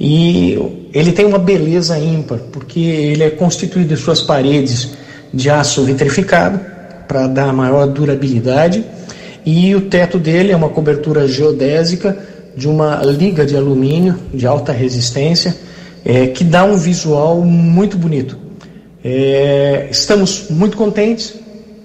e 0.00 0.88
ele 0.94 1.12
tem 1.12 1.26
uma 1.26 1.38
beleza 1.38 1.98
ímpar, 1.98 2.38
porque 2.50 2.80
ele 2.80 3.22
é 3.22 3.28
constituído 3.28 3.94
de 3.94 4.00
suas 4.00 4.22
paredes 4.22 4.92
de 5.34 5.50
aço 5.50 5.84
vitrificado 5.84 6.58
para 7.06 7.26
dar 7.26 7.52
maior 7.52 7.86
durabilidade 7.86 8.82
e 9.44 9.74
o 9.74 9.82
teto 9.82 10.18
dele 10.18 10.50
é 10.50 10.56
uma 10.56 10.70
cobertura 10.70 11.28
geodésica 11.28 12.29
de 12.56 12.68
uma 12.68 13.02
liga 13.04 13.46
de 13.46 13.56
alumínio 13.56 14.16
de 14.32 14.46
alta 14.46 14.72
resistência 14.72 15.56
é, 16.04 16.28
que 16.28 16.44
dá 16.44 16.64
um 16.64 16.76
visual 16.76 17.40
muito 17.42 17.96
bonito. 17.96 18.38
É, 19.04 19.88
estamos 19.90 20.46
muito 20.50 20.76
contentes 20.76 21.34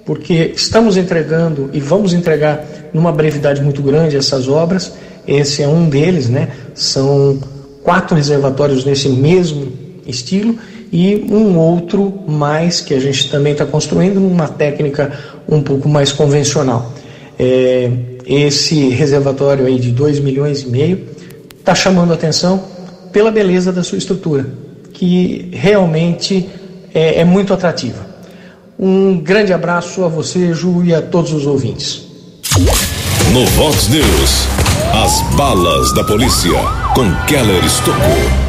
porque 0.06 0.54
estamos 0.56 0.98
entregando 0.98 1.70
e 1.74 1.80
vamos 1.80 2.14
entregar 2.14 2.64
numa 2.94 3.12
brevidade 3.12 3.62
muito 3.62 3.82
grande 3.82 4.16
essas 4.16 4.48
obras. 4.48 4.94
Esse 5.28 5.64
é 5.64 5.68
um 5.68 5.90
deles, 5.90 6.30
né? 6.30 6.50
São 6.76 7.40
quatro 7.84 8.16
reservatórios 8.16 8.86
nesse 8.86 9.10
mesmo 9.10 9.72
estilo 10.06 10.56
e 10.92 11.26
um 11.30 11.58
outro 11.58 12.14
mais 12.28 12.80
que 12.80 12.94
a 12.94 13.00
gente 13.00 13.30
também 13.30 13.54
está 13.54 13.66
construindo 13.66 14.20
numa 14.20 14.48
técnica 14.48 15.12
um 15.50 15.62
pouco 15.62 15.90
mais 15.90 16.12
convencional. 16.12 16.94
É, 17.40 17.90
esse 18.26 18.90
reservatório 18.90 19.66
aí 19.66 19.80
de 19.80 19.92
2 19.92 20.20
milhões 20.20 20.64
e 20.64 20.68
meio 20.68 21.08
está 21.60 21.76
chamando 21.76 22.12
a 22.12 22.16
atenção 22.16 22.64
pela 23.12 23.32
beleza 23.32 23.72
da 23.72 23.84
sua 23.84 23.98
estrutura, 23.98 24.46
que 24.94 25.50
realmente 25.54 26.50
é, 26.94 27.22
é 27.22 27.26
muito 27.26 27.54
atrativa. 27.54 28.06
Um 28.78 29.18
grande 29.18 29.54
abraço 29.54 30.04
a 30.04 30.08
você, 30.08 30.54
Ju, 30.54 30.84
e 30.84 30.94
a 30.94 31.02
todos 31.02 31.32
os 31.32 31.46
ouvintes. 31.46 32.06
No 33.32 33.46
Vox 33.48 33.88
News, 33.88 34.48
as 34.94 35.22
balas 35.36 35.94
da 35.94 36.04
polícia 36.04 36.52
com 36.94 37.10
Keller 37.26 37.64
Estocou. 37.64 38.46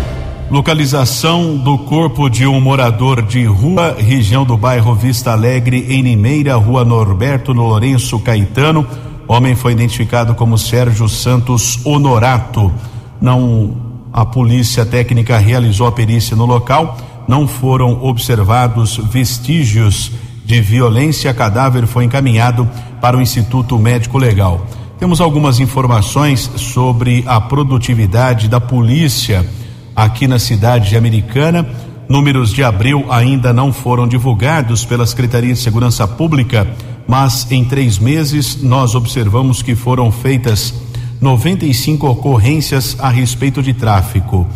Localização 0.50 1.56
do 1.56 1.76
corpo 1.78 2.28
de 2.28 2.46
um 2.46 2.60
morador 2.60 3.20
de 3.22 3.44
rua, 3.44 3.96
região 3.98 4.44
do 4.44 4.56
bairro 4.56 4.94
Vista 4.94 5.32
Alegre, 5.32 5.86
em 5.88 6.02
Limeira, 6.02 6.54
rua 6.54 6.84
Norberto 6.84 7.52
Lourenço 7.52 8.18
Caetano. 8.20 8.86
Homem 9.28 9.54
foi 9.54 9.72
identificado 9.72 10.34
como 10.34 10.56
Sérgio 10.56 11.08
Santos 11.08 11.80
Honorato. 11.84 12.72
Não, 13.20 13.76
a 14.12 14.24
polícia 14.24 14.86
técnica 14.86 15.38
realizou 15.38 15.86
a 15.86 15.92
perícia 15.92 16.36
no 16.36 16.46
local 16.46 16.96
não 17.26 17.48
foram 17.48 18.04
observados 18.04 18.98
vestígios 19.10 20.12
de 20.44 20.60
violência. 20.60 21.34
Cadáver 21.34 21.86
foi 21.86 22.04
encaminhado 22.04 22.68
para 23.00 23.16
o 23.16 23.20
Instituto 23.20 23.78
Médico 23.78 24.18
Legal. 24.18 24.64
Temos 24.98 25.20
algumas 25.20 25.60
informações 25.60 26.50
sobre 26.56 27.24
a 27.26 27.40
produtividade 27.40 28.48
da 28.48 28.60
polícia 28.60 29.46
aqui 29.94 30.26
na 30.26 30.38
cidade 30.38 30.96
americana. 30.96 31.68
Números 32.08 32.52
de 32.52 32.62
abril 32.62 33.04
ainda 33.10 33.52
não 33.52 33.72
foram 33.72 34.06
divulgados 34.06 34.84
pela 34.84 35.04
Secretaria 35.04 35.52
de 35.52 35.58
Segurança 35.58 36.06
Pública, 36.06 36.66
mas 37.06 37.50
em 37.50 37.64
três 37.64 37.98
meses 37.98 38.62
nós 38.62 38.94
observamos 38.94 39.62
que 39.62 39.74
foram 39.74 40.10
feitas 40.10 40.74
95 41.20 42.06
ocorrências 42.06 42.96
a 42.98 43.08
respeito 43.08 43.62
de 43.62 43.72
tráfico 43.72 44.46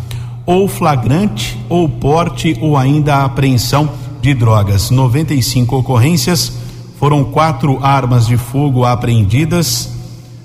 ou 0.45 0.67
flagrante, 0.67 1.57
ou 1.69 1.87
porte, 1.87 2.57
ou 2.59 2.77
ainda 2.77 3.23
apreensão 3.23 3.89
de 4.21 4.33
drogas. 4.33 4.89
95 4.89 5.77
ocorrências, 5.77 6.53
foram 6.99 7.23
quatro 7.23 7.83
armas 7.83 8.27
de 8.27 8.37
fogo 8.37 8.85
apreendidas, 8.85 9.89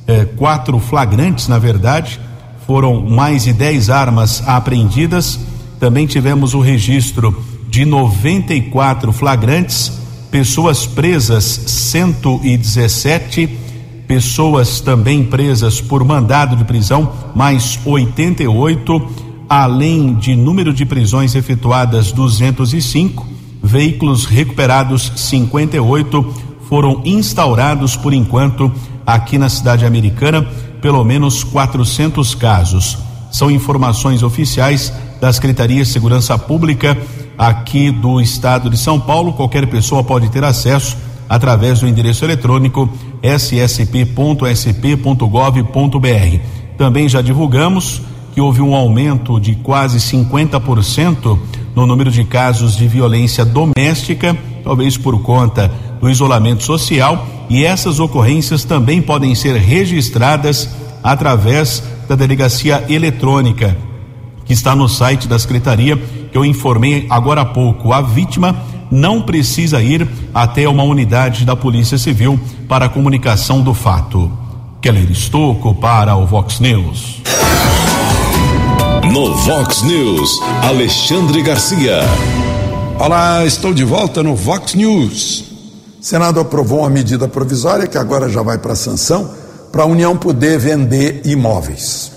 eh, 0.06 0.24
quatro 0.24 0.78
flagrantes, 0.78 1.48
na 1.48 1.58
verdade, 1.58 2.20
foram 2.66 3.00
mais 3.00 3.44
de 3.44 3.52
10 3.52 3.90
armas 3.90 4.42
apreendidas. 4.46 5.38
Também 5.78 6.06
tivemos 6.06 6.54
o 6.54 6.60
registro 6.60 7.44
de 7.68 7.84
94 7.84 9.12
flagrantes, 9.12 9.92
pessoas 10.36 10.86
presas 10.86 11.44
117, 11.44 13.48
pessoas 14.06 14.82
também 14.82 15.24
presas 15.24 15.80
por 15.80 16.04
mandado 16.04 16.54
de 16.54 16.62
prisão, 16.62 17.10
mais 17.34 17.80
88 17.86 19.08
além 19.48 20.14
de 20.14 20.36
número 20.36 20.74
de 20.74 20.84
prisões 20.84 21.34
efetuadas 21.34 22.12
205, 22.12 23.26
veículos 23.62 24.26
recuperados 24.26 25.10
58, 25.16 26.34
foram 26.68 27.00
instaurados 27.06 27.96
por 27.96 28.12
enquanto 28.12 28.70
aqui 29.06 29.38
na 29.38 29.48
cidade 29.48 29.86
americana 29.86 30.46
pelo 30.82 31.02
menos 31.02 31.42
400 31.44 32.34
casos. 32.34 32.98
São 33.32 33.50
informações 33.50 34.22
oficiais 34.22 34.92
da 35.20 35.32
Secretaria 35.32 35.82
de 35.82 35.88
Segurança 35.88 36.38
Pública 36.38 36.96
aqui 37.36 37.90
do 37.90 38.20
estado 38.20 38.70
de 38.70 38.76
São 38.76 38.98
Paulo. 38.98 39.32
Qualquer 39.32 39.66
pessoa 39.66 40.02
pode 40.02 40.28
ter 40.28 40.44
acesso 40.44 40.96
através 41.28 41.80
do 41.80 41.88
endereço 41.88 42.24
eletrônico 42.24 42.88
ssp.sp.gov.br. 43.22 44.46
Também 46.76 47.08
já 47.08 47.20
divulgamos 47.22 48.02
que 48.32 48.40
houve 48.40 48.60
um 48.60 48.74
aumento 48.74 49.40
de 49.40 49.54
quase 49.54 49.98
50% 49.98 51.38
no 51.74 51.86
número 51.86 52.10
de 52.10 52.22
casos 52.24 52.76
de 52.76 52.86
violência 52.86 53.44
doméstica, 53.44 54.36
talvez 54.62 54.96
por 54.96 55.22
conta 55.22 55.70
do 56.00 56.10
isolamento 56.10 56.62
social, 56.62 57.26
e 57.48 57.64
essas 57.64 57.98
ocorrências 57.98 58.64
também 58.64 59.00
podem 59.00 59.34
ser 59.34 59.56
registradas 59.56 60.68
através 61.02 61.82
da 62.08 62.14
delegacia 62.14 62.84
eletrônica, 62.88 63.76
que 64.46 64.52
está 64.52 64.74
no 64.74 64.88
site 64.88 65.28
da 65.28 65.38
secretaria, 65.38 65.96
que 66.30 66.38
eu 66.38 66.44
informei 66.44 67.06
agora 67.10 67.42
há 67.42 67.44
pouco. 67.44 67.92
A 67.92 68.00
vítima 68.00 68.56
não 68.90 69.22
precisa 69.22 69.82
ir 69.82 70.08
até 70.32 70.68
uma 70.68 70.84
unidade 70.84 71.44
da 71.44 71.56
Polícia 71.56 71.98
Civil 71.98 72.38
para 72.68 72.86
a 72.86 72.88
comunicação 72.88 73.60
do 73.60 73.74
fato. 73.74 74.30
Keller 74.80 75.10
Estocco 75.10 75.74
para 75.74 76.16
o 76.16 76.24
Vox 76.24 76.60
News. 76.60 77.22
No 79.12 79.34
Vox 79.34 79.82
News, 79.82 80.30
Alexandre 80.62 81.42
Garcia. 81.42 82.00
Olá, 82.98 83.44
estou 83.44 83.74
de 83.74 83.84
volta 83.84 84.22
no 84.22 84.34
Vox 84.36 84.74
News. 84.74 85.40
O 86.00 86.02
Senado 86.02 86.38
aprovou 86.38 86.80
uma 86.80 86.90
medida 86.90 87.26
provisória 87.26 87.86
que 87.86 87.98
agora 87.98 88.28
já 88.28 88.42
vai 88.42 88.58
para 88.58 88.76
sanção 88.76 89.34
para 89.72 89.82
a 89.82 89.86
União 89.86 90.16
poder 90.16 90.58
vender 90.58 91.22
imóveis. 91.24 92.15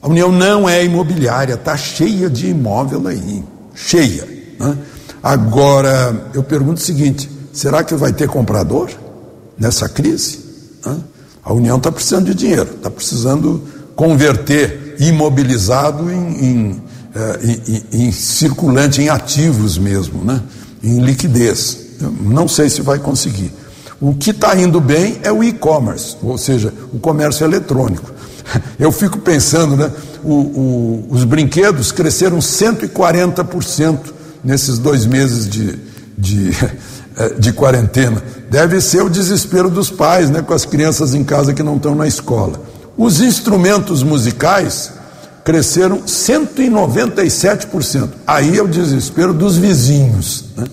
A 0.00 0.08
União 0.08 0.30
não 0.30 0.68
é 0.68 0.84
imobiliária, 0.84 1.54
está 1.54 1.76
cheia 1.76 2.30
de 2.30 2.48
imóvel 2.48 3.06
aí, 3.08 3.42
cheia. 3.74 4.26
Né? 4.58 4.76
Agora, 5.22 6.30
eu 6.34 6.42
pergunto 6.42 6.80
o 6.80 6.84
seguinte: 6.84 7.28
será 7.52 7.82
que 7.82 7.94
vai 7.94 8.12
ter 8.12 8.28
comprador 8.28 8.90
nessa 9.58 9.88
crise? 9.88 10.38
Né? 10.86 10.98
A 11.42 11.52
União 11.52 11.78
está 11.78 11.90
precisando 11.90 12.26
de 12.26 12.34
dinheiro, 12.34 12.74
está 12.76 12.90
precisando 12.90 13.62
converter 13.96 14.96
imobilizado 15.00 16.10
em, 16.10 16.44
em, 16.44 16.82
é, 17.14 17.38
em, 17.92 18.06
em, 18.06 18.12
circulante, 18.12 19.02
em 19.02 19.08
ativos 19.08 19.78
mesmo, 19.78 20.24
né? 20.24 20.40
em 20.82 21.00
liquidez. 21.00 21.78
Eu 22.00 22.12
não 22.12 22.46
sei 22.46 22.68
se 22.70 22.82
vai 22.82 22.98
conseguir. 22.98 23.52
O 24.00 24.14
que 24.14 24.30
está 24.30 24.54
indo 24.56 24.80
bem 24.80 25.18
é 25.24 25.32
o 25.32 25.42
e-commerce, 25.42 26.16
ou 26.22 26.38
seja, 26.38 26.72
o 26.92 27.00
comércio 27.00 27.44
eletrônico. 27.44 28.12
Eu 28.78 28.92
fico 28.92 29.18
pensando, 29.18 29.76
né? 29.76 29.90
O, 30.22 30.32
o, 30.32 31.06
os 31.10 31.24
brinquedos 31.24 31.90
cresceram 31.92 32.38
140% 32.38 33.98
nesses 34.42 34.78
dois 34.78 35.04
meses 35.06 35.48
de, 35.48 35.78
de, 36.16 36.50
de 37.38 37.52
quarentena. 37.52 38.22
Deve 38.50 38.80
ser 38.80 39.02
o 39.02 39.10
desespero 39.10 39.70
dos 39.70 39.90
pais, 39.90 40.30
né? 40.30 40.42
Com 40.42 40.54
as 40.54 40.64
crianças 40.64 41.14
em 41.14 41.22
casa 41.24 41.52
que 41.52 41.62
não 41.62 41.76
estão 41.76 41.94
na 41.94 42.06
escola. 42.06 42.62
Os 42.96 43.20
instrumentos 43.20 44.02
musicais 44.02 44.92
cresceram 45.44 46.00
197%. 46.02 48.08
Aí 48.26 48.56
é 48.58 48.62
o 48.62 48.68
desespero 48.68 49.32
dos 49.32 49.56
vizinhos. 49.56 50.46
Né? 50.56 50.64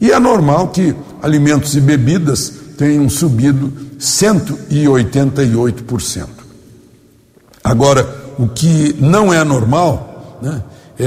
E 0.00 0.12
é 0.12 0.18
normal 0.18 0.68
que 0.68 0.94
alimentos 1.22 1.76
e 1.76 1.80
bebidas 1.80 2.52
tenham 2.78 3.08
subido 3.08 3.72
188%. 3.98 6.45
Agora, 7.66 8.08
o 8.38 8.46
que 8.46 8.94
não 9.00 9.34
é 9.34 9.42
normal, 9.42 10.38
né, 10.40 10.62
é, 10.96 11.04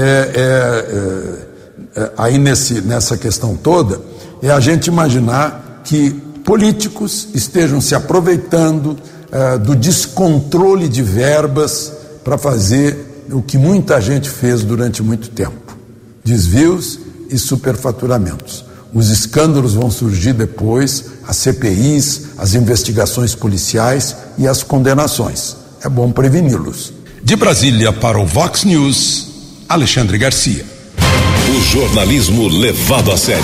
é, 1.96 2.00
é, 2.02 2.12
aí 2.18 2.36
nesse, 2.36 2.82
nessa 2.82 3.16
questão 3.16 3.56
toda, 3.56 3.98
é 4.42 4.50
a 4.50 4.60
gente 4.60 4.88
imaginar 4.88 5.80
que 5.82 6.10
políticos 6.44 7.28
estejam 7.32 7.80
se 7.80 7.94
aproveitando 7.94 8.98
é, 9.32 9.56
do 9.56 9.74
descontrole 9.74 10.86
de 10.86 11.02
verbas 11.02 11.94
para 12.22 12.36
fazer 12.36 13.24
o 13.32 13.40
que 13.40 13.56
muita 13.56 13.98
gente 13.98 14.28
fez 14.28 14.62
durante 14.62 15.02
muito 15.02 15.30
tempo: 15.30 15.78
desvios 16.22 17.00
e 17.30 17.38
superfaturamentos. 17.38 18.66
Os 18.92 19.08
escândalos 19.08 19.72
vão 19.72 19.90
surgir 19.90 20.34
depois, 20.34 21.06
as 21.26 21.36
CPIs, 21.36 22.32
as 22.36 22.54
investigações 22.54 23.34
policiais 23.34 24.14
e 24.36 24.46
as 24.46 24.62
condenações. 24.62 25.59
É 25.82 25.88
bom 25.88 26.12
preveni-los. 26.12 26.92
De 27.22 27.36
Brasília 27.36 27.90
para 27.90 28.18
o 28.18 28.26
Vox 28.26 28.64
News, 28.64 29.28
Alexandre 29.66 30.18
Garcia. 30.18 30.62
O 31.56 31.60
jornalismo 31.62 32.48
levado 32.48 33.10
a 33.10 33.16
sério. 33.16 33.42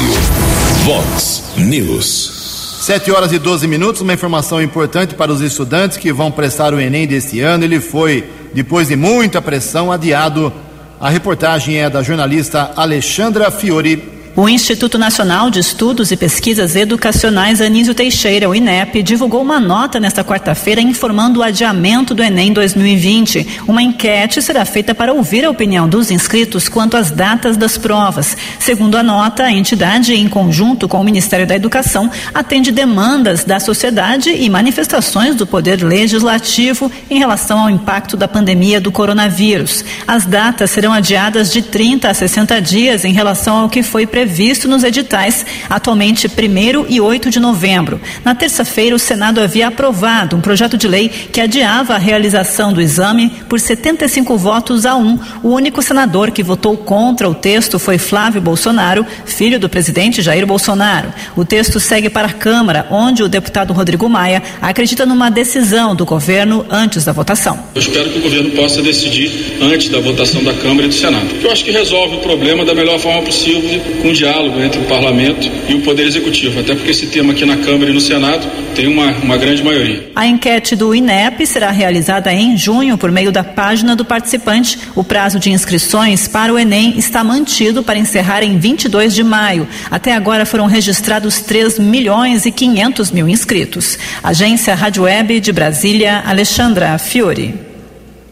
Vox 0.85 1.45
News. 1.57 2.83
7 2.83 3.11
horas 3.11 3.33
e 3.33 3.39
12 3.39 3.67
minutos, 3.67 4.03
uma 4.03 4.13
informação 4.13 4.61
importante 4.61 5.15
para 5.15 5.33
os 5.33 5.41
estudantes 5.41 5.97
que 5.97 6.13
vão 6.13 6.31
prestar 6.31 6.75
o 6.75 6.81
Enem 6.81 7.07
deste 7.07 7.41
ano. 7.41 7.65
Ele 7.65 7.81
foi, 7.81 8.29
depois 8.53 8.89
de 8.89 8.97
muita 8.97 9.41
pressão, 9.41 9.91
adiado. 9.91 10.53
A 11.01 11.09
reportagem 11.09 11.79
é 11.79 11.89
da 11.89 12.03
jornalista 12.03 12.71
Alexandra 12.77 13.51
Fiore. 13.51 14.16
O 14.39 14.51
Instituto 14.51 14.99
Nacional 14.99 15.49
de 15.49 15.61
Estudos 15.61 16.13
e 16.13 16.17
Pesquisas 16.17 16.77
Educacionais 16.77 17.63
Anísio 17.63 17.95
Teixeira, 17.95 18.47
o 18.47 18.55
INEP, 18.55 19.03
divulgou 19.03 19.41
uma 19.41 19.59
nota 19.59 19.99
nesta 19.99 20.23
quarta-feira 20.23 20.79
informando 20.79 21.41
o 21.41 21.43
adiamento 21.43 22.15
do 22.15 22.23
Enem 22.23 22.53
2020. 22.53 23.63
Uma 23.67 23.81
enquete 23.81 24.43
será 24.43 24.67
feita 24.67 24.95
para 24.95 25.15
ouvir 25.15 25.47
a 25.47 25.51
opinião 25.51 25.89
dos 25.89 26.11
inscritos 26.11 26.69
quanto 26.69 26.99
às 26.99 27.11
datas 27.11 27.57
das 27.57 27.79
provas. 27.79 28.37
Segundo 28.59 28.99
a 28.99 29.03
nota, 29.03 29.45
a 29.45 29.51
entidade, 29.51 30.13
em 30.13 30.29
conjunto 30.29 30.87
com 30.87 31.01
o 31.01 31.05
Ministério 31.05 31.47
da 31.47 31.57
Educação, 31.57 32.11
atende 32.35 32.71
demandas 32.71 33.43
da 33.43 33.59
sociedade 33.59 34.29
e 34.29 34.51
manifestações 34.51 35.35
do 35.35 35.47
Poder 35.47 35.83
Legislativo 35.83 36.93
em 37.09 37.19
relação 37.19 37.61
ao 37.61 37.71
impacto 37.71 38.19
da 38.19 38.29
pandemia 38.29 38.83
do 38.83 38.93
coronavírus. 38.93 39.83
As 40.07 40.27
datas 40.27 40.73
serão 40.73 40.93
adiadas 40.93 41.51
de 41.51 41.63
30 41.63 42.11
a 42.11 42.13
60 42.13 42.61
dias 42.61 43.03
em 43.03 43.15
relação 43.15 43.61
ao 43.61 43.71
que 43.71 43.83
foi 43.83 44.07
previsto 44.07 44.26
previsto 44.27 44.67
nos 44.67 44.83
editais, 44.83 45.47
atualmente 45.71 46.27
1 46.27 46.87
e 46.89 47.01
8 47.01 47.31
de 47.31 47.39
novembro. 47.39 48.01
Na 48.25 48.35
terça-feira, 48.35 48.97
o 48.97 48.99
Senado 48.99 49.41
havia 49.41 49.69
aprovado 49.69 50.35
um 50.35 50.41
projeto 50.41 50.77
de 50.77 50.89
lei 50.89 51.09
que 51.09 51.41
adiava 51.41 51.95
a 51.95 51.99
realização 51.99 52.73
do 52.73 52.81
exame 52.81 53.31
por 53.49 53.61
75 53.61 54.37
votos 54.37 54.85
a 54.85 54.97
um. 54.97 55.17
O 55.45 55.51
único 55.51 55.81
senador 55.81 56.33
que 56.33 56.43
votou 56.43 56.77
contra 56.77 57.29
o 57.29 57.37
texto 57.37 57.79
foi 57.79 57.99
Flávio 57.99 58.41
Bolsonaro, 58.41 59.07
filho 59.25 59.61
do 59.61 59.69
presidente 59.69 60.21
Jair 60.21 60.45
Bolsonaro. 60.45 61.15
O 61.37 61.45
texto 61.45 61.79
segue 61.79 62.11
para 62.11 62.27
a 62.27 62.33
Câmara, 62.33 62.89
onde 62.91 63.23
o 63.23 63.29
deputado 63.29 63.73
Rodrigo 63.73 64.09
Maia 64.09 64.43
acredita 64.61 65.07
numa 65.07 65.31
decisão 65.31 65.95
do 65.95 66.05
governo 66.05 66.67
antes 66.69 67.05
da 67.05 67.13
votação. 67.13 67.61
Eu 67.77 67.81
espero 67.81 68.11
que 68.11 68.19
o 68.19 68.23
governo 68.23 68.51
possa 68.51 68.83
decidir 68.83 69.57
antes 69.63 69.89
da 69.89 70.01
votação 70.01 70.43
da 70.43 70.53
Câmara 70.53 70.87
e 70.87 70.89
do 70.89 70.95
Senado. 70.95 71.29
Eu 71.41 71.53
acho 71.53 71.65
que 71.65 71.71
resolve 71.71 72.17
o 72.17 72.21
problema 72.21 72.65
da 72.65 72.75
melhor 72.75 72.99
forma 72.99 73.23
possível, 73.23 73.81
com 74.03 74.16
diálogo 74.17 74.61
entre 74.61 74.81
o 74.81 74.85
parlamento 74.85 75.49
e 75.69 75.75
o 75.75 75.83
poder 75.83 76.07
executivo, 76.07 76.61
até 76.61 76.75
porque 76.75 76.91
esse 76.91 77.07
tema 77.07 77.33
aqui 77.33 77.45
na 77.45 77.57
Câmara 77.59 77.91
e 77.91 77.95
no 77.95 78.01
Senado 78.01 78.47
tem 78.75 78.87
uma, 78.87 79.11
uma 79.19 79.37
grande 79.37 79.63
maioria. 79.63 80.11
A 80.15 80.27
enquete 80.27 80.75
do 80.75 80.95
INEP 80.95 81.47
será 81.47 81.71
realizada 81.71 82.33
em 82.33 82.57
junho 82.57 82.99
por 82.99 83.11
meio 83.11 83.31
da 83.31 83.45
página 83.45 83.95
do 83.95 84.05
participante. 84.05 84.79
O 84.95 85.05
prazo 85.05 85.39
de 85.39 85.51
inscrições 85.51 86.27
para 86.27 86.53
o 86.53 86.59
Enem 86.59 86.99
está 86.99 87.23
mantido 87.23 87.83
para 87.83 87.99
encerrar 87.99 88.43
em 88.43 88.59
22 88.59 89.15
de 89.15 89.23
maio. 89.23 89.69
Até 89.91 90.13
agora 90.13 90.47
foram 90.47 90.67
registrados 90.67 91.41
3 91.41 91.79
milhões 91.79 92.47
e 92.47 92.51
500 92.51 93.11
mil 93.11 93.29
inscritos. 93.29 93.99
Agência 94.23 94.75
Rádio 94.75 95.05
Web 95.05 95.41
de 95.41 95.53
Brasília, 95.53 96.23
Alexandra 96.27 96.99
Fiore. 96.99 97.55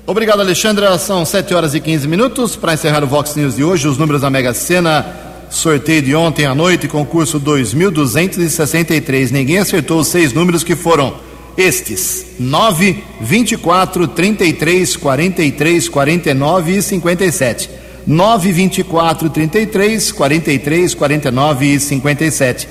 Obrigado, 0.07 0.41
Alexandra. 0.41 0.99
São 0.99 1.24
7 1.24 1.55
horas 1.55 1.74
e 1.74 1.80
15 1.80 2.07
minutos. 2.07 2.57
Para 2.57 2.74
encerrar 2.74 3.03
o 3.03 3.07
Vox 3.07 3.35
News 3.37 3.57
de 3.57 3.64
hoje, 3.64 3.89
os 3.89 3.97
números 3.97 4.20
da 4.20 4.28
Mega 4.28 4.53
Sena 4.53 5.24
Sorteio 5.55 6.03
de 6.03 6.17
ontem 6.17 6.47
à 6.47 6.55
noite, 6.55 6.89
concurso 6.89 7.39
2263. 7.39 9.31
Ninguém 9.31 9.59
acertou 9.59 10.01
os 10.01 10.09
seis 10.09 10.33
números 10.33 10.65
que 10.65 10.75
foram 10.75 11.15
estes: 11.57 12.27
9, 12.41 13.05
24, 13.21 14.09
33, 14.09 14.97
43, 14.97 15.89
49 15.89 16.77
e 16.77 16.83
57. 16.83 17.71
9, 18.05 18.53
24, 18.53 19.31
33, 19.31 20.13
43, 20.13 20.95
49 20.95 21.67
e 21.67 21.81
57. 21.81 22.69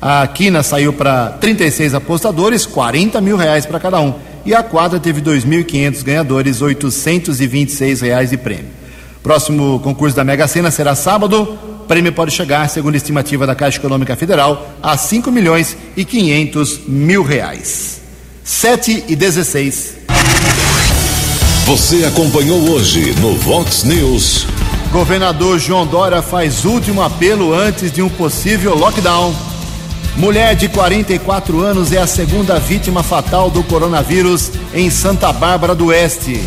A 0.00 0.26
quina 0.26 0.62
saiu 0.62 0.94
para 0.94 1.28
36 1.32 1.94
apostadores, 1.94 2.64
40 2.64 3.20
mil 3.20 3.36
reais 3.36 3.66
para 3.66 3.78
cada 3.78 4.00
um. 4.00 4.14
E 4.46 4.54
a 4.54 4.62
quadra 4.62 4.98
teve 4.98 5.20
2.500 5.20 6.02
ganhadores, 6.02 6.62
826 6.62 8.00
reais 8.00 8.30
de 8.30 8.38
prêmio. 8.38 8.82
Próximo 9.22 9.78
concurso 9.80 10.16
da 10.16 10.24
Mega 10.24 10.48
Sena 10.48 10.70
será 10.70 10.96
sábado, 10.96 11.56
prêmio 11.92 12.10
pode 12.10 12.30
chegar, 12.30 12.70
segundo 12.70 12.94
a 12.94 12.96
estimativa 12.96 13.46
da 13.46 13.54
Caixa 13.54 13.76
Econômica 13.76 14.16
Federal, 14.16 14.66
a 14.82 14.96
5 14.96 15.30
milhões 15.30 15.76
e 15.94 16.06
500 16.06 16.88
mil 16.88 17.22
reais. 17.22 18.00
7 18.42 19.04
e 19.08 19.14
16. 19.14 19.96
Você 21.66 22.06
acompanhou 22.06 22.70
hoje 22.70 23.14
no 23.20 23.36
Vox 23.36 23.84
News. 23.84 24.46
Governador 24.90 25.58
João 25.58 25.86
Dória 25.86 26.22
faz 26.22 26.64
último 26.64 27.02
apelo 27.02 27.52
antes 27.52 27.92
de 27.92 28.00
um 28.00 28.08
possível 28.08 28.74
lockdown. 28.74 29.34
Mulher 30.16 30.56
de 30.56 30.70
44 30.70 31.60
anos 31.60 31.92
é 31.92 31.98
a 31.98 32.06
segunda 32.06 32.58
vítima 32.58 33.02
fatal 33.02 33.50
do 33.50 33.62
coronavírus 33.64 34.50
em 34.72 34.88
Santa 34.88 35.30
Bárbara 35.30 35.74
do 35.74 35.88
Oeste. 35.88 36.42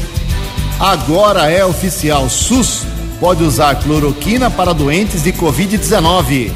Agora 0.79 1.51
é 1.51 1.63
oficial: 1.63 2.27
SUS 2.31 2.94
pode 3.19 3.43
usar 3.43 3.75
cloroquina 3.75 4.49
para 4.49 4.73
doentes 4.73 5.23
de 5.23 5.31
Covid-19. 5.33 6.51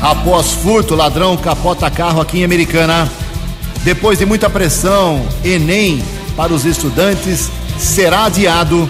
Após 0.00 0.52
furto, 0.52 0.94
ladrão 0.94 1.36
capota 1.36 1.90
carro 1.90 2.20
aqui 2.20 2.38
em 2.38 2.44
Americana. 2.44 3.10
Depois 3.82 4.18
de 4.18 4.26
muita 4.26 4.48
pressão, 4.48 5.26
Enem 5.44 6.02
para 6.36 6.52
os 6.52 6.64
estudantes 6.64 7.50
será 7.78 8.24
adiado. 8.24 8.88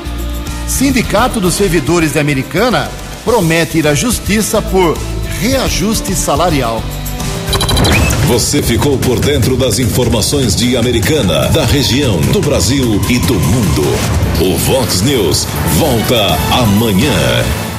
Sindicato 0.69 1.41
dos 1.41 1.55
Servidores 1.55 2.13
de 2.13 2.21
Americana 2.21 2.91
promete 3.25 3.79
ir 3.79 3.89
à 3.89 3.95
justiça 3.95 4.63
por 4.63 4.97
reajuste 5.41 6.15
salarial. 6.15 6.83
Você 8.29 8.63
ficou 8.63 8.97
por 8.99 9.19
dentro 9.19 9.57
das 9.57 9.81
informações 9.81 10.55
de 10.55 10.77
Americana, 10.77 11.49
da 11.49 11.65
região, 11.65 12.21
do 12.33 12.41
Brasil 12.41 13.01
e 13.09 13.19
do 13.19 13.35
mundo. 13.35 14.30
O 14.43 14.57
Vox 14.57 15.03
News 15.03 15.47
volta 15.77 16.35
amanhã. 16.63 17.70